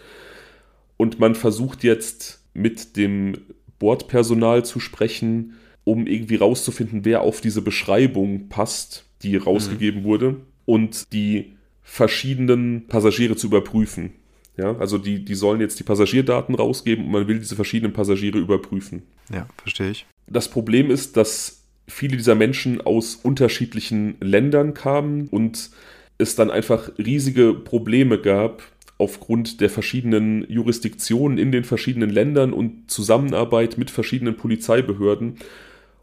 [0.98, 3.34] Und man versucht jetzt mit dem
[3.78, 10.06] Bordpersonal zu sprechen, um irgendwie rauszufinden, wer auf diese Beschreibung passt, die rausgegeben mhm.
[10.06, 10.36] wurde,
[10.66, 11.54] und die
[11.84, 14.14] verschiedenen Passagiere zu überprüfen.
[14.58, 18.38] Ja, also die, die sollen jetzt die Passagierdaten rausgeben und man will diese verschiedenen Passagiere
[18.38, 19.04] überprüfen.
[19.32, 20.06] Ja, verstehe ich.
[20.28, 25.70] Das Problem ist, dass viele dieser Menschen aus unterschiedlichen Ländern kamen und
[26.18, 28.64] es dann einfach riesige Probleme gab
[28.98, 35.38] aufgrund der verschiedenen Jurisdiktionen in den verschiedenen Ländern und Zusammenarbeit mit verschiedenen Polizeibehörden.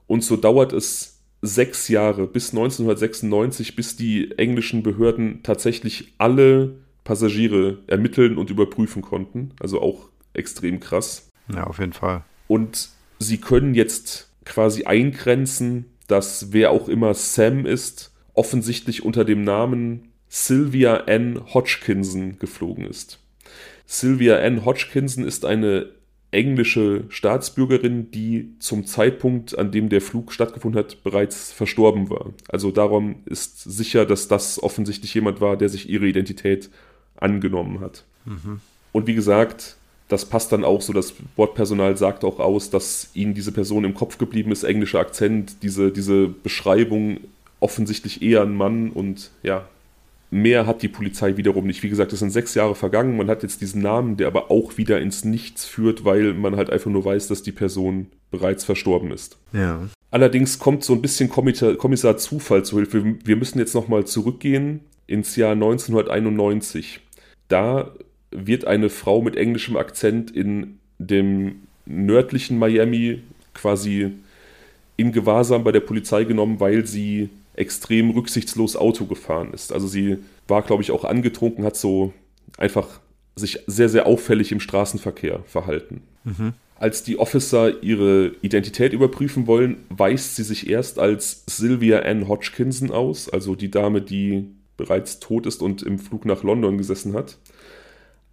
[0.06, 1.11] Und so dauert es
[1.42, 9.50] sechs Jahre bis 1996, bis die englischen Behörden tatsächlich alle Passagiere ermitteln und überprüfen konnten.
[9.60, 11.28] Also auch extrem krass.
[11.52, 12.24] Ja, auf jeden Fall.
[12.46, 19.42] Und sie können jetzt quasi eingrenzen, dass wer auch immer Sam ist, offensichtlich unter dem
[19.42, 21.42] Namen Sylvia N.
[21.52, 23.18] Hodgkinson geflogen ist.
[23.84, 24.64] Sylvia N.
[24.64, 25.90] Hodgkinson ist eine
[26.32, 32.32] englische Staatsbürgerin, die zum Zeitpunkt, an dem der Flug stattgefunden hat, bereits verstorben war.
[32.48, 36.70] Also darum ist sicher, dass das offensichtlich jemand war, der sich ihre Identität
[37.16, 38.04] angenommen hat.
[38.24, 38.60] Mhm.
[38.92, 39.76] Und wie gesagt,
[40.08, 43.94] das passt dann auch so, das Bordpersonal sagt auch aus, dass ihnen diese Person im
[43.94, 47.20] Kopf geblieben ist, englischer Akzent, diese, diese Beschreibung
[47.60, 49.68] offensichtlich eher ein Mann und ja,
[50.32, 51.82] mehr hat die Polizei wiederum nicht.
[51.84, 54.76] Wie gesagt, es sind sechs Jahre vergangen, man hat jetzt diesen Namen, der aber auch
[54.78, 59.12] wieder ins Nichts führt, weil man halt einfach nur weiß, dass die Person bereits verstorben
[59.12, 59.38] ist.
[59.52, 59.88] Ja.
[60.10, 63.16] Allerdings kommt so ein bisschen Kommissar, Zufall zu Hilfe.
[63.24, 67.00] Wir müssen jetzt nochmal zurückgehen ins Jahr 1991
[67.52, 67.92] da
[68.30, 73.22] wird eine Frau mit englischem Akzent in dem nördlichen Miami
[73.52, 74.12] quasi
[74.96, 79.72] in Gewahrsam bei der Polizei genommen, weil sie extrem rücksichtslos Auto gefahren ist.
[79.72, 82.12] Also sie war, glaube ich, auch angetrunken, hat so
[82.56, 83.00] einfach
[83.36, 86.02] sich sehr, sehr auffällig im Straßenverkehr verhalten.
[86.24, 86.52] Mhm.
[86.76, 92.90] Als die Officer ihre Identität überprüfen wollen, weist sie sich erst als Sylvia Ann Hodgkinson
[92.90, 97.38] aus, also die Dame, die bereits tot ist und im Flug nach London gesessen hat.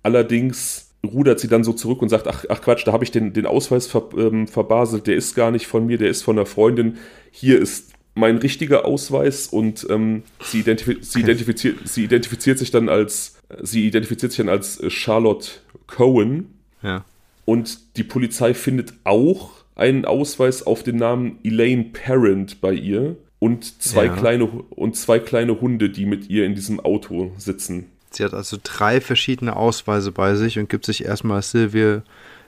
[0.02, 3.34] Allerdings rudert sie dann so zurück und sagt, ach, ach Quatsch, da habe ich den,
[3.34, 6.46] den Ausweis ver, ähm, verbaselt, der ist gar nicht von mir, der ist von einer
[6.46, 6.98] Freundin.
[7.32, 12.90] Hier ist mein richtiger Ausweis und ähm, sie, identif sie, identifiziert, sie identifiziert sich dann
[12.90, 15.50] als sie identifiziert sich dann als Charlotte
[15.88, 16.54] Cohen.
[16.82, 17.04] Ja.
[17.46, 23.82] Und die Polizei findet auch einen Ausweis auf den Namen Elaine Parent bei ihr und
[23.82, 24.16] zwei ja.
[24.16, 27.86] kleine und zwei kleine Hunde, die mit ihr in diesem Auto sitzen.
[28.12, 32.04] Sie hat also drei verschiedene Ausweise bei sich und gibt sich erstmal Sylvia,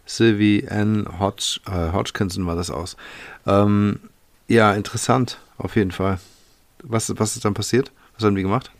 [0.05, 2.97] Sylvie Ann Hodge, äh, Hodgkinson war das aus.
[3.47, 3.99] Ähm,
[4.51, 6.19] ja, interessant, auf jeden Fall.
[6.83, 7.91] Was, was ist dann passiert?
[8.15, 8.71] Was haben die gemacht?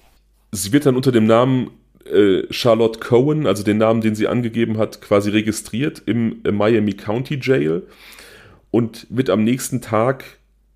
[0.51, 1.72] Sie wird dann unter dem Namen
[2.05, 7.39] äh, Charlotte Cohen, also den Namen, den sie angegeben hat, quasi registriert im Miami County
[7.41, 7.84] Jail
[8.69, 10.26] und wird am nächsten Tag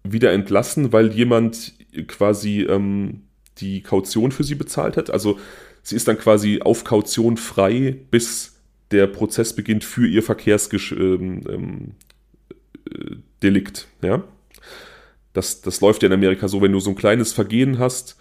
[0.04, 1.74] wieder entlassen, weil jemand
[2.08, 3.24] quasi ähm,
[3.58, 5.10] die Kaution für sie bezahlt hat.
[5.10, 5.39] Also
[5.82, 8.56] sie ist dann quasi auf Kaution frei, bis
[8.91, 10.91] der Prozess beginnt für ihr Verkehrsdelikt.
[10.91, 11.96] Ähm,
[13.41, 13.64] ähm,
[14.02, 14.24] ja?
[15.36, 18.18] Das, das läuft ja in Amerika so, wenn du so ein kleines Vergehen hast,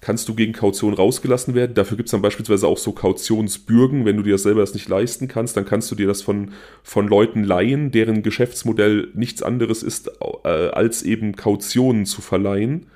[0.00, 1.74] kannst du gegen Kaution rausgelassen werden.
[1.74, 4.04] Dafür gibt es dann beispielsweise auch so Kautionsbürgen.
[4.04, 6.52] Wenn du dir das selber das nicht leisten kannst, dann kannst du dir das von,
[6.82, 10.10] von Leuten leihen, deren Geschäftsmodell nichts anderes ist,
[10.44, 12.86] äh, als eben Kautionen zu verleihen.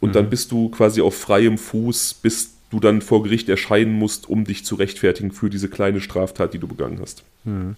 [0.00, 0.12] Und mhm.
[0.14, 4.44] dann bist du quasi auf freiem Fuß, bis du dann vor Gericht erscheinen musst, um
[4.44, 7.24] dich zu rechtfertigen für diese kleine Straftat, die du begangen hast.
[7.44, 7.76] Mhm.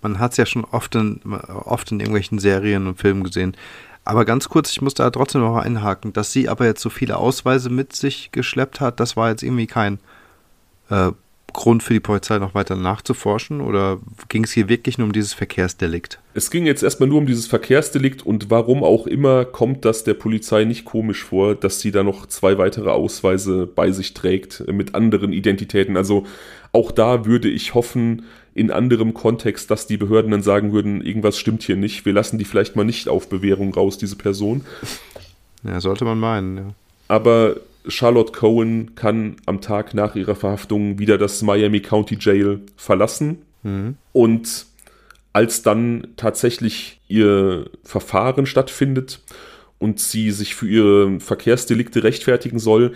[0.00, 3.56] Man hat es ja schon oft in, oft in irgendwelchen Serien und Filmen gesehen.
[4.04, 7.16] Aber ganz kurz, ich muss da trotzdem noch einhaken, dass sie aber jetzt so viele
[7.16, 9.98] Ausweise mit sich geschleppt hat, das war jetzt irgendwie kein
[10.90, 11.12] äh,
[11.54, 13.98] Grund für die Polizei noch weiter nachzuforschen oder
[14.28, 16.18] ging es hier wirklich nur um dieses Verkehrsdelikt?
[16.34, 20.14] Es ging jetzt erstmal nur um dieses Verkehrsdelikt und warum auch immer kommt das der
[20.14, 24.94] Polizei nicht komisch vor, dass sie da noch zwei weitere Ausweise bei sich trägt mit
[24.94, 25.96] anderen Identitäten.
[25.96, 26.24] Also
[26.72, 28.24] auch da würde ich hoffen,
[28.54, 32.38] in anderem Kontext, dass die Behörden dann sagen würden, irgendwas stimmt hier nicht, wir lassen
[32.38, 34.64] die vielleicht mal nicht auf Bewährung raus, diese Person.
[35.64, 36.74] Ja, sollte man meinen, ja.
[37.08, 43.42] Aber Charlotte Cohen kann am Tag nach ihrer Verhaftung wieder das Miami County Jail verlassen.
[43.62, 43.96] Mhm.
[44.12, 44.66] Und
[45.32, 49.20] als dann tatsächlich ihr Verfahren stattfindet
[49.78, 52.92] und sie sich für ihre Verkehrsdelikte rechtfertigen soll,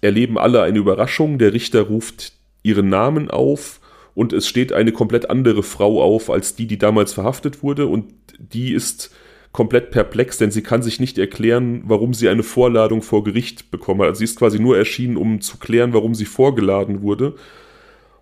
[0.00, 1.38] erleben alle eine Überraschung.
[1.38, 3.80] Der Richter ruft ihren Namen auf
[4.14, 8.12] und es steht eine komplett andere Frau auf als die, die damals verhaftet wurde und
[8.38, 9.10] die ist
[9.52, 14.00] komplett perplex, denn sie kann sich nicht erklären, warum sie eine Vorladung vor Gericht bekommen
[14.02, 14.08] hat.
[14.08, 17.34] Also sie ist quasi nur erschienen, um zu klären, warum sie vorgeladen wurde.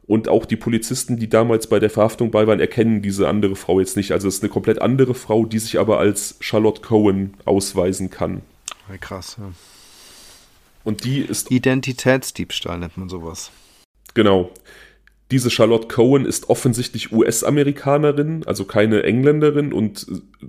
[0.06, 3.80] Und auch die Polizisten, die damals bei der Verhaftung bei waren, erkennen diese andere Frau
[3.80, 4.12] jetzt nicht.
[4.12, 8.42] Also es ist eine komplett andere Frau, die sich aber als Charlotte Cohen ausweisen kann.
[9.00, 9.50] Krass, ja.
[10.84, 11.50] Und die ist.
[11.50, 13.50] Identitätsdiebstahl nennt man sowas.
[14.14, 14.50] Genau.
[15.32, 20.06] Diese Charlotte Cohen ist offensichtlich US-Amerikanerin, also keine Engländerin und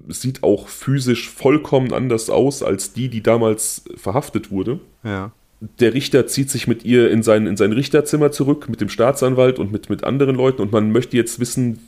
[0.08, 4.80] sieht auch physisch vollkommen anders aus als die, die damals verhaftet wurde.
[5.04, 5.32] Ja.
[5.80, 9.58] Der Richter zieht sich mit ihr in sein, in sein Richterzimmer zurück, mit dem Staatsanwalt
[9.58, 11.80] und mit, mit anderen Leuten und man möchte jetzt wissen,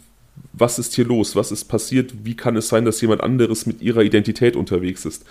[0.54, 3.84] was ist hier los, was ist passiert, wie kann es sein, dass jemand anderes mit
[3.84, 5.26] ihrer Identität unterwegs ist.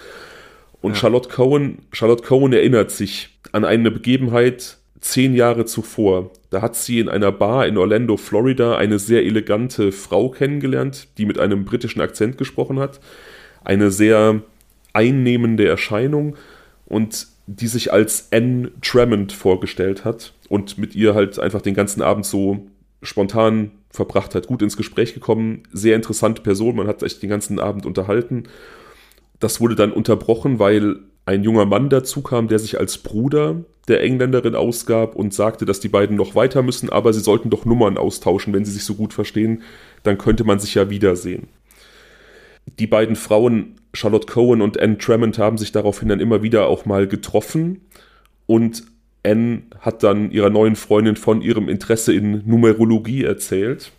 [0.81, 0.97] Und ja.
[0.99, 6.31] Charlotte Cohen, Charlotte Cohen erinnert sich an eine Begebenheit, zehn Jahre zuvor.
[6.51, 11.27] Da hat sie in einer Bar in Orlando, Florida, eine sehr elegante Frau kennengelernt, die
[11.27, 13.01] mit einem britischen Akzent gesprochen hat.
[13.65, 14.43] Eine sehr
[14.93, 16.37] einnehmende Erscheinung
[16.87, 22.03] und die sich als Anne Tremont vorgestellt hat und mit ihr halt einfach den ganzen
[22.03, 22.67] Abend so
[23.03, 27.59] spontan verbracht hat, gut ins Gespräch gekommen, sehr interessante Person, man hat sich den ganzen
[27.59, 28.45] Abend unterhalten.
[29.41, 30.97] Das wurde dann unterbrochen, weil
[31.29, 33.57] ein junger Mann dazu kam, der sich als Bruder
[33.87, 37.67] der Engländerin ausgab und sagte, dass die beiden noch weiter müssen, aber sie sollten doch
[37.67, 39.63] Nummern austauschen, wenn sie sich so gut verstehen,
[40.05, 41.49] dann könnte man sich ja wiedersehen.
[42.79, 46.87] Die beiden Frauen, Charlotte Cohen und Anne Tremont, haben sich daraufhin dann immer wieder auch
[46.87, 47.83] mal getroffen
[48.47, 48.85] und
[49.23, 53.93] Anne hat dann ihrer neuen Freundin von ihrem Interesse in Numerologie erzählt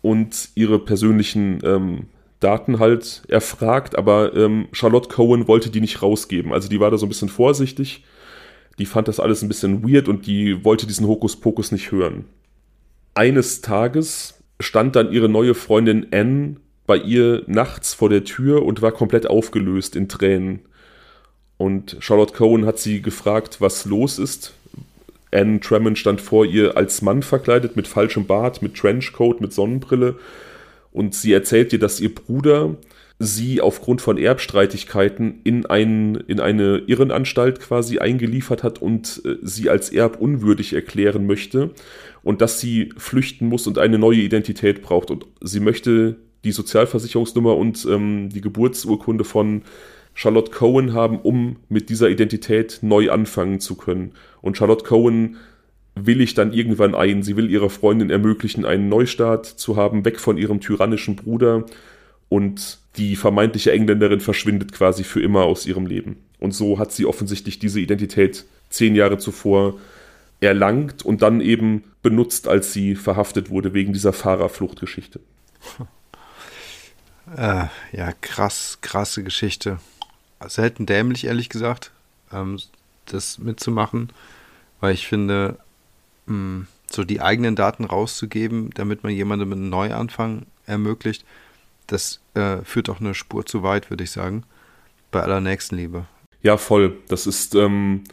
[0.00, 2.06] und ihre persönlichen ähm,
[2.40, 6.52] Daten halt erfragt, aber ähm, Charlotte Cohen wollte die nicht rausgeben.
[6.52, 8.04] Also die war da so ein bisschen vorsichtig.
[8.78, 12.24] Die fand das alles ein bisschen weird und die wollte diesen Hokuspokus nicht hören.
[13.12, 18.80] Eines Tages stand dann ihre neue Freundin Anne bei ihr nachts vor der Tür und
[18.80, 20.60] war komplett aufgelöst in Tränen.
[21.58, 24.54] Und Charlotte Cohen hat sie gefragt, was los ist.
[25.30, 30.16] Anne Tremont stand vor ihr als Mann verkleidet, mit falschem Bart, mit Trenchcoat, mit Sonnenbrille
[30.92, 32.76] und sie erzählt dir, dass ihr Bruder
[33.22, 39.68] sie aufgrund von Erbstreitigkeiten in, ein, in eine Irrenanstalt quasi eingeliefert hat und äh, sie
[39.68, 41.70] als erbunwürdig erklären möchte
[42.22, 45.10] und dass sie flüchten muss und eine neue Identität braucht.
[45.10, 49.62] Und sie möchte die Sozialversicherungsnummer und ähm, die Geburtsurkunde von
[50.14, 54.12] Charlotte Cohen haben, um mit dieser Identität neu anfangen zu können.
[54.40, 55.36] Und Charlotte Cohen
[55.94, 57.22] will ich dann irgendwann ein.
[57.22, 61.66] Sie will ihrer Freundin ermöglichen, einen Neustart zu haben, weg von ihrem tyrannischen Bruder.
[62.28, 66.16] Und die vermeintliche Engländerin verschwindet quasi für immer aus ihrem Leben.
[66.38, 69.78] Und so hat sie offensichtlich diese Identität zehn Jahre zuvor
[70.40, 75.20] erlangt und dann eben benutzt, als sie verhaftet wurde wegen dieser Fahrerfluchtgeschichte.
[77.36, 79.78] Äh, ja, krass, krasse Geschichte.
[80.46, 81.90] Selten dämlich, ehrlich gesagt,
[82.32, 82.58] ähm,
[83.06, 84.10] das mitzumachen,
[84.80, 85.58] weil ich finde,
[86.26, 91.24] mh, hm, so die eigenen Daten rauszugeben, damit man jemandem einen Neuanfang ermöglicht,
[91.86, 94.44] das äh, führt doch eine Spur zu weit, würde ich sagen.
[95.10, 96.06] Bei aller Nächstenliebe.
[96.42, 96.96] Ja, voll.
[97.08, 98.04] Das ist, ähm,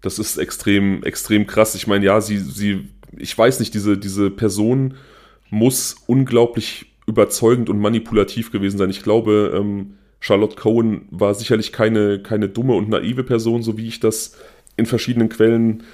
[0.00, 1.74] das ist extrem, extrem krass.
[1.74, 4.94] Ich meine, ja, sie, sie, ich weiß nicht, diese, diese Person
[5.50, 8.90] muss unglaublich überzeugend und manipulativ gewesen sein.
[8.90, 13.88] Ich glaube, ähm, Charlotte Cohen war sicherlich keine, keine dumme und naive Person, so wie
[13.88, 14.36] ich das
[14.76, 15.84] in verschiedenen Quellen äh,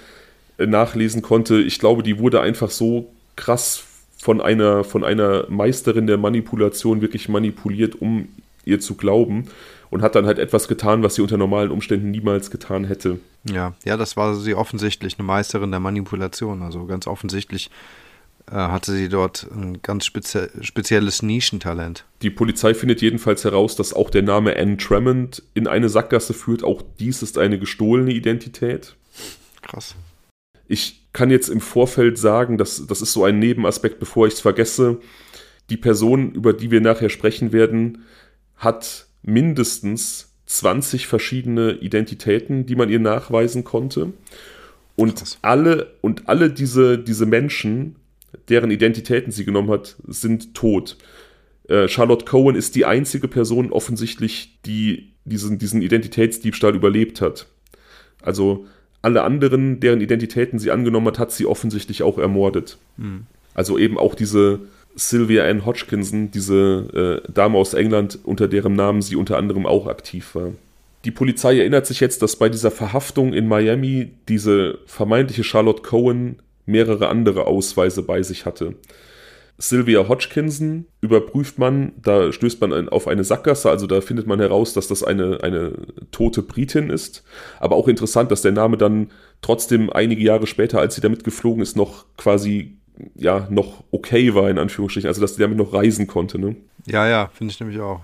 [0.58, 1.60] nachlesen konnte.
[1.60, 3.84] Ich glaube, die wurde einfach so krass
[4.18, 8.28] von einer, von einer Meisterin der Manipulation wirklich manipuliert, um
[8.64, 9.48] ihr zu glauben
[9.90, 13.18] und hat dann halt etwas getan, was sie unter normalen Umständen niemals getan hätte.
[13.44, 16.62] Ja, ja, das war sie offensichtlich, eine Meisterin der Manipulation.
[16.62, 17.70] Also ganz offensichtlich
[18.50, 22.04] äh, hatte sie dort ein ganz spezie spezielles Nischentalent.
[22.22, 26.64] Die Polizei findet jedenfalls heraus, dass auch der Name Anne Tremont in eine Sackgasse führt.
[26.64, 28.96] Auch dies ist eine gestohlene Identität.
[29.62, 29.94] Krass.
[30.66, 34.40] Ich kann jetzt im Vorfeld sagen, dass das ist so ein Nebenaspekt, bevor ich es
[34.40, 34.98] vergesse.
[35.70, 38.04] Die Person, über die wir nachher sprechen werden,
[38.56, 44.12] hat mindestens 20 verschiedene Identitäten, die man ihr nachweisen konnte.
[44.96, 45.38] Und Krass.
[45.42, 47.96] alle, und alle diese, diese Menschen,
[48.48, 50.96] deren Identitäten sie genommen hat, sind tot.
[51.68, 57.46] Äh, Charlotte Cohen ist die einzige Person offensichtlich, die diesen, diesen Identitätsdiebstahl überlebt hat.
[58.22, 58.66] Also
[59.04, 62.78] alle anderen, deren Identitäten sie angenommen hat, hat sie offensichtlich auch ermordet.
[62.96, 63.26] Mhm.
[63.54, 64.60] Also eben auch diese,
[64.96, 69.86] Sylvia Ann Hodgkinson, diese äh, Dame aus England, unter deren Namen sie unter anderem auch
[69.86, 70.52] aktiv war.
[71.04, 76.36] Die Polizei erinnert sich jetzt, dass bei dieser Verhaftung in Miami diese vermeintliche Charlotte Cohen
[76.64, 78.74] mehrere andere Ausweise bei sich hatte.
[79.58, 84.72] Sylvia Hodgkinson überprüft man, da stößt man auf eine Sackgasse, also da findet man heraus,
[84.74, 85.72] dass das eine, eine
[86.10, 87.22] tote Britin ist.
[87.60, 89.10] Aber auch interessant, dass der Name dann
[89.42, 92.76] trotzdem einige Jahre später, als sie damit geflogen ist, noch quasi
[93.14, 96.38] ja noch okay war, in Anführungsstrichen, also dass die damit noch reisen konnte.
[96.38, 96.56] Ne?
[96.86, 98.00] Ja, ja, finde ich nämlich auch.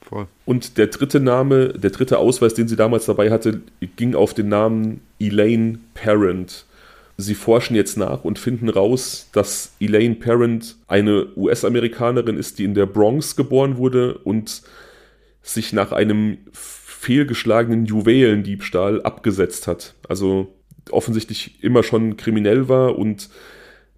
[0.00, 0.26] Voll.
[0.46, 3.60] Und der dritte Name, der dritte Ausweis, den sie damals dabei hatte,
[3.96, 6.64] ging auf den Namen Elaine Parent.
[7.20, 12.74] Sie forschen jetzt nach und finden raus, dass Elaine Parent eine US-Amerikanerin ist, die in
[12.74, 14.62] der Bronx geboren wurde und
[15.42, 19.94] sich nach einem fehlgeschlagenen Juwelendiebstahl abgesetzt hat.
[20.08, 20.54] Also
[20.92, 23.30] offensichtlich immer schon kriminell war und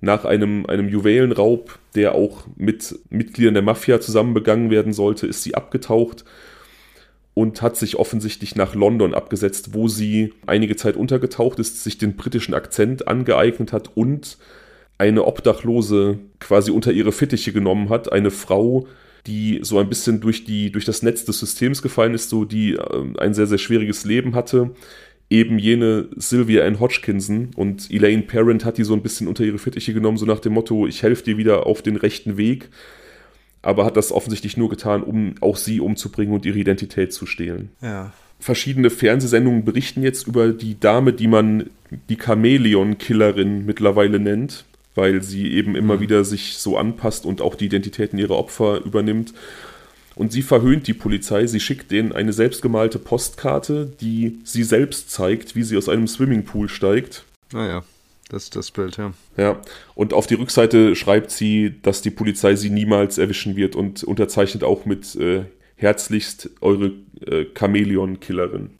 [0.01, 5.43] nach einem, einem Juwelenraub, der auch mit Mitgliedern der Mafia zusammen begangen werden sollte, ist
[5.43, 6.25] sie abgetaucht
[7.41, 12.14] und hat sich offensichtlich nach London abgesetzt, wo sie einige Zeit untergetaucht ist, sich den
[12.14, 14.36] britischen Akzent angeeignet hat und
[14.99, 18.86] eine Obdachlose quasi unter ihre Fittiche genommen hat, eine Frau,
[19.26, 22.74] die so ein bisschen durch, die, durch das Netz des Systems gefallen ist, so die
[22.74, 24.72] äh, ein sehr, sehr schwieriges Leben hatte,
[25.30, 29.59] eben jene Sylvia Ann Hodgkinson und Elaine Parent hat die so ein bisschen unter ihre
[29.59, 32.68] Fittiche genommen, so nach dem Motto, ich helfe dir wieder auf den rechten Weg,
[33.63, 37.71] aber hat das offensichtlich nur getan, um auch sie umzubringen und ihre Identität zu stehlen.
[37.83, 38.13] Ja.
[38.39, 41.69] Verschiedene Fernsehsendungen berichten jetzt über die Dame, die man
[42.09, 46.01] die Chamäleon-Killerin mittlerweile nennt, weil sie eben immer mhm.
[46.01, 49.35] wieder sich so anpasst und auch die Identitäten ihrer Opfer übernimmt.
[50.17, 51.47] Und sie verhöhnt die Polizei.
[51.47, 56.69] Sie schickt denen eine selbstgemalte Postkarte, die sie selbst zeigt, wie sie aus einem Swimmingpool
[56.69, 57.25] steigt.
[57.53, 57.85] Naja,
[58.31, 59.12] das ist das Bild, ja.
[59.37, 59.61] Ja,
[59.95, 64.64] und auf die Rückseite schreibt sie, dass die Polizei sie niemals erwischen wird und unterzeichnet
[64.64, 65.45] auch mit äh,
[65.76, 66.93] herzlichst eure
[67.26, 68.70] äh, Chamäleon-Killerin.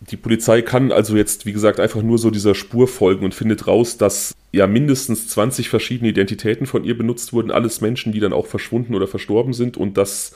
[0.00, 3.66] Die Polizei kann also jetzt, wie gesagt, einfach nur so dieser Spur folgen und findet
[3.66, 8.32] raus, dass ja mindestens 20 verschiedene Identitäten von ihr benutzt wurden, alles Menschen, die dann
[8.32, 10.34] auch verschwunden oder verstorben sind und dass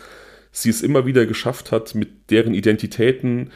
[0.53, 3.51] sie es immer wieder geschafft hat, mit deren Identitäten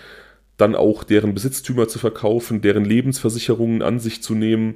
[0.58, 4.74] dann auch deren Besitztümer zu verkaufen, deren Lebensversicherungen an sich zu nehmen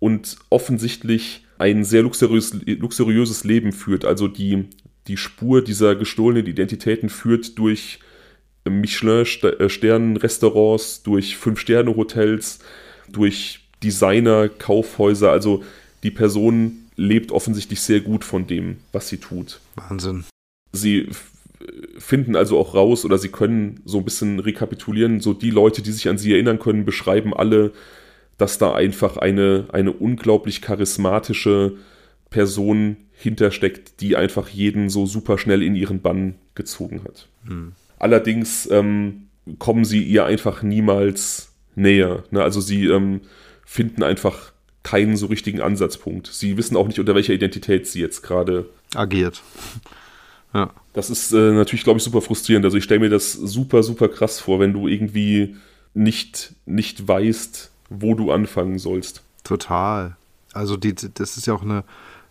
[0.00, 4.04] und offensichtlich ein sehr luxuriös, luxuriöses Leben führt.
[4.04, 4.64] Also die,
[5.06, 8.00] die Spur dieser gestohlenen Identitäten führt durch
[8.68, 12.60] Michelin-Sternen-Restaurants, durch Fünf-Sterne-Hotels,
[13.08, 15.30] durch Designer-Kaufhäuser.
[15.30, 15.64] Also
[16.02, 19.60] die Person lebt offensichtlich sehr gut von dem, was sie tut.
[19.76, 20.24] Wahnsinn.
[20.72, 21.08] Sie
[21.98, 25.92] finden also auch raus oder sie können so ein bisschen rekapitulieren, so die Leute, die
[25.92, 27.72] sich an sie erinnern können, beschreiben alle,
[28.36, 31.74] dass da einfach eine, eine unglaublich charismatische
[32.30, 37.28] Person hintersteckt, die einfach jeden so super schnell in ihren Bann gezogen hat.
[37.46, 37.72] Hm.
[37.98, 39.28] Allerdings ähm,
[39.58, 42.22] kommen sie ihr einfach niemals näher.
[42.30, 42.42] Ne?
[42.42, 43.22] Also sie ähm,
[43.64, 44.52] finden einfach
[44.84, 46.28] keinen so richtigen Ansatzpunkt.
[46.28, 49.42] Sie wissen auch nicht, unter welcher Identität sie jetzt gerade agiert.
[50.54, 50.70] Ja.
[50.92, 52.64] Das ist äh, natürlich, glaube ich, super frustrierend.
[52.64, 55.56] Also ich stelle mir das super, super krass vor, wenn du irgendwie
[55.94, 59.22] nicht, nicht weißt, wo du anfangen sollst.
[59.44, 60.16] Total.
[60.52, 61.84] Also die, das ist ja auch eine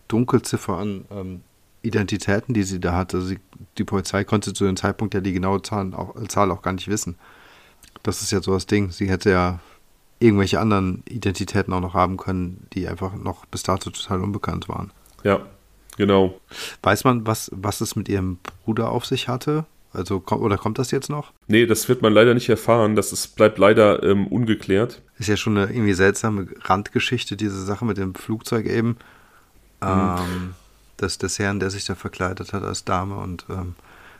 [0.07, 1.41] Dunkelziffer an ähm,
[1.81, 3.13] Identitäten, die sie da hat.
[3.13, 3.39] Also sie,
[3.77, 6.87] die Polizei konnte zu dem Zeitpunkt ja die genaue Zahl auch, Zahl auch gar nicht
[6.87, 7.15] wissen.
[8.03, 8.91] Das ist ja so das Ding.
[8.91, 9.59] Sie hätte ja
[10.19, 14.91] irgendwelche anderen Identitäten auch noch haben können, die einfach noch bis dato total unbekannt waren.
[15.23, 15.45] Ja,
[15.97, 16.39] genau.
[16.81, 19.65] Weiß man, was, was es mit ihrem Bruder auf sich hatte?
[19.93, 21.31] Also oder kommt das jetzt noch?
[21.47, 22.95] Nee, das wird man leider nicht erfahren.
[22.95, 25.01] Das ist, bleibt leider ähm, ungeklärt.
[25.17, 28.97] Ist ja schon eine irgendwie seltsame Randgeschichte, diese Sache mit dem Flugzeug eben.
[29.81, 29.87] Mhm.
[29.87, 30.53] Ähm,
[31.01, 33.75] des, des Herrn, der sich da verkleidet hat als Dame und ähm,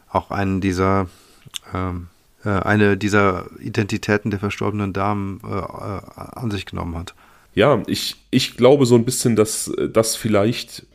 [0.09, 1.07] auch einen dieser
[1.73, 2.07] ähm,
[2.43, 7.13] äh, eine dieser Identitäten der verstorbenen Damen äh, äh, an sich genommen hat.
[7.55, 10.85] Ja, ich, ich glaube so ein bisschen, dass das vielleicht,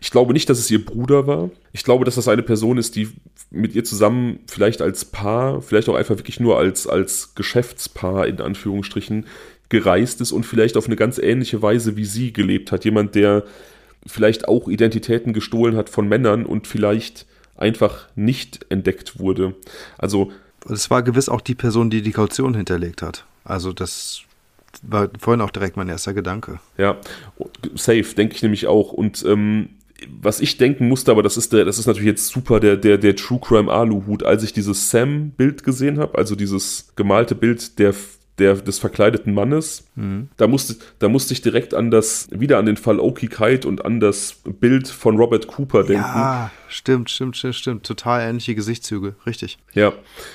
[0.00, 1.50] ich glaube nicht, dass es ihr Bruder war.
[1.72, 3.08] Ich glaube, dass das eine Person ist, die
[3.50, 8.40] mit ihr zusammen vielleicht als Paar, vielleicht auch einfach wirklich nur als, als Geschäftspaar in
[8.40, 9.26] Anführungsstrichen
[9.68, 12.84] gereist ist und vielleicht auf eine ganz ähnliche Weise wie sie gelebt hat.
[12.84, 13.44] Jemand, der
[14.06, 17.26] vielleicht auch Identitäten gestohlen hat von Männern und vielleicht
[17.56, 19.54] einfach nicht entdeckt wurde.
[19.98, 20.32] Also
[20.68, 23.24] es war gewiss auch die Person, die die Kaution hinterlegt hat.
[23.44, 24.22] Also das
[24.82, 26.60] war vorhin auch direkt mein erster Gedanke.
[26.78, 26.98] Ja,
[27.74, 28.92] safe, denke ich nämlich auch.
[28.92, 29.70] Und ähm,
[30.20, 32.98] was ich denken musste, aber das ist der, das ist natürlich jetzt super der, der,
[32.98, 37.94] der True Crime Aluhut, als ich dieses Sam-Bild gesehen habe, also dieses gemalte Bild der
[38.38, 39.86] der, des verkleideten Mannes.
[39.94, 40.28] Mhm.
[40.36, 43.84] Da, musste, da musste ich direkt an das, wieder an den Fall Oki Kite und
[43.84, 46.02] an das Bild von Robert Cooper denken.
[46.02, 47.86] Ja, stimmt, stimmt, stimmt, stimmt.
[47.86, 49.58] Total ähnliche Gesichtszüge, richtig.
[49.74, 49.92] Ja,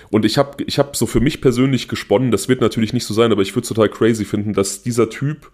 [0.09, 3.13] und ich habe ich hab so für mich persönlich gesponnen, das wird natürlich nicht so
[3.13, 5.51] sein, aber ich würde es total crazy finden, dass dieser Typ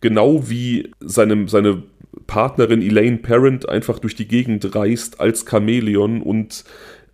[0.00, 1.82] genau wie seine, seine
[2.26, 6.64] Partnerin Elaine Parent einfach durch die Gegend reist als Chamäleon und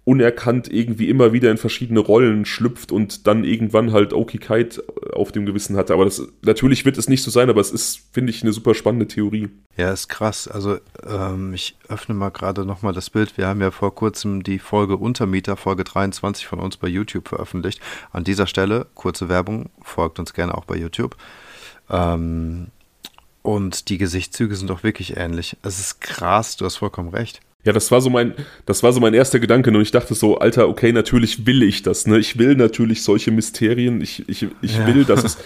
[0.08, 4.82] unerkannt irgendwie immer wieder in verschiedene Rollen schlüpft und dann irgendwann halt Oki Kite
[5.12, 5.92] auf dem Gewissen hatte.
[5.92, 8.74] Aber das natürlich wird es nicht so sein, aber es ist, finde ich, eine super
[8.74, 9.50] spannende Theorie.
[9.76, 10.48] Ja, ist krass.
[10.48, 13.36] Also ähm, ich öffne mal gerade nochmal das Bild.
[13.36, 17.82] Wir haben ja vor kurzem die Folge Untermieter, Folge 23 von uns bei YouTube veröffentlicht.
[18.10, 21.16] An dieser Stelle, kurze Werbung, folgt uns gerne auch bei YouTube.
[21.90, 22.68] Ähm,
[23.42, 25.56] und die Gesichtszüge sind doch wirklich ähnlich.
[25.62, 27.40] Es ist krass, du hast vollkommen recht.
[27.64, 28.34] Ja, das war so mein,
[28.66, 31.82] das war so mein erster Gedanke und ich dachte so, Alter, okay, natürlich will ich
[31.82, 32.18] das, ne?
[32.18, 34.86] Ich will natürlich solche Mysterien, ich, ich, ich ja.
[34.86, 35.38] will, dass es,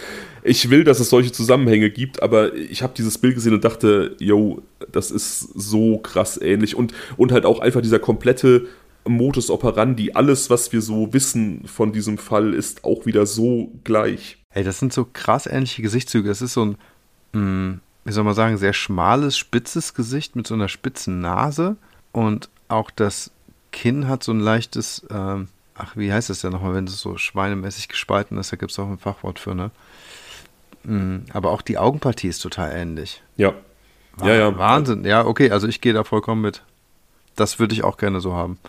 [0.43, 4.15] ich will, dass es solche Zusammenhänge gibt, aber ich habe dieses Bild gesehen und dachte,
[4.19, 8.67] yo, das ist so krass ähnlich und, und halt auch einfach dieser komplette
[9.05, 14.37] Modus operandi, alles, was wir so wissen von diesem Fall, ist auch wieder so gleich.
[14.49, 16.29] Hey, das sind so krass ähnliche Gesichtszüge.
[16.29, 16.77] Das ist so ein,
[17.33, 21.77] mh, wie soll man sagen, sehr schmales, spitzes Gesicht mit so einer spitzen Nase
[22.11, 23.31] und auch das
[23.71, 27.17] Kinn hat so ein leichtes, ähm, ach, wie heißt das denn nochmal, wenn es so
[27.17, 29.71] schweinemäßig gespalten ist, da gibt es auch ein Fachwort für, ne?
[30.83, 33.23] Mhm, aber auch die Augenpartie ist total ähnlich.
[33.37, 33.53] Ja.
[34.17, 34.57] War, ja, ja.
[34.57, 35.05] Wahnsinn.
[35.05, 36.61] Ja, okay, also ich gehe da vollkommen mit.
[37.35, 38.59] Das würde ich auch gerne so haben.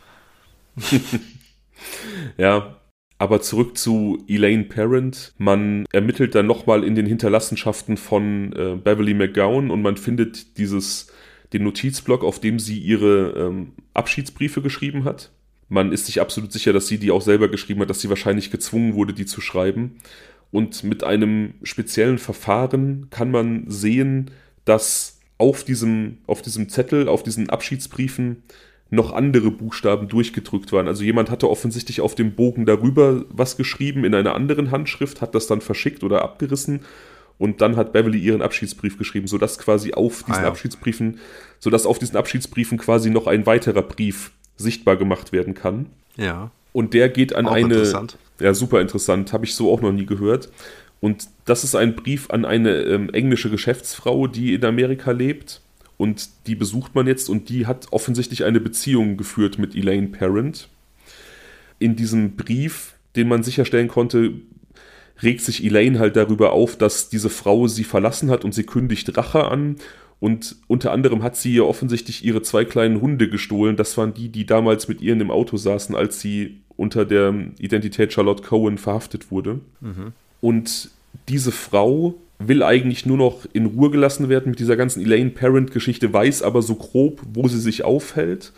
[2.36, 2.76] ja,
[3.18, 5.32] aber zurück zu Elaine Parent.
[5.38, 11.08] Man ermittelt dann nochmal in den Hinterlassenschaften von äh, Beverly McGowan und man findet dieses
[11.52, 15.30] den Notizblock, auf dem sie ihre ähm, Abschiedsbriefe geschrieben hat.
[15.68, 18.50] Man ist sich absolut sicher, dass sie die auch selber geschrieben hat, dass sie wahrscheinlich
[18.50, 19.96] gezwungen wurde, die zu schreiben.
[20.50, 24.30] Und mit einem speziellen Verfahren kann man sehen,
[24.64, 28.42] dass auf diesem, auf diesem Zettel, auf diesen Abschiedsbriefen
[28.94, 30.88] noch andere Buchstaben durchgedrückt waren.
[30.88, 35.34] Also jemand hatte offensichtlich auf dem Bogen darüber was geschrieben in einer anderen Handschrift, hat
[35.34, 36.80] das dann verschickt oder abgerissen
[37.38, 40.48] und dann hat Beverly ihren Abschiedsbrief geschrieben, sodass quasi auf diesen ah, ja.
[40.48, 41.18] Abschiedsbriefen,
[41.58, 45.86] sodass auf diesen Abschiedsbriefen quasi noch ein weiterer Brief sichtbar gemacht werden kann.
[46.16, 46.50] Ja.
[46.72, 47.74] Und der geht an auch eine.
[47.74, 48.18] Interessant.
[48.40, 49.32] Ja, super interessant.
[49.32, 50.50] Habe ich so auch noch nie gehört.
[51.00, 55.60] Und das ist ein Brief an eine ähm, englische Geschäftsfrau, die in Amerika lebt.
[55.96, 60.68] Und die besucht man jetzt und die hat offensichtlich eine Beziehung geführt mit Elaine Parent.
[61.78, 64.32] In diesem Brief, den man sicherstellen konnte,
[65.22, 69.16] regt sich Elaine halt darüber auf, dass diese Frau sie verlassen hat und sie kündigt
[69.16, 69.76] Rache an
[70.20, 73.76] Und unter anderem hat sie ihr offensichtlich ihre zwei kleinen Hunde gestohlen.
[73.76, 77.34] Das waren die, die damals mit ihr in dem Auto saßen, als sie unter der
[77.58, 79.60] Identität Charlotte Cohen verhaftet wurde.
[79.80, 80.12] Mhm.
[80.40, 80.90] Und
[81.28, 86.12] diese Frau will eigentlich nur noch in Ruhe gelassen werden mit dieser ganzen Elaine Parent-Geschichte,
[86.12, 88.52] weiß aber so grob, wo sie sich aufhält.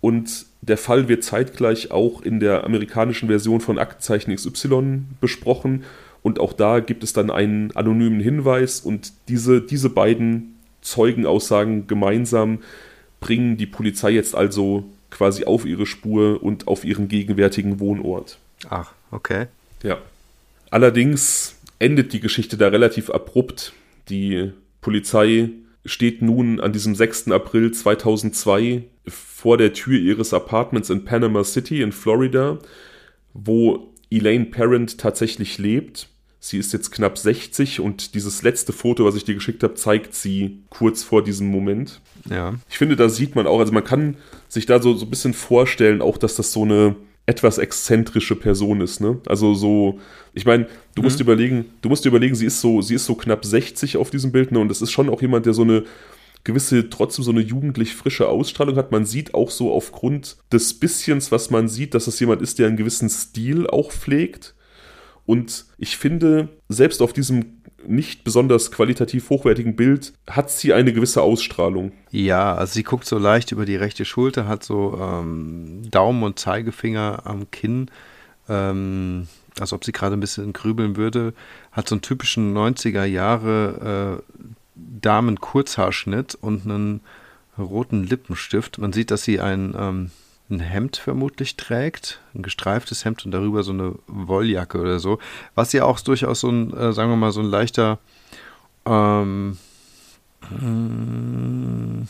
[0.00, 5.84] Und der Fall wird zeitgleich auch in der amerikanischen Version von Aktenzeichen XY besprochen.
[6.22, 8.80] Und auch da gibt es dann einen anonymen Hinweis.
[8.80, 12.60] Und diese, diese beiden Zeugenaussagen gemeinsam
[13.20, 18.38] bringen die Polizei jetzt also quasi auf ihre Spur und auf ihren gegenwärtigen Wohnort.
[18.68, 19.46] Ach, okay.
[19.82, 19.98] Ja.
[20.70, 23.72] Allerdings endet die Geschichte da relativ abrupt.
[24.08, 25.50] Die Polizei
[25.84, 27.30] steht nun an diesem 6.
[27.30, 32.58] April 2002 vor der Tür ihres Apartments in Panama City in Florida,
[33.32, 36.08] wo Elaine Parent tatsächlich lebt.
[36.40, 40.14] Sie ist jetzt knapp 60 und dieses letzte Foto, was ich dir geschickt habe, zeigt
[40.14, 42.00] sie kurz vor diesem Moment.
[42.30, 42.54] Ja.
[42.70, 44.16] Ich finde, da sieht man auch, also man kann
[44.48, 46.94] sich da so, so ein bisschen vorstellen, auch dass das so eine
[47.28, 49.20] etwas exzentrische Person ist, ne?
[49.26, 50.00] Also so,
[50.32, 50.64] ich meine,
[50.94, 51.04] du mhm.
[51.04, 54.32] musst überlegen, du musst überlegen, sie ist so, sie ist so knapp 60 auf diesem
[54.32, 54.58] Bild, ne?
[54.58, 55.84] Und das ist schon auch jemand, der so eine
[56.44, 58.92] gewisse, trotzdem so eine jugendlich frische Ausstrahlung hat.
[58.92, 62.66] Man sieht auch so aufgrund des Bisschens, was man sieht, dass es jemand ist, der
[62.66, 64.54] einen gewissen Stil auch pflegt.
[65.26, 67.57] Und ich finde, selbst auf diesem
[67.88, 71.92] nicht besonders qualitativ hochwertigen Bild hat sie eine gewisse Ausstrahlung.
[72.10, 76.38] Ja, also sie guckt so leicht über die rechte Schulter, hat so ähm, Daumen und
[76.38, 77.90] Zeigefinger am Kinn,
[78.48, 79.28] ähm,
[79.58, 81.34] als ob sie gerade ein bisschen grübeln würde,
[81.72, 84.42] hat so einen typischen 90er Jahre äh,
[84.74, 87.00] Damen-Kurzhaarschnitt und einen
[87.58, 88.78] roten Lippenstift.
[88.78, 90.10] Man sieht, dass sie ein ähm,
[90.50, 95.18] ein Hemd vermutlich trägt, ein gestreiftes Hemd und darüber so eine Wolljacke oder so,
[95.54, 97.98] was ja auch durchaus so ein, äh, sagen wir mal, so ein leichter
[98.86, 99.58] ähm,
[100.42, 102.06] äh,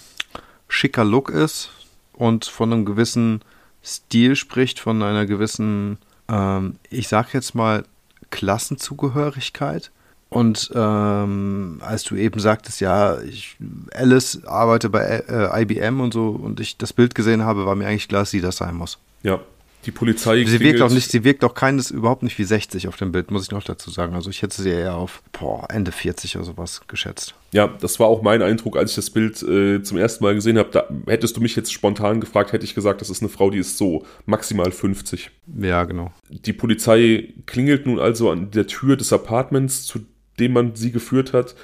[0.68, 1.70] schicker Look ist
[2.12, 3.42] und von einem gewissen
[3.82, 7.84] Stil spricht, von einer gewissen, ähm, ich sag jetzt mal,
[8.30, 9.90] Klassenzugehörigkeit.
[10.30, 13.56] Und ähm, als du eben sagtest, ja, ich,
[13.94, 17.86] Alice arbeite bei äh, IBM und so und ich das Bild gesehen habe, war mir
[17.86, 18.98] eigentlich klar, dass sie das sein muss.
[19.22, 19.40] Ja,
[19.86, 20.44] die Polizei.
[20.44, 23.30] Sie wirkt auch nicht, sie wirkt auch keines überhaupt nicht wie 60 auf dem Bild,
[23.30, 24.14] muss ich noch dazu sagen.
[24.14, 27.34] Also ich hätte sie eher auf boah, Ende 40 oder sowas geschätzt.
[27.52, 30.58] Ja, das war auch mein Eindruck, als ich das Bild äh, zum ersten Mal gesehen
[30.58, 30.68] habe.
[30.70, 33.58] Da hättest du mich jetzt spontan gefragt, hätte ich gesagt, das ist eine Frau, die
[33.58, 35.30] ist so maximal 50.
[35.58, 36.12] Ja, genau.
[36.28, 40.00] Die Polizei klingelt nun also an der Tür des Apartments, zu
[40.38, 41.54] dem man sie geführt hat.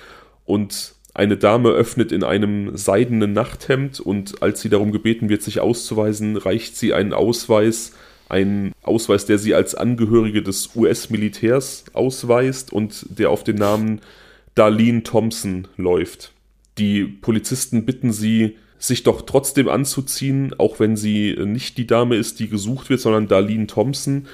[0.45, 5.61] Und eine Dame öffnet in einem seidenen Nachthemd und als sie darum gebeten wird, sich
[5.61, 7.93] auszuweisen, reicht sie einen Ausweis,
[8.29, 14.01] einen Ausweis, der sie als Angehörige des US-Militärs ausweist und der auf den Namen
[14.57, 16.33] Darlene Thompson läuft.
[16.79, 22.41] Die Polizisten bitten sie, sich doch trotzdem anzuziehen, auch wenn sie nicht die Dame ist,
[22.41, 24.27] die gesucht wird, sondern Darlene Thompson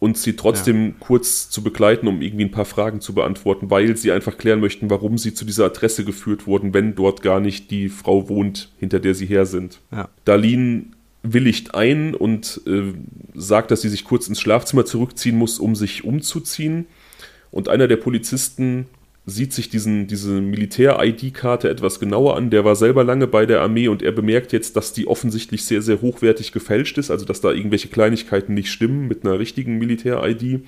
[0.00, 0.94] und sie trotzdem ja.
[1.00, 4.90] kurz zu begleiten, um irgendwie ein paar Fragen zu beantworten, weil sie einfach klären möchten,
[4.90, 9.00] warum sie zu dieser Adresse geführt wurden, wenn dort gar nicht die Frau wohnt, hinter
[9.00, 9.80] der sie her sind.
[9.90, 10.08] Ja.
[10.24, 10.84] Darlene
[11.22, 12.92] willigt ein und äh,
[13.34, 16.86] sagt, dass sie sich kurz ins Schlafzimmer zurückziehen muss, um sich umzuziehen.
[17.50, 18.86] Und einer der Polizisten
[19.28, 22.50] sieht sich diesen, diese Militär-ID-Karte etwas genauer an.
[22.50, 25.82] Der war selber lange bei der Armee und er bemerkt jetzt, dass die offensichtlich sehr,
[25.82, 30.64] sehr hochwertig gefälscht ist, also dass da irgendwelche Kleinigkeiten nicht stimmen mit einer richtigen Militär-ID.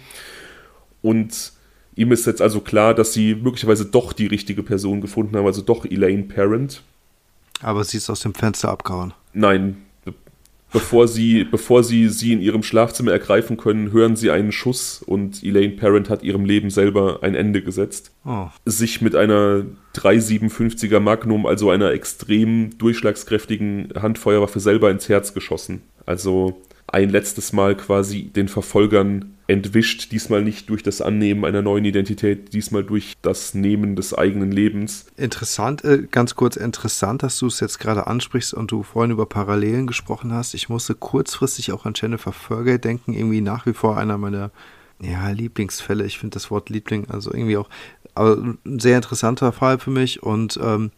[1.03, 1.53] Und
[1.97, 5.63] ihm ist jetzt also klar, dass sie möglicherweise doch die richtige Person gefunden haben, also
[5.63, 6.83] doch Elaine Parent.
[7.63, 9.13] Aber sie ist aus dem Fenster abgehauen.
[9.33, 9.77] Nein,
[10.73, 15.43] bevor sie, bevor sie sie in ihrem Schlafzimmer ergreifen können, hören sie einen Schuss und
[15.43, 18.13] Elaine Parent hat ihrem Leben selber ein Ende gesetzt.
[18.25, 18.49] Oh.
[18.65, 19.65] Sich mit einer
[19.95, 25.83] 357er Magnum, also einer extrem durchschlagskräftigen Handfeuerwaffe, selber ins Herz geschossen.
[26.07, 26.61] Also
[26.93, 32.53] ein letztes Mal quasi den Verfolgern entwischt, diesmal nicht durch das Annehmen einer neuen Identität,
[32.53, 35.07] diesmal durch das Nehmen des eigenen Lebens.
[35.17, 39.27] Interessant, äh, ganz kurz interessant, dass du es jetzt gerade ansprichst und du vorhin über
[39.27, 40.55] Parallelen gesprochen hast.
[40.55, 44.53] Ich musste kurzfristig auch an Jennifer Fergay denken, irgendwie nach wie vor einer meiner
[45.01, 46.05] ja, Lieblingsfälle.
[46.05, 47.69] Ich finde das Wort Liebling, also irgendwie auch,
[48.15, 50.93] aber ein sehr interessanter Fall für mich und ähm,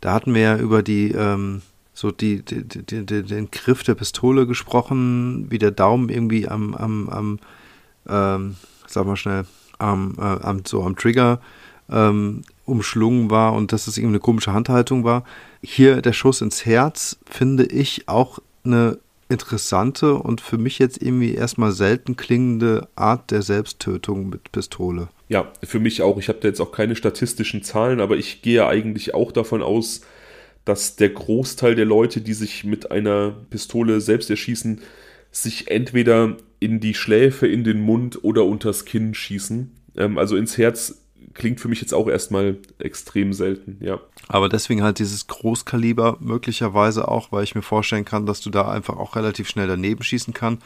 [0.00, 1.62] da hatten wir ja über die ähm,
[1.96, 7.08] so die, die, die, den Griff der Pistole gesprochen, wie der Daumen irgendwie am, am,
[7.08, 7.38] am
[8.06, 9.46] ähm, sag mal schnell,
[9.78, 11.40] am, äh, am, so am Trigger
[11.90, 15.24] ähm, umschlungen war und dass es irgendwie eine komische Handhaltung war.
[15.62, 18.98] Hier der Schuss ins Herz finde ich auch eine
[19.30, 25.08] interessante und für mich jetzt irgendwie erstmal selten klingende Art der Selbsttötung mit Pistole.
[25.30, 26.18] Ja, für mich auch.
[26.18, 30.02] Ich habe da jetzt auch keine statistischen Zahlen, aber ich gehe eigentlich auch davon aus,
[30.66, 34.82] dass der Großteil der Leute, die sich mit einer Pistole selbst erschießen,
[35.30, 39.70] sich entweder in die Schläfe, in den Mund oder unters Kinn schießen.
[39.96, 41.02] Ähm, also ins Herz
[41.34, 44.00] klingt für mich jetzt auch erstmal extrem selten, ja.
[44.26, 48.68] Aber deswegen halt dieses Großkaliber möglicherweise auch, weil ich mir vorstellen kann, dass du da
[48.68, 50.58] einfach auch relativ schnell daneben schießen kann.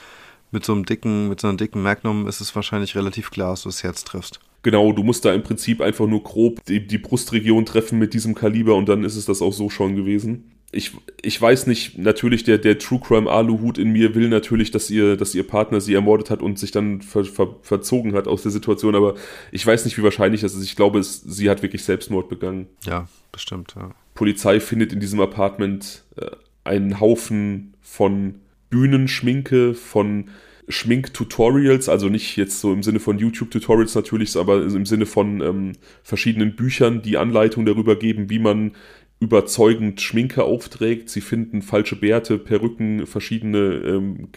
[0.50, 3.62] Mit so einem dicken, mit so einem dicken Magnum ist es wahrscheinlich relativ klar, dass
[3.62, 4.40] du das Herz triffst.
[4.62, 8.34] Genau, du musst da im Prinzip einfach nur grob die, die Brustregion treffen mit diesem
[8.34, 12.44] Kaliber und dann ist es das auch so schon gewesen ich, ich weiß nicht, natürlich
[12.44, 15.94] der, der True Crime Aluhut in mir will natürlich, dass ihr, dass ihr Partner sie
[15.94, 19.14] ermordet hat und sich dann ver, ver, verzogen hat aus der Situation, aber
[19.50, 20.64] ich weiß nicht, wie wahrscheinlich das ist.
[20.64, 22.68] Ich glaube, es, sie hat wirklich Selbstmord begangen.
[22.84, 23.90] Ja, bestimmt, ja.
[24.14, 26.26] Polizei findet in diesem Apartment äh,
[26.62, 28.36] einen Haufen von
[28.68, 30.28] Bühnenschminke, von
[30.70, 35.72] Schminktutorials, also nicht jetzt so im Sinne von YouTube-Tutorials natürlich, aber im Sinne von ähm,
[36.02, 38.72] verschiedenen Büchern, die Anleitung darüber geben, wie man
[39.20, 41.10] überzeugend Schminke aufträgt.
[41.10, 44.28] Sie finden falsche Bärte, Perücken, verschiedene ähm,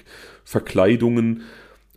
[0.44, 1.44] Verkleidungen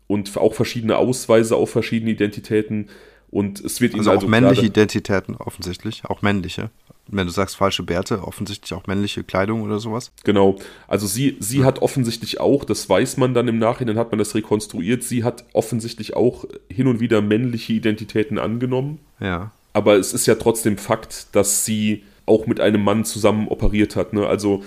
[0.07, 2.89] und auch verschiedene Ausweise auf verschiedene Identitäten.
[3.37, 6.71] Und es wird also ihnen also auch männliche Identitäten offensichtlich, auch männliche.
[7.07, 10.11] Wenn du sagst falsche Bärte, offensichtlich auch männliche Kleidung oder sowas.
[10.25, 10.57] Genau.
[10.89, 14.35] Also sie, sie hat offensichtlich auch, das weiß man dann im Nachhinein, hat man das
[14.35, 19.01] rekonstruiert, sie hat offensichtlich auch hin und wieder männliche Identitäten angenommen.
[19.21, 19.51] Ja.
[19.75, 24.15] Aber es ist ja trotzdem Fakt, dass sie auch mit einem Mann zusammen operiert hat.
[24.15, 24.27] Ne?
[24.27, 24.65] Also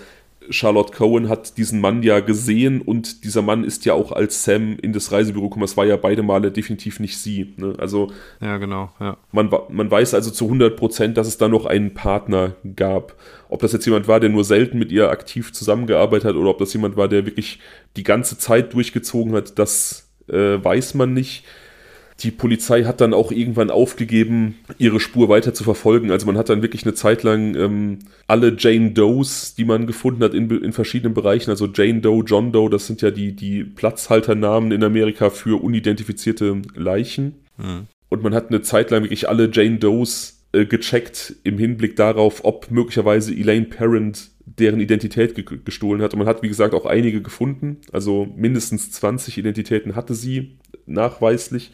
[0.49, 4.77] Charlotte Cohen hat diesen Mann ja gesehen und dieser Mann ist ja auch als Sam
[4.81, 5.65] in das Reisebüro gekommen.
[5.65, 7.53] Es war ja beide Male definitiv nicht sie.
[7.57, 7.73] Ne?
[7.77, 8.11] Also
[8.41, 8.91] ja, genau.
[8.99, 9.17] Ja.
[9.31, 13.15] Man, man weiß also zu 100 Prozent, dass es da noch einen Partner gab.
[13.49, 16.57] Ob das jetzt jemand war, der nur selten mit ihr aktiv zusammengearbeitet hat oder ob
[16.57, 17.59] das jemand war, der wirklich
[17.97, 21.43] die ganze Zeit durchgezogen hat, das äh, weiß man nicht
[22.23, 26.11] die Polizei hat dann auch irgendwann aufgegeben, ihre Spur weiter zu verfolgen.
[26.11, 30.23] Also man hat dann wirklich eine Zeit lang ähm, alle Jane Does, die man gefunden
[30.23, 33.63] hat in, in verschiedenen Bereichen, also Jane Doe, John Doe, das sind ja die, die
[33.63, 37.35] Platzhalternamen in Amerika für unidentifizierte Leichen.
[37.57, 37.87] Mhm.
[38.09, 42.43] Und man hat eine Zeit lang wirklich alle Jane Does äh, gecheckt im Hinblick darauf,
[42.43, 46.13] ob möglicherweise Elaine Parent deren Identität ge gestohlen hat.
[46.13, 47.77] Und man hat, wie gesagt, auch einige gefunden.
[47.91, 51.71] Also mindestens 20 Identitäten hatte sie nachweislich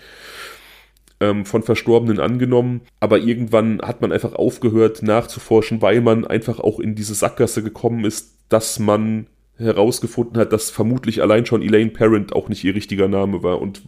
[1.21, 2.81] ähm, von Verstorbenen angenommen.
[2.99, 8.03] Aber irgendwann hat man einfach aufgehört nachzuforschen, weil man einfach auch in diese Sackgasse gekommen
[8.03, 13.07] ist, dass man herausgefunden hat, dass vermutlich allein schon Elaine Parent auch nicht ihr richtiger
[13.07, 13.83] Name war und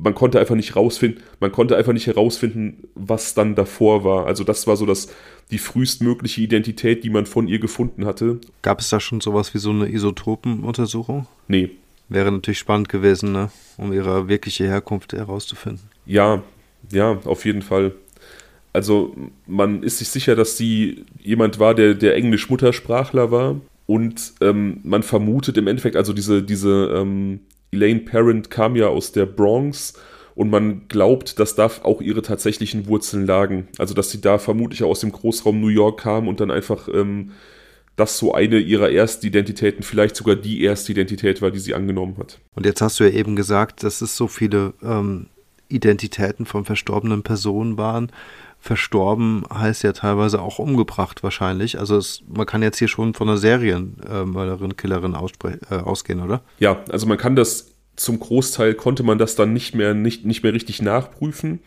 [0.00, 4.26] man konnte einfach nicht rausfinden, man konnte einfach nicht herausfinden, was dann davor war.
[4.26, 5.08] Also das war so das
[5.50, 8.38] die frühestmögliche Identität, die man von ihr gefunden hatte.
[8.62, 11.26] Gab es da schon sowas wie so eine Isotopenuntersuchung?
[11.48, 11.70] Nee.
[12.08, 13.50] Wäre natürlich spannend gewesen, ne?
[13.76, 15.88] um ihre wirkliche Herkunft herauszufinden.
[16.06, 16.42] Ja,
[16.90, 17.92] ja, auf jeden Fall.
[18.72, 19.14] Also
[19.46, 23.60] man ist sich sicher, dass sie jemand war, der, der Englisch-Muttersprachler war.
[23.86, 27.40] Und ähm, man vermutet im Endeffekt, also diese, diese ähm,
[27.72, 29.94] Elaine Parent kam ja aus der Bronx
[30.34, 33.68] und man glaubt, dass da auch ihre tatsächlichen Wurzeln lagen.
[33.78, 37.32] Also dass sie da vermutlich aus dem Großraum New York kam und dann einfach ähm,
[37.96, 42.38] das so eine ihrer Erstidentitäten, vielleicht sogar die Erstidentität war, die sie angenommen hat.
[42.54, 45.26] Und jetzt hast du ja eben gesagt, dass es so viele ähm,
[45.68, 48.10] Identitäten von verstorbenen Personen waren.
[48.60, 51.78] Verstorben heißt ja teilweise auch umgebracht wahrscheinlich.
[51.78, 56.42] Also es, man kann jetzt hier schon von einer Serienmörderin, Killerin äh, ausgehen, oder?
[56.58, 60.42] Ja, also man kann das zum Großteil konnte man das dann nicht mehr, nicht, nicht
[60.42, 61.60] mehr richtig nachprüfen.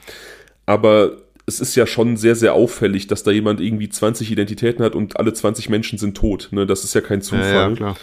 [0.66, 4.96] Aber es ist ja schon sehr, sehr auffällig, dass da jemand irgendwie 20 Identitäten hat
[4.96, 6.50] und alle 20 Menschen sind tot.
[6.52, 6.66] Ne?
[6.66, 7.52] Das ist ja kein Zufall.
[7.52, 7.98] Ja, ja, klar.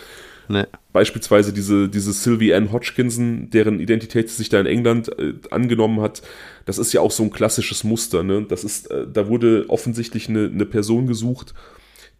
[0.48, 0.64] Nee.
[0.92, 6.22] Beispielsweise diese, diese Sylvie Ann Hodgkinson, deren Identität sich da in England äh, angenommen hat,
[6.64, 8.22] das ist ja auch so ein klassisches Muster.
[8.22, 8.46] Ne?
[8.48, 11.54] Das ist, äh, da wurde offensichtlich eine, eine Person gesucht,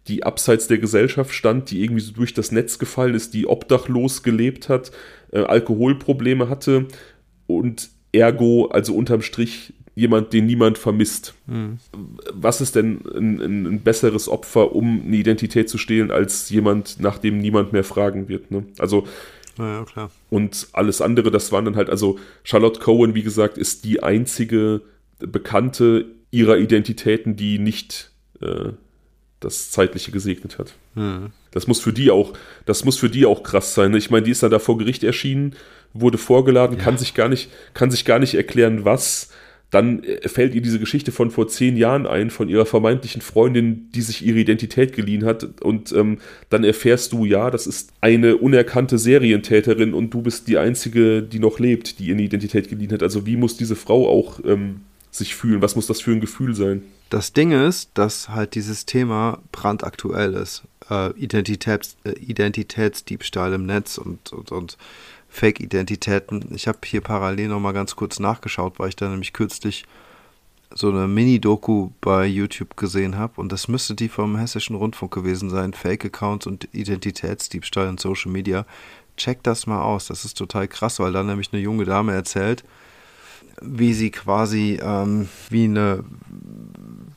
[0.07, 4.23] die abseits der Gesellschaft stand, die irgendwie so durch das Netz gefallen ist, die obdachlos
[4.23, 4.91] gelebt hat,
[5.31, 6.87] äh, Alkoholprobleme hatte
[7.47, 11.33] und ergo, also unterm Strich, jemand, den niemand vermisst.
[11.47, 11.79] Mhm.
[12.33, 17.17] Was ist denn ein, ein, besseres Opfer, um eine Identität zu stehlen, als jemand, nach
[17.17, 18.51] dem niemand mehr fragen wird?
[18.51, 18.63] Ne?
[18.77, 19.05] Also
[19.57, 20.09] ja, klar.
[20.29, 24.81] Und alles andere, das waren dann halt, also Charlotte Cohen, wie gesagt, ist die einzige
[25.19, 28.69] Bekannte ihrer Identitäten, die nicht äh,
[29.39, 30.73] das Zeitliche gesegnet hat.
[30.95, 31.31] Mhm.
[31.51, 32.33] Das muss für die auch,
[32.65, 33.91] das muss für die auch krass sein.
[33.91, 33.97] Ne?
[33.97, 35.55] Ich meine, die ist dann da vor Gericht erschienen,
[35.93, 36.83] wurde vorgeladen, ja.
[36.83, 39.29] kann sich gar nicht, kann sich gar nicht erklären, was.
[39.71, 43.89] Dann äh, fällt ihr diese Geschichte von vor zehn Jahren ein, von ihrer vermeintlichen Freundin,
[43.93, 45.61] die sich ihre Identität geliehen hat.
[45.61, 50.57] Und ähm, dann erfährst du, ja, das ist eine unerkannte Serientäterin und du bist die
[50.57, 53.03] Einzige, die noch lebt, die ihre Identität geliehen hat.
[53.03, 55.61] Also wie muss diese Frau auch ähm, sich fühlen?
[55.61, 56.83] Was muss das für ein Gefühl sein?
[57.09, 60.63] Das Ding ist, dass halt dieses Thema brandaktuell ist.
[60.89, 64.77] Äh, Identitäts, äh, Identitätsdiebstahl im Netz und, und, und
[65.29, 66.53] Fake-Identitäten.
[66.53, 69.85] Ich habe hier parallel nochmal ganz kurz nachgeschaut, weil ich da nämlich kürzlich
[70.73, 75.49] so eine Mini-Doku bei YouTube gesehen habe und das müsste die vom Hessischen Rundfunk gewesen
[75.49, 75.73] sein.
[75.73, 78.65] Fake-Accounts und Identitätsdiebstahl in Social Media.
[79.17, 82.63] Check das mal aus, das ist total krass, weil da nämlich eine junge Dame erzählt,
[83.61, 86.03] wie sie quasi ähm, wie eine,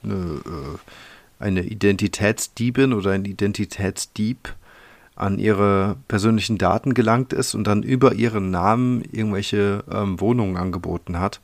[0.03, 0.79] eine, äh,
[1.39, 4.55] eine Identitätsdiebin oder ein Identitätsdieb
[5.15, 11.19] an ihre persönlichen Daten gelangt ist und dann über ihren Namen irgendwelche ähm, Wohnungen angeboten
[11.19, 11.41] hat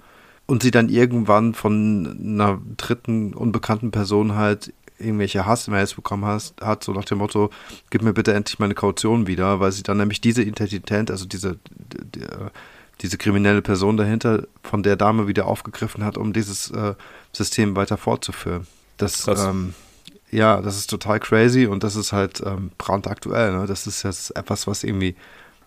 [0.47, 6.83] und sie dann irgendwann von einer dritten unbekannten Person halt irgendwelche Hass-Mails bekommen hat, hat,
[6.83, 7.51] so nach dem Motto,
[7.91, 11.59] gib mir bitte endlich meine Kaution wieder, weil sie dann nämlich diese Identität, also diese,
[12.15, 12.25] die,
[13.01, 16.95] diese kriminelle Person dahinter von der Dame wieder aufgegriffen hat, um dieses äh,
[17.33, 18.67] System weiter fortzuführen.
[18.97, 19.75] Das, ähm,
[20.31, 23.53] ja, das ist total crazy und das ist halt ähm, brandaktuell.
[23.53, 23.67] Ne?
[23.67, 25.17] Das ist jetzt etwas, was irgendwie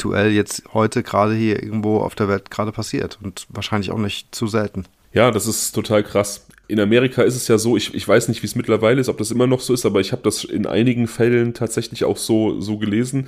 [0.01, 4.33] aktuell jetzt heute gerade hier irgendwo auf der Welt gerade passiert und wahrscheinlich auch nicht
[4.33, 4.85] zu selten.
[5.13, 6.47] Ja, das ist total krass.
[6.67, 9.19] In Amerika ist es ja so, ich, ich weiß nicht, wie es mittlerweile ist, ob
[9.19, 12.59] das immer noch so ist, aber ich habe das in einigen Fällen tatsächlich auch so,
[12.61, 13.27] so gelesen.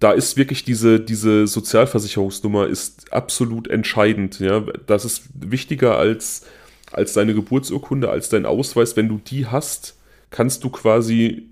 [0.00, 4.40] Da ist wirklich diese, diese Sozialversicherungsnummer ist absolut entscheidend.
[4.40, 4.64] Ja?
[4.86, 6.42] Das ist wichtiger als,
[6.90, 8.96] als deine Geburtsurkunde, als dein Ausweis.
[8.96, 9.94] Wenn du die hast,
[10.30, 11.48] kannst du quasi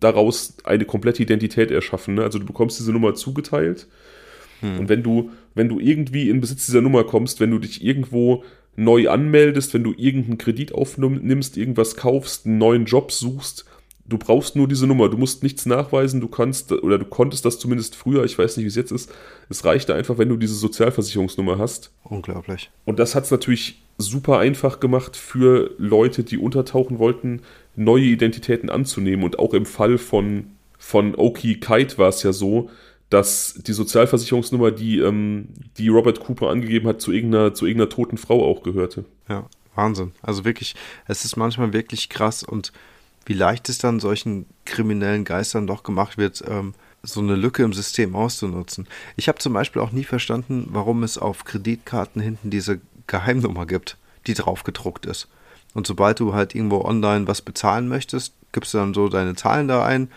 [0.00, 2.14] daraus eine komplette Identität erschaffen.
[2.14, 2.22] Ne?
[2.22, 3.86] Also du bekommst diese Nummer zugeteilt
[4.60, 4.80] hm.
[4.80, 8.44] und wenn du, wenn du irgendwie in Besitz dieser Nummer kommst, wenn du dich irgendwo
[8.76, 13.64] neu anmeldest, wenn du irgendeinen Kredit aufnimmst, irgendwas kaufst, einen neuen Job suchst,
[14.08, 17.58] du brauchst nur diese Nummer, du musst nichts nachweisen, du kannst oder du konntest das
[17.58, 19.12] zumindest früher, ich weiß nicht, wie es jetzt ist.
[19.48, 21.90] Es reichte einfach, wenn du diese Sozialversicherungsnummer hast.
[22.04, 22.70] Unglaublich.
[22.84, 27.40] Und das hat es natürlich super einfach gemacht für Leute, die untertauchen wollten,
[27.76, 29.24] neue Identitäten anzunehmen.
[29.24, 32.70] Und auch im Fall von, von Oki Kite war es ja so,
[33.10, 35.48] dass die Sozialversicherungsnummer, die, ähm,
[35.78, 39.04] die Robert Cooper angegeben hat, zu irgendeiner, zu irgendeiner toten Frau auch gehörte.
[39.28, 40.12] Ja, Wahnsinn.
[40.22, 40.74] Also wirklich,
[41.06, 42.72] es ist manchmal wirklich krass und
[43.26, 47.72] wie leicht es dann solchen kriminellen Geistern doch gemacht wird, ähm, so eine Lücke im
[47.72, 48.88] System auszunutzen.
[49.16, 53.96] Ich habe zum Beispiel auch nie verstanden, warum es auf Kreditkarten hinten diese Geheimnummer gibt,
[54.26, 55.28] die drauf gedruckt ist.
[55.76, 59.68] Und sobald du halt irgendwo online was bezahlen möchtest, gibst du dann so deine Zahlen
[59.68, 60.08] da ein,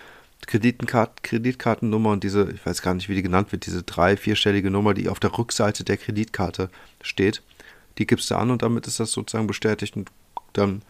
[0.47, 4.72] Kreditenkart Kreditkartennummer und diese, ich weiß gar nicht, wie die genannt wird, diese drei-, vierstellige
[4.72, 6.70] Nummer, die auf der Rückseite der Kreditkarte
[7.01, 7.43] steht,
[7.97, 10.10] die gibst du an und damit ist das sozusagen bestätigt und
[10.53, 10.82] dann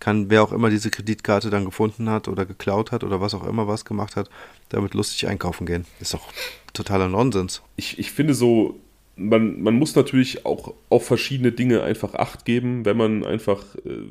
[0.00, 3.46] kann wer auch immer diese Kreditkarte dann gefunden hat oder geklaut hat oder was auch
[3.46, 4.28] immer was gemacht hat,
[4.70, 5.86] damit lustig einkaufen gehen.
[6.00, 6.32] Ist doch
[6.72, 7.62] totaler Nonsens.
[7.76, 8.80] Ich, ich finde so,
[9.16, 14.04] man, man muss natürlich auch auf verschiedene Dinge einfach Acht geben, wenn man einfach, äh,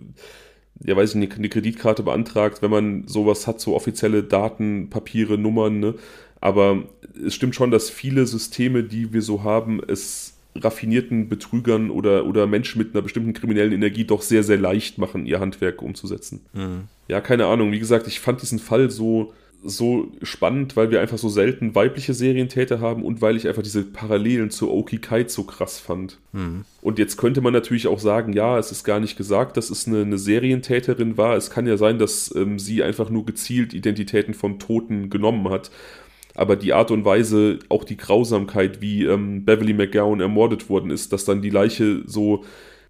[0.84, 5.38] ja weiß ich nicht, eine Kreditkarte beantragt, wenn man sowas hat, so offizielle Daten, Papiere,
[5.38, 5.96] Nummern, ne?
[6.42, 6.84] Aber
[7.26, 12.48] es stimmt schon, dass viele Systeme, die wir so haben, es raffinierten Betrügern oder, oder
[12.48, 16.42] Menschen mit einer bestimmten kriminellen Energie doch sehr, sehr leicht machen, ihr Handwerk umzusetzen.
[16.54, 16.84] Mhm.
[17.08, 17.72] Ja, keine Ahnung.
[17.72, 19.34] Wie gesagt, ich fand diesen Fall so,
[19.66, 23.84] so spannend, weil wir einfach so selten weibliche Serientäter haben und weil ich einfach diese
[23.84, 26.20] Parallelen zu Oki Kite so krass fand.
[26.32, 26.66] Mhm.
[26.82, 29.88] Und jetzt könnte man natürlich auch sagen, ja, es ist gar nicht gesagt, dass es
[29.88, 31.36] eine, eine Serientäterin war.
[31.36, 35.72] Es kann ja sein, dass ähm, sie einfach nur gezielt Identitäten von Toten genommen hat
[36.36, 41.14] aber die Art und Weise, auch die Grausamkeit, wie ähm, Beverly McGowan ermordet worden ist,
[41.14, 42.44] dass dann die Leiche so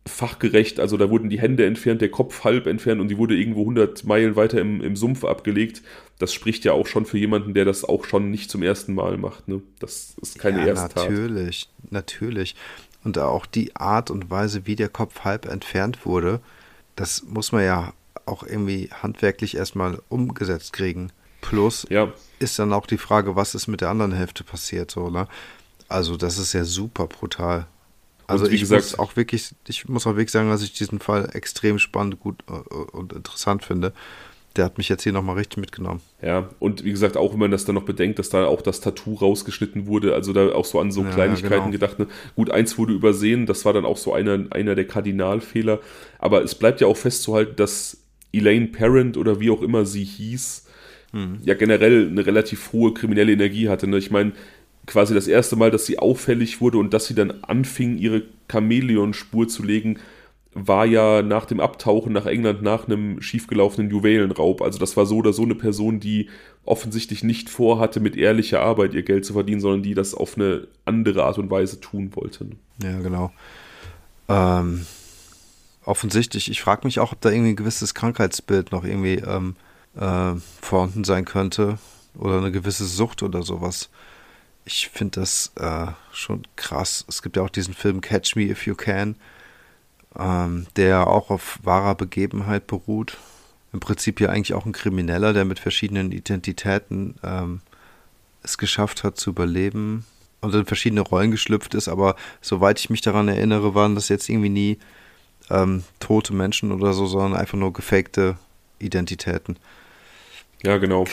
[0.07, 3.61] fachgerecht, also da wurden die Hände entfernt, der Kopf halb entfernt und die wurde irgendwo
[3.61, 5.81] 100 Meilen weiter im, im Sumpf abgelegt.
[6.19, 9.17] Das spricht ja auch schon für jemanden, der das auch schon nicht zum ersten Mal
[9.17, 9.47] macht.
[9.47, 9.61] Ne?
[9.79, 11.09] Das ist keine ja, Ersttat.
[11.09, 12.55] Natürlich, natürlich.
[13.03, 16.39] Und auch die Art und Weise, wie der Kopf halb entfernt wurde,
[16.95, 17.93] das muss man ja
[18.25, 21.11] auch irgendwie handwerklich erstmal umgesetzt kriegen.
[21.41, 22.11] Plus ja.
[22.39, 25.27] ist dann auch die Frage, was ist mit der anderen Hälfte passiert, so, ne?
[25.87, 27.67] Also, das ist ja super brutal.
[28.27, 31.29] Also ich gesagt, muss auch wirklich, ich muss auch wirklich sagen, dass ich diesen Fall
[31.33, 33.93] extrem spannend, gut äh, und interessant finde.
[34.55, 35.99] Der hat mich jetzt hier nochmal richtig mitgenommen.
[36.21, 38.79] Ja, und wie gesagt, auch wenn man das dann noch bedenkt, dass da auch das
[38.79, 41.71] Tattoo rausgeschnitten wurde, also da auch so an so ja, Kleinigkeiten genau.
[41.71, 41.99] gedacht.
[41.99, 42.07] Ne?
[42.35, 45.79] Gut, eins wurde übersehen, das war dann auch so einer, einer der Kardinalfehler.
[46.19, 47.97] Aber es bleibt ja auch festzuhalten, dass
[48.31, 50.65] Elaine Parent oder wie auch immer sie hieß,
[51.11, 51.39] mhm.
[51.43, 53.87] ja generell eine relativ hohe kriminelle Energie hatte.
[53.87, 53.97] Ne?
[53.97, 54.33] Ich meine,
[54.85, 59.47] quasi das erste Mal, dass sie auffällig wurde und dass sie dann anfing, ihre Chamäleon-Spur
[59.47, 59.99] zu legen,
[60.53, 64.61] war ja nach dem Abtauchen nach England nach einem schiefgelaufenen Juwelenraub.
[64.61, 66.29] Also das war so oder so eine Person, die
[66.63, 70.67] offensichtlich nicht vorhatte, mit ehrlicher Arbeit ihr Geld zu verdienen, sondern die das auf eine
[70.85, 72.47] andere Art und Weise tun wollte.
[72.81, 73.31] Ja, genau.
[74.29, 74.85] Ähm,
[75.83, 76.49] offensichtlich.
[76.49, 79.55] Ich frage mich auch, ob da irgendwie ein gewisses Krankheitsbild noch irgendwie ähm,
[79.99, 81.77] äh, vorhanden sein könnte
[82.17, 83.89] oder eine gewisse Sucht oder sowas.
[84.65, 87.05] Ich finde das äh, schon krass.
[87.07, 89.15] Es gibt ja auch diesen Film Catch Me If You Can,
[90.17, 93.17] ähm, der auch auf wahrer Begebenheit beruht.
[93.73, 97.61] Im Prinzip ja eigentlich auch ein Krimineller, der mit verschiedenen Identitäten ähm,
[98.41, 100.05] es geschafft hat zu überleben
[100.41, 101.87] und in verschiedene Rollen geschlüpft ist.
[101.87, 104.79] Aber soweit ich mich daran erinnere, waren das jetzt irgendwie nie
[105.49, 108.37] ähm, tote Menschen oder so, sondern einfach nur gefakte
[108.79, 109.57] Identitäten.
[110.63, 111.05] Ja, genau.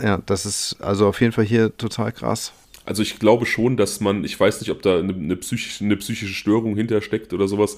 [0.00, 2.52] Ja, das ist also auf jeden Fall hier total krass.
[2.84, 5.96] Also ich glaube schon, dass man, ich weiß nicht, ob da eine, eine, psychische, eine
[5.96, 7.76] psychische Störung hintersteckt oder sowas,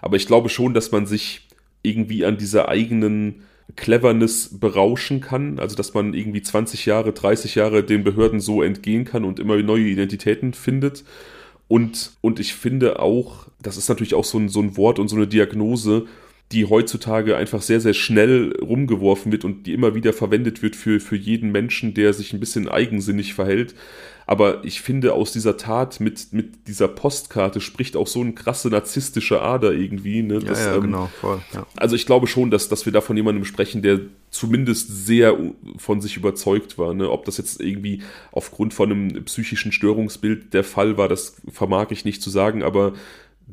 [0.00, 1.48] aber ich glaube schon, dass man sich
[1.82, 3.42] irgendwie an dieser eigenen
[3.76, 9.04] Cleverness berauschen kann, also dass man irgendwie 20 Jahre, 30 Jahre den Behörden so entgehen
[9.04, 11.04] kann und immer neue Identitäten findet.
[11.66, 15.08] Und, und ich finde auch, das ist natürlich auch so ein, so ein Wort und
[15.08, 16.06] so eine Diagnose,
[16.52, 21.00] die heutzutage einfach sehr, sehr schnell rumgeworfen wird und die immer wieder verwendet wird für,
[21.00, 23.74] für jeden Menschen, der sich ein bisschen eigensinnig verhält.
[24.26, 28.68] Aber ich finde, aus dieser Tat mit, mit dieser Postkarte spricht auch so eine krasse
[28.68, 30.22] narzisstische Ader irgendwie.
[30.22, 30.38] Ne?
[30.38, 31.40] Das, ja, ja, ähm, genau, voll.
[31.52, 31.66] Ja.
[31.76, 35.36] Also ich glaube schon, dass, dass wir da von jemandem sprechen, der zumindest sehr
[35.76, 36.94] von sich überzeugt war.
[36.94, 37.10] Ne?
[37.10, 38.02] Ob das jetzt irgendwie
[38.32, 42.94] aufgrund von einem psychischen Störungsbild der Fall war, das vermag ich nicht zu sagen, aber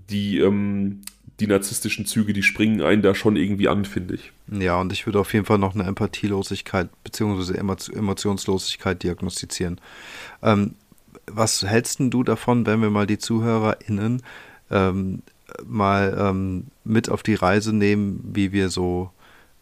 [0.09, 1.01] die, ähm,
[1.41, 4.31] die narzisstischen Züge, die springen einen da schon irgendwie an, finde ich.
[4.51, 7.57] Ja, und ich würde auf jeden Fall noch eine Empathielosigkeit bzw.
[7.57, 9.81] Emotionslosigkeit diagnostizieren.
[10.43, 10.75] Ähm,
[11.25, 14.21] was hältst du davon, wenn wir mal die ZuhörerInnen
[14.69, 15.23] ähm,
[15.65, 19.11] mal ähm, mit auf die Reise nehmen, wie wir so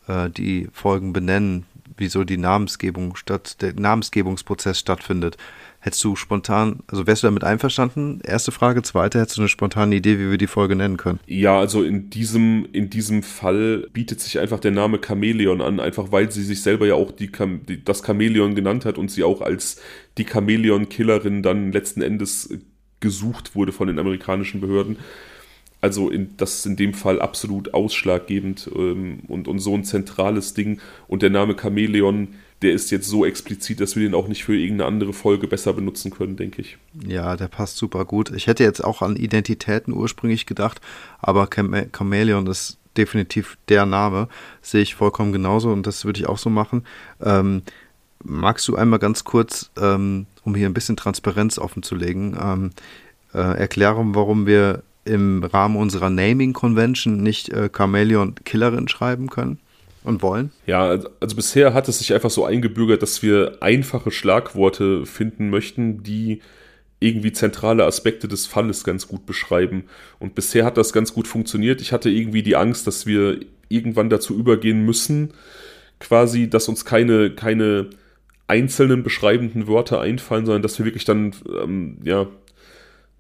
[0.07, 1.65] äh, die Folgen benennen,
[1.97, 5.37] wie so die Namensgebung statt, der Namensgebungsprozess stattfindet?
[5.81, 8.19] Hättest du spontan, also wärst du damit einverstanden?
[8.23, 8.81] Erste Frage.
[8.81, 11.21] Zweite, hättest du eine spontane Idee, wie wir die Folge nennen können?
[11.25, 16.11] Ja, also in diesem, in diesem Fall bietet sich einfach der Name Chamäleon an, einfach
[16.11, 17.31] weil sie sich selber ja auch die,
[17.85, 19.81] das Chamäleon genannt hat und sie auch als
[20.17, 22.49] die Chamäleon-Killerin dann letzten Endes
[22.99, 24.97] gesucht wurde von den amerikanischen Behörden.
[25.81, 30.53] Also in, das ist in dem Fall absolut ausschlaggebend ähm, und, und so ein zentrales
[30.53, 30.81] Ding.
[31.07, 34.55] Und der Name Chamäleon der ist jetzt so explizit, dass wir den auch nicht für
[34.55, 36.77] irgendeine andere Folge besser benutzen können, denke ich.
[37.07, 38.31] Ja, der passt super gut.
[38.31, 40.81] Ich hätte jetzt auch an Identitäten ursprünglich gedacht,
[41.19, 44.27] aber Chameleon ist definitiv der Name.
[44.61, 46.83] Sehe ich vollkommen genauso und das würde ich auch so machen.
[47.21, 47.61] Ähm,
[48.23, 52.71] magst du einmal ganz kurz, ähm, um hier ein bisschen Transparenz offenzulegen, ähm,
[53.33, 59.59] äh, erklären, warum wir im Rahmen unserer Naming Convention nicht äh, Chameleon Killerin schreiben können?
[60.03, 60.51] Und wollen?
[60.65, 66.03] Ja, also bisher hat es sich einfach so eingebürgert, dass wir einfache Schlagworte finden möchten,
[66.03, 66.41] die
[66.99, 69.85] irgendwie zentrale Aspekte des Falles ganz gut beschreiben.
[70.19, 71.81] Und bisher hat das ganz gut funktioniert.
[71.81, 73.39] Ich hatte irgendwie die Angst, dass wir
[73.69, 75.33] irgendwann dazu übergehen müssen,
[75.99, 77.89] quasi, dass uns keine, keine
[78.47, 82.27] einzelnen beschreibenden Wörter einfallen, sondern dass wir wirklich dann ähm, ja,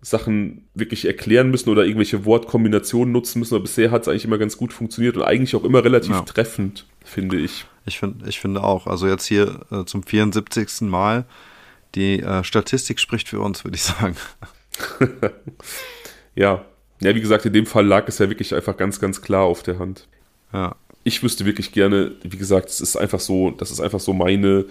[0.01, 3.55] Sachen wirklich erklären müssen oder irgendwelche Wortkombinationen nutzen müssen.
[3.55, 6.21] Aber bisher hat es eigentlich immer ganz gut funktioniert und eigentlich auch immer relativ ja.
[6.21, 7.65] treffend, finde ich.
[7.85, 8.87] Ich, find, ich finde auch.
[8.87, 10.81] Also jetzt hier äh, zum 74.
[10.81, 11.25] Mal.
[11.95, 14.15] Die äh, Statistik spricht für uns, würde ich sagen.
[16.35, 16.63] ja.
[17.01, 19.63] Ja, wie gesagt, in dem Fall lag es ja wirklich einfach ganz, ganz klar auf
[19.63, 20.07] der Hand.
[20.53, 20.75] Ja.
[21.03, 24.65] Ich wüsste wirklich gerne, wie gesagt, es ist einfach so, das ist einfach so meine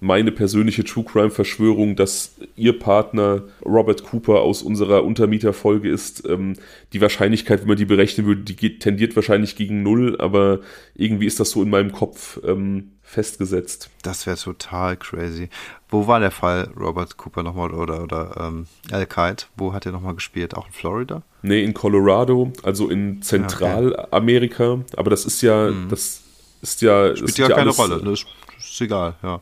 [0.00, 6.24] meine persönliche True Crime Verschwörung, dass ihr Partner Robert Cooper aus unserer Untermieterfolge ist.
[6.28, 6.54] Ähm,
[6.92, 10.60] die Wahrscheinlichkeit, wenn man die berechnen würde, die geht, tendiert wahrscheinlich gegen null, aber
[10.94, 13.90] irgendwie ist das so in meinem Kopf ähm, festgesetzt.
[14.02, 15.48] Das wäre total crazy.
[15.88, 19.48] Wo war der Fall Robert Cooper nochmal oder, oder ähm, Al-Qaid?
[19.56, 20.54] Wo hat er nochmal gespielt?
[20.54, 21.22] Auch in Florida?
[21.42, 24.72] Nee, in Colorado, also in Zentralamerika.
[24.72, 24.84] Okay.
[24.96, 25.88] Aber das ist ja, mhm.
[25.88, 26.22] das
[26.60, 27.16] ist ja.
[27.16, 28.24] Spielt ja, keine alles, Rolle, das
[28.60, 29.40] ist egal, ja.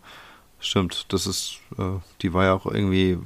[0.60, 3.18] Stimmt, das ist, äh, die war ja auch irgendwie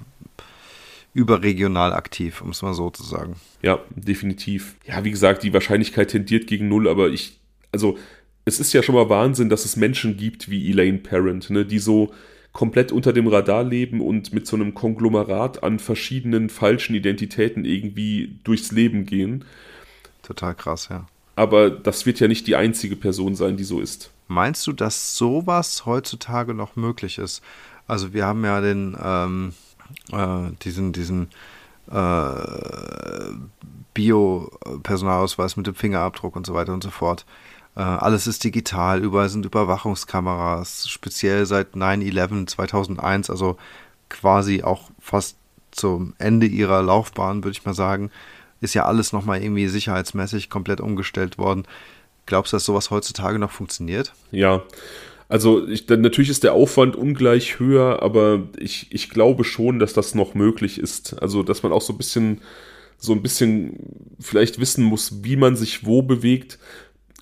[1.14, 3.36] überregional aktiv, um es mal so zu sagen.
[3.62, 4.76] Ja, definitiv.
[4.86, 7.38] Ja, wie gesagt, die Wahrscheinlichkeit tendiert gegen null, aber ich,
[7.72, 7.98] also
[8.44, 11.78] es ist ja schon mal Wahnsinn, dass es Menschen gibt wie Elaine Parent, ne, die
[11.78, 12.12] so
[12.52, 18.38] komplett unter dem Radar leben und mit so einem Konglomerat an verschiedenen falschen Identitäten irgendwie
[18.44, 19.44] durchs Leben gehen.
[20.22, 21.06] Total krass, ja.
[21.36, 24.10] Aber das wird ja nicht die einzige Person sein, die so ist.
[24.30, 27.42] Meinst du, dass sowas heutzutage noch möglich ist?
[27.88, 29.54] Also wir haben ja den ähm,
[30.12, 31.30] äh, diesen diesen
[31.90, 33.32] äh,
[33.92, 37.26] Bio-Personalausweis mit dem Fingerabdruck und so weiter und so fort.
[37.74, 43.56] Äh, alles ist digital, überall sind Überwachungskameras, speziell seit 9-11 2001, also
[44.08, 45.38] quasi auch fast
[45.72, 48.12] zum Ende ihrer Laufbahn, würde ich mal sagen,
[48.60, 51.64] ist ja alles nochmal irgendwie sicherheitsmäßig komplett umgestellt worden.
[52.26, 54.12] Glaubst du, dass sowas heutzutage noch funktioniert?
[54.30, 54.62] Ja,
[55.28, 60.16] also ich, natürlich ist der Aufwand ungleich höher, aber ich, ich glaube schon, dass das
[60.16, 61.22] noch möglich ist.
[61.22, 62.40] Also dass man auch so ein bisschen
[62.98, 63.76] so ein bisschen
[64.18, 66.58] vielleicht wissen muss, wie man sich wo bewegt.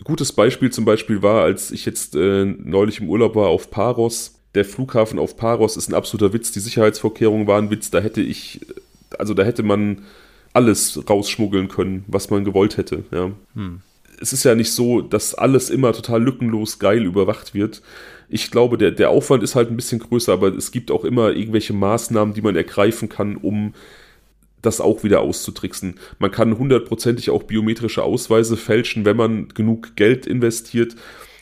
[0.05, 4.41] Gutes Beispiel zum Beispiel war, als ich jetzt äh, neulich im Urlaub war auf Paros.
[4.55, 6.51] Der Flughafen auf Paros ist ein absoluter Witz.
[6.51, 7.91] Die Sicherheitsvorkehrungen waren ein Witz.
[7.91, 8.61] Da hätte ich,
[9.19, 10.03] also da hätte man
[10.53, 13.05] alles rausschmuggeln können, was man gewollt hätte.
[13.13, 13.31] Ja.
[13.55, 13.83] Hm.
[14.21, 17.83] Es ist ja nicht so, dass alles immer total lückenlos geil überwacht wird.
[18.29, 21.31] Ich glaube, der, der Aufwand ist halt ein bisschen größer, aber es gibt auch immer
[21.31, 23.75] irgendwelche Maßnahmen, die man ergreifen kann, um
[24.61, 25.95] das auch wieder auszutricksen.
[26.19, 30.97] Man kann hundertprozentig auch biometrische Ausweise fälschen, wenn man genug Geld investiert.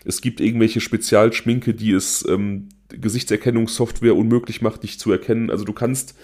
[0.04, 5.50] Es gibt irgendwelche Spezialschminke, die es ähm, Gesichtserkennungssoftware unmöglich macht, dich zu erkennen.
[5.50, 6.14] Also du kannst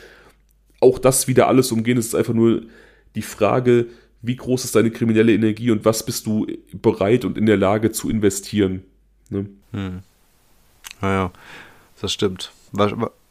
[0.81, 1.99] auch das wieder alles umgehen.
[1.99, 2.63] Es ist einfach nur
[3.15, 3.87] die Frage,
[4.23, 7.91] wie groß ist deine kriminelle Energie und was bist du bereit und in der Lage
[7.91, 8.85] zu investieren.
[9.29, 9.47] Ne?
[9.73, 10.01] Hm.
[11.01, 11.33] Naja,
[12.01, 12.53] das stimmt.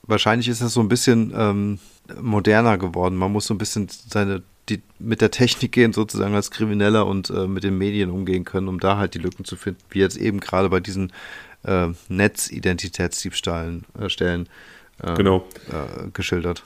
[0.03, 1.79] Wahrscheinlich ist das so ein bisschen ähm,
[2.21, 3.15] moderner geworden.
[3.15, 7.29] Man muss so ein bisschen seine, die, mit der Technik gehen, sozusagen als Krimineller und
[7.29, 10.17] äh, mit den Medien umgehen können, um da halt die Lücken zu finden, wie jetzt
[10.17, 11.13] eben gerade bei diesen
[11.63, 14.49] äh, Netzidentitätsdiebstahlen äh, Stellen
[15.01, 15.47] äh, genau.
[15.69, 16.63] Äh, geschildert.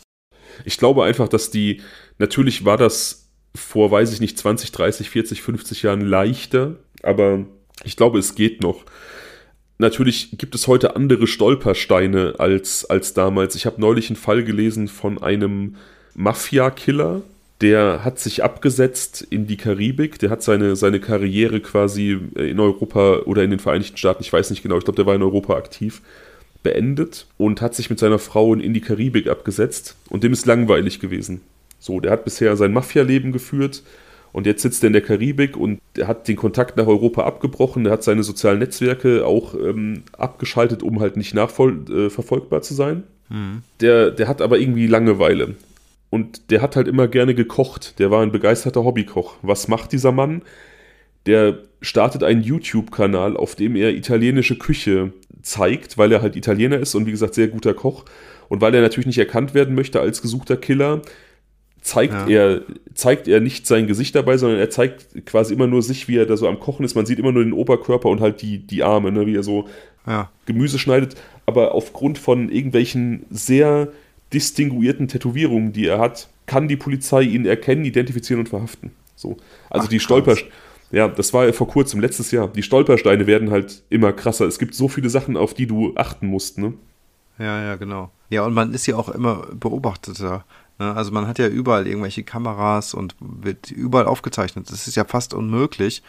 [0.63, 1.81] Ich glaube einfach, dass die,
[2.17, 3.24] natürlich war das
[3.55, 7.45] vor, weiß ich nicht, 20, 30, 40, 50 Jahren leichter, aber
[7.83, 8.83] ich glaube, es geht noch.
[9.77, 13.55] Natürlich gibt es heute andere Stolpersteine als, als damals.
[13.55, 15.75] Ich habe neulich einen Fall gelesen von einem
[16.15, 17.23] Mafia-Killer,
[17.61, 23.19] der hat sich abgesetzt in die Karibik, der hat seine, seine Karriere quasi in Europa
[23.25, 25.55] oder in den Vereinigten Staaten, ich weiß nicht genau, ich glaube, der war in Europa
[25.55, 26.01] aktiv,
[26.63, 30.99] beendet und hat sich mit seiner Frau in die Karibik abgesetzt und dem ist langweilig
[30.99, 31.41] gewesen.
[31.85, 33.83] So, der hat bisher sein Mafia-Leben geführt
[34.31, 37.85] und jetzt sitzt er in der Karibik und er hat den Kontakt nach Europa abgebrochen,
[37.85, 43.03] er hat seine sozialen Netzwerke auch ähm, abgeschaltet, um halt nicht nachverfolgbar äh, zu sein.
[43.29, 43.61] Mhm.
[43.81, 45.53] Der, der hat aber irgendwie Langeweile.
[46.09, 47.99] Und der hat halt immer gerne gekocht.
[47.99, 49.35] Der war ein begeisterter Hobbykoch.
[49.43, 50.41] Was macht dieser Mann?
[51.27, 55.13] Der startet einen YouTube-Kanal, auf dem er italienische Küche
[55.43, 58.05] zeigt, weil er halt Italiener ist und wie gesagt sehr guter Koch.
[58.49, 61.03] Und weil er natürlich nicht erkannt werden möchte als gesuchter Killer,
[61.85, 62.27] zeigt, ja.
[62.27, 62.61] er,
[62.95, 66.25] zeigt er nicht sein Gesicht dabei, sondern er zeigt quasi immer nur sich, wie er
[66.25, 66.95] da so am Kochen ist.
[66.95, 69.67] Man sieht immer nur den Oberkörper und halt die, die Arme, ne, wie er so
[70.07, 70.31] ja.
[70.47, 71.15] Gemüse schneidet.
[71.45, 73.89] Aber aufgrund von irgendwelchen sehr
[74.33, 78.91] distinguierten Tätowierungen, die er hat, kann die Polizei ihn erkennen, identifizieren und verhaften.
[79.15, 79.37] So.
[79.69, 80.35] Also Ach, die Stolper.
[80.91, 82.47] Ja, das war vor kurzem, letztes Jahr.
[82.47, 84.45] Die Stolpersteine werden halt immer krasser.
[84.45, 86.73] Es gibt so viele Sachen, auf die du achten musst, ne?
[87.37, 88.11] Ja, ja, genau.
[88.29, 90.45] Ja, und man ist ja auch immer beobachteter.
[90.79, 90.93] Ne?
[90.95, 94.69] Also man hat ja überall irgendwelche Kameras und wird überall aufgezeichnet.
[94.69, 96.03] Es ist ja fast unmöglich,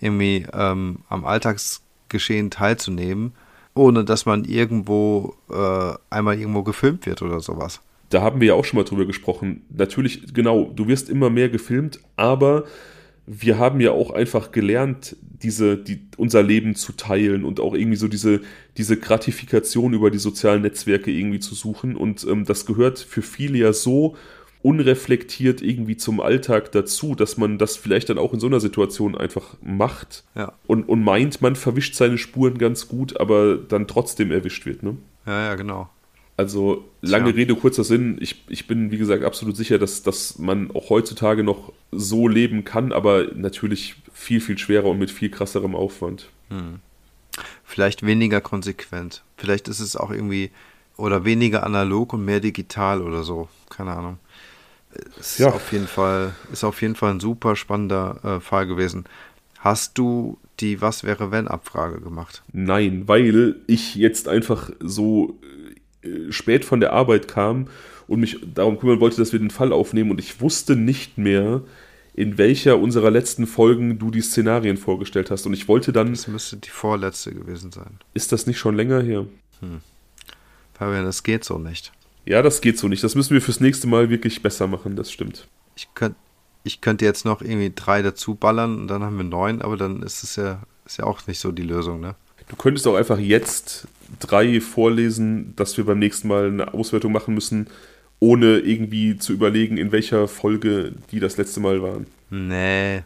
[0.00, 3.32] irgendwie ähm, am Alltagsgeschehen teilzunehmen,
[3.74, 7.80] ohne dass man irgendwo äh, einmal irgendwo gefilmt wird oder sowas.
[8.10, 9.66] Da haben wir ja auch schon mal drüber gesprochen.
[9.68, 12.64] Natürlich, genau, du wirst immer mehr gefilmt, aber
[13.28, 17.96] wir haben ja auch einfach gelernt, diese, die, unser Leben zu teilen und auch irgendwie
[17.96, 18.40] so diese,
[18.76, 21.94] diese Gratifikation über die sozialen Netzwerke irgendwie zu suchen.
[21.94, 24.16] Und ähm, das gehört für viele ja so
[24.62, 29.14] unreflektiert irgendwie zum Alltag dazu, dass man das vielleicht dann auch in so einer Situation
[29.16, 30.54] einfach macht ja.
[30.66, 34.82] und, und meint, man verwischt seine Spuren ganz gut, aber dann trotzdem erwischt wird.
[34.82, 34.96] Ne?
[35.26, 35.90] Ja, ja, genau.
[36.38, 37.34] Also lange Tja.
[37.34, 38.16] Rede, kurzer Sinn.
[38.20, 42.64] Ich, ich bin, wie gesagt, absolut sicher, dass, dass man auch heutzutage noch so leben
[42.64, 46.28] kann, aber natürlich viel, viel schwerer und mit viel krasserem Aufwand.
[46.50, 46.78] Hm.
[47.64, 49.24] Vielleicht weniger konsequent.
[49.36, 50.52] Vielleicht ist es auch irgendwie
[50.96, 53.48] oder weniger analog und mehr digital oder so.
[53.68, 54.18] Keine Ahnung.
[55.18, 55.48] Ist ja.
[55.48, 59.06] auf jeden Fall, ist auf jeden Fall ein super spannender äh, Fall gewesen.
[59.58, 62.44] Hast du die Was wäre wenn Abfrage gemacht?
[62.52, 65.36] Nein, weil ich jetzt einfach so
[66.30, 67.68] spät von der Arbeit kam
[68.06, 71.62] und mich darum kümmern wollte, dass wir den Fall aufnehmen und ich wusste nicht mehr,
[72.14, 75.46] in welcher unserer letzten Folgen du die Szenarien vorgestellt hast.
[75.46, 76.10] Und ich wollte dann.
[76.10, 78.00] Das müsste die vorletzte gewesen sein.
[78.12, 79.26] Ist das nicht schon länger her?
[79.60, 79.80] Hm.
[80.74, 81.92] Fabian, das geht so nicht.
[82.24, 83.04] Ja, das geht so nicht.
[83.04, 85.46] Das müssen wir fürs nächste Mal wirklich besser machen, das stimmt.
[85.76, 86.16] Ich könnte
[86.64, 90.02] ich könnt jetzt noch irgendwie drei dazu ballern und dann haben wir neun, aber dann
[90.02, 92.14] ist es ja, ist ja auch nicht so die Lösung, ne?
[92.48, 93.86] Du könntest auch einfach jetzt
[94.20, 97.66] drei vorlesen, dass wir beim nächsten Mal eine Auswertung machen müssen,
[98.20, 102.06] ohne irgendwie zu überlegen, in welcher Folge die das letzte Mal waren.
[102.30, 103.02] Nee,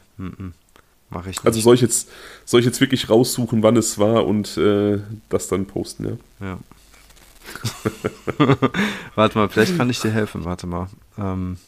[1.11, 1.47] mache ich nicht.
[1.47, 2.09] Also soll ich, jetzt,
[2.45, 6.47] soll ich jetzt wirklich raussuchen, wann es war und äh, das dann posten, ja?
[6.47, 6.59] Ja.
[9.15, 10.45] Warte mal, vielleicht kann ich dir helfen.
[10.45, 10.89] Warte mal.
[11.19, 11.59] Ähm,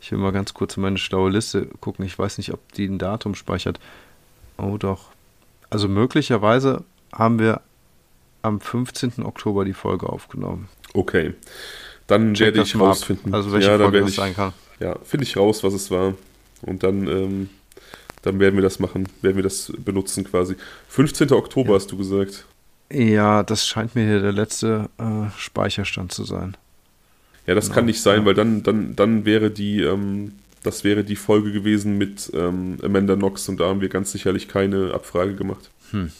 [0.00, 2.04] Ich will mal ganz kurz in meine schlaue Liste gucken.
[2.04, 3.80] Ich weiß nicht, ob die ein Datum speichert.
[4.58, 5.10] Oh doch.
[5.70, 7.60] Also möglicherweise haben wir
[8.42, 9.24] am 15.
[9.24, 10.68] Oktober die Folge aufgenommen.
[10.94, 11.34] Okay.
[12.06, 13.32] Dann Check werde ich rausfinden.
[13.32, 13.38] Ab.
[13.38, 14.52] Also welche ja, Folge das ich, sein kann.
[14.78, 16.14] Ja, finde ich raus, was es war.
[16.62, 17.50] Und dann, ähm,
[18.22, 20.56] dann werden wir das machen, werden wir das benutzen quasi.
[20.88, 21.32] 15.
[21.32, 21.74] Oktober ja.
[21.76, 22.46] hast du gesagt.
[22.90, 26.56] Ja, das scheint mir hier der letzte äh, Speicherstand zu sein.
[27.46, 27.74] Ja, das genau.
[27.76, 30.32] kann nicht sein, weil dann, dann, dann wäre die, ähm,
[30.66, 34.48] das wäre die Folge gewesen mit ähm, Amanda Knox und da haben wir ganz sicherlich
[34.48, 35.70] keine Abfrage gemacht.
[35.92, 36.10] Hm.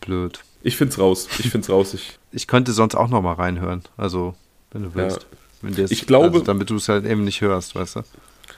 [0.00, 0.40] Blöd.
[0.62, 1.28] Ich find's raus.
[1.38, 1.94] Ich find's raus.
[1.94, 3.82] Ich, ich könnte sonst auch noch mal reinhören.
[3.96, 4.34] Also,
[4.72, 5.18] wenn du willst.
[5.18, 5.38] Ja.
[5.60, 8.02] Wenn ich glaube, also, damit du es halt eben nicht hörst, weißt du?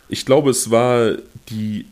[0.09, 1.13] Ich glaube, es war
[1.49, 1.87] die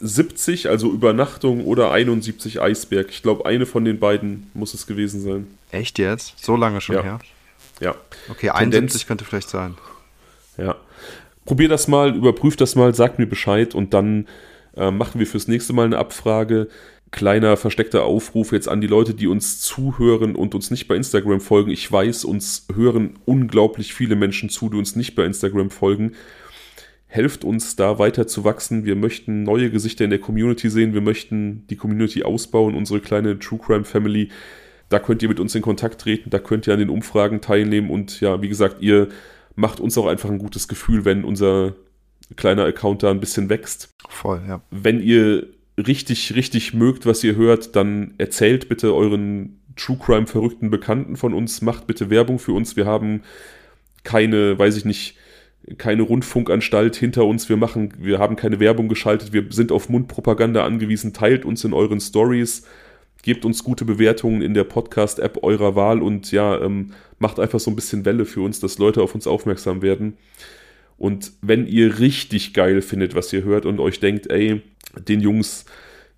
[0.00, 3.08] 70, also Übernachtung oder 71 Eisberg.
[3.10, 5.46] Ich glaube, eine von den beiden muss es gewesen sein.
[5.70, 6.42] Echt jetzt?
[6.42, 7.02] So lange schon ja.
[7.02, 7.18] her?
[7.80, 7.94] Ja.
[8.30, 9.76] Okay, 71 könnte vielleicht sein.
[10.56, 10.76] Ja.
[11.48, 14.26] Probier das mal, überprüf das mal, sag mir Bescheid und dann
[14.76, 16.68] äh, machen wir fürs nächste Mal eine Abfrage.
[17.10, 21.40] Kleiner versteckter Aufruf jetzt an die Leute, die uns zuhören und uns nicht bei Instagram
[21.40, 21.70] folgen.
[21.70, 26.12] Ich weiß, uns hören unglaublich viele Menschen zu, die uns nicht bei Instagram folgen.
[27.06, 28.84] Helft uns da weiter zu wachsen.
[28.84, 30.92] Wir möchten neue Gesichter in der Community sehen.
[30.92, 34.28] Wir möchten die Community ausbauen, unsere kleine True Crime Family.
[34.90, 37.88] Da könnt ihr mit uns in Kontakt treten, da könnt ihr an den Umfragen teilnehmen
[37.88, 39.08] und ja, wie gesagt, ihr
[39.58, 41.74] macht uns auch einfach ein gutes Gefühl, wenn unser
[42.36, 43.92] kleiner Account da ein bisschen wächst.
[44.08, 44.60] Voll, ja.
[44.70, 50.70] Wenn ihr richtig, richtig mögt, was ihr hört, dann erzählt bitte euren True Crime verrückten
[50.70, 52.76] Bekannten von uns, macht bitte Werbung für uns.
[52.76, 53.22] Wir haben
[54.04, 55.16] keine, weiß ich nicht,
[55.76, 57.48] keine Rundfunkanstalt hinter uns.
[57.48, 59.32] Wir machen, wir haben keine Werbung geschaltet.
[59.32, 61.12] Wir sind auf Mundpropaganda angewiesen.
[61.12, 62.64] Teilt uns in euren Stories,
[63.22, 67.70] gebt uns gute Bewertungen in der Podcast-App eurer Wahl und ja, ähm, macht einfach so
[67.70, 70.16] ein bisschen Welle für uns, dass Leute auf uns aufmerksam werden.
[70.96, 74.62] Und wenn ihr richtig geil findet, was ihr hört und euch denkt, ey,
[74.96, 75.64] den Jungs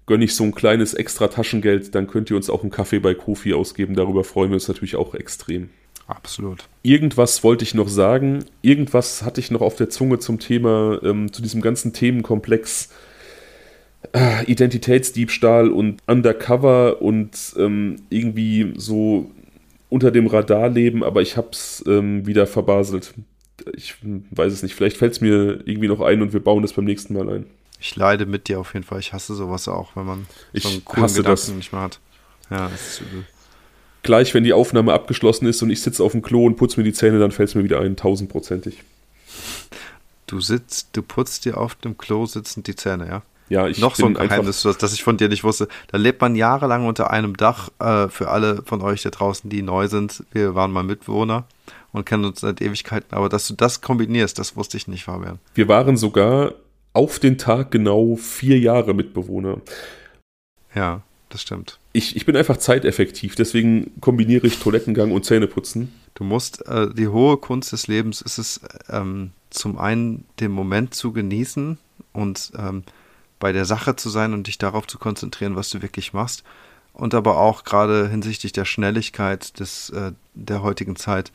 [0.06, 3.14] gönne ich so ein kleines extra Taschengeld, dann könnt ihr uns auch einen Kaffee bei
[3.14, 3.94] Kofi ausgeben.
[3.94, 5.68] Darüber freuen wir uns natürlich auch extrem.
[6.06, 6.64] Absolut.
[6.82, 8.44] Irgendwas wollte ich noch sagen.
[8.62, 12.90] Irgendwas hatte ich noch auf der Zunge zum Thema, ähm, zu diesem ganzen Themenkomplex
[14.46, 19.30] Identitätsdiebstahl und Undercover und ähm, irgendwie so
[19.88, 23.12] unter dem Radar leben, aber ich hab's ähm, wieder verbaselt.
[23.74, 24.74] Ich weiß es nicht.
[24.74, 27.46] Vielleicht fällt es mir irgendwie noch ein und wir bauen das beim nächsten Mal ein.
[27.78, 29.00] Ich leide mit dir auf jeden Fall.
[29.00, 31.54] Ich hasse sowas auch, wenn man ich so einen coolen hasse Gedanken das.
[31.54, 32.00] nicht mehr hat.
[32.50, 33.26] Ja, das ist übel.
[34.02, 36.84] Gleich, wenn die Aufnahme abgeschlossen ist und ich sitze auf dem Klo und putze mir
[36.84, 38.82] die Zähne, dann fällt es mir wieder ein, tausendprozentig.
[40.26, 43.22] Du sitzt, du putzt dir auf dem Klo sitzend die Zähne, ja?
[43.50, 45.66] Ja, ich Noch so ein Geheimnis, das, das ich von dir nicht wusste.
[45.88, 47.68] Da lebt man jahrelang unter einem Dach.
[47.80, 51.44] Äh, für alle von euch da draußen, die neu sind, wir waren mal Mitbewohner
[51.90, 53.12] und kennen uns seit Ewigkeiten.
[53.12, 55.40] Aber dass du das kombinierst, das wusste ich nicht, Fabian.
[55.54, 56.54] Wir waren sogar
[56.92, 59.60] auf den Tag genau vier Jahre Mitbewohner.
[60.72, 61.80] Ja, das stimmt.
[61.92, 65.92] Ich, ich bin einfach zeiteffektiv, deswegen kombiniere ich Toilettengang und Zähneputzen.
[66.14, 70.94] Du musst, äh, die hohe Kunst des Lebens ist es, ähm, zum einen den Moment
[70.94, 71.78] zu genießen
[72.12, 72.84] und ähm,
[73.40, 76.44] bei der Sache zu sein und dich darauf zu konzentrieren, was du wirklich machst.
[76.92, 81.32] Und aber auch gerade hinsichtlich der Schnelligkeit des, äh, der heutigen Zeit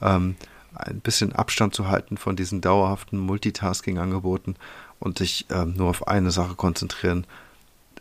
[0.00, 0.36] ähm,
[0.74, 4.56] ein bisschen Abstand zu halten von diesen dauerhaften Multitasking-Angeboten
[5.00, 7.26] und dich ähm, nur auf eine Sache konzentrieren,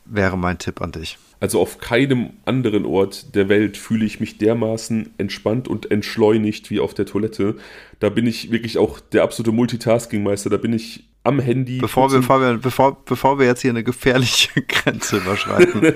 [0.06, 1.18] wäre mein Tipp an dich.
[1.40, 6.80] Also auf keinem anderen Ort der Welt fühle ich mich dermaßen entspannt und entschleunigt wie
[6.80, 7.56] auf der Toilette.
[8.00, 10.50] Da bin ich wirklich auch der absolute Multitasking-Meister.
[10.50, 11.80] Da bin ich am Handy.
[11.80, 15.94] Bevor wir, bevor, wir, bevor, bevor wir jetzt hier eine gefährliche Grenze überschreiten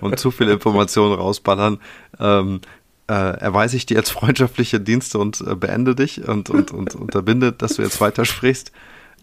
[0.00, 1.78] und zu viele Informationen rausballern,
[2.20, 2.60] ähm,
[3.08, 7.52] äh, erweise ich dir jetzt freundschaftliche Dienste und äh, beende dich und, und, und unterbinde,
[7.52, 8.72] dass du jetzt weitersprichst.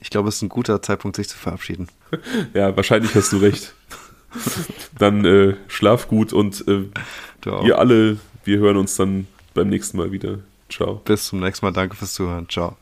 [0.01, 1.87] Ich glaube, es ist ein guter Zeitpunkt, sich zu verabschieden.
[2.53, 3.73] Ja, wahrscheinlich hast du recht.
[4.97, 6.83] Dann äh, schlaf gut und äh,
[7.63, 10.39] ihr alle, wir hören uns dann beim nächsten Mal wieder.
[10.69, 11.01] Ciao.
[11.05, 11.71] Bis zum nächsten Mal.
[11.71, 12.47] Danke fürs Zuhören.
[12.49, 12.77] Ciao.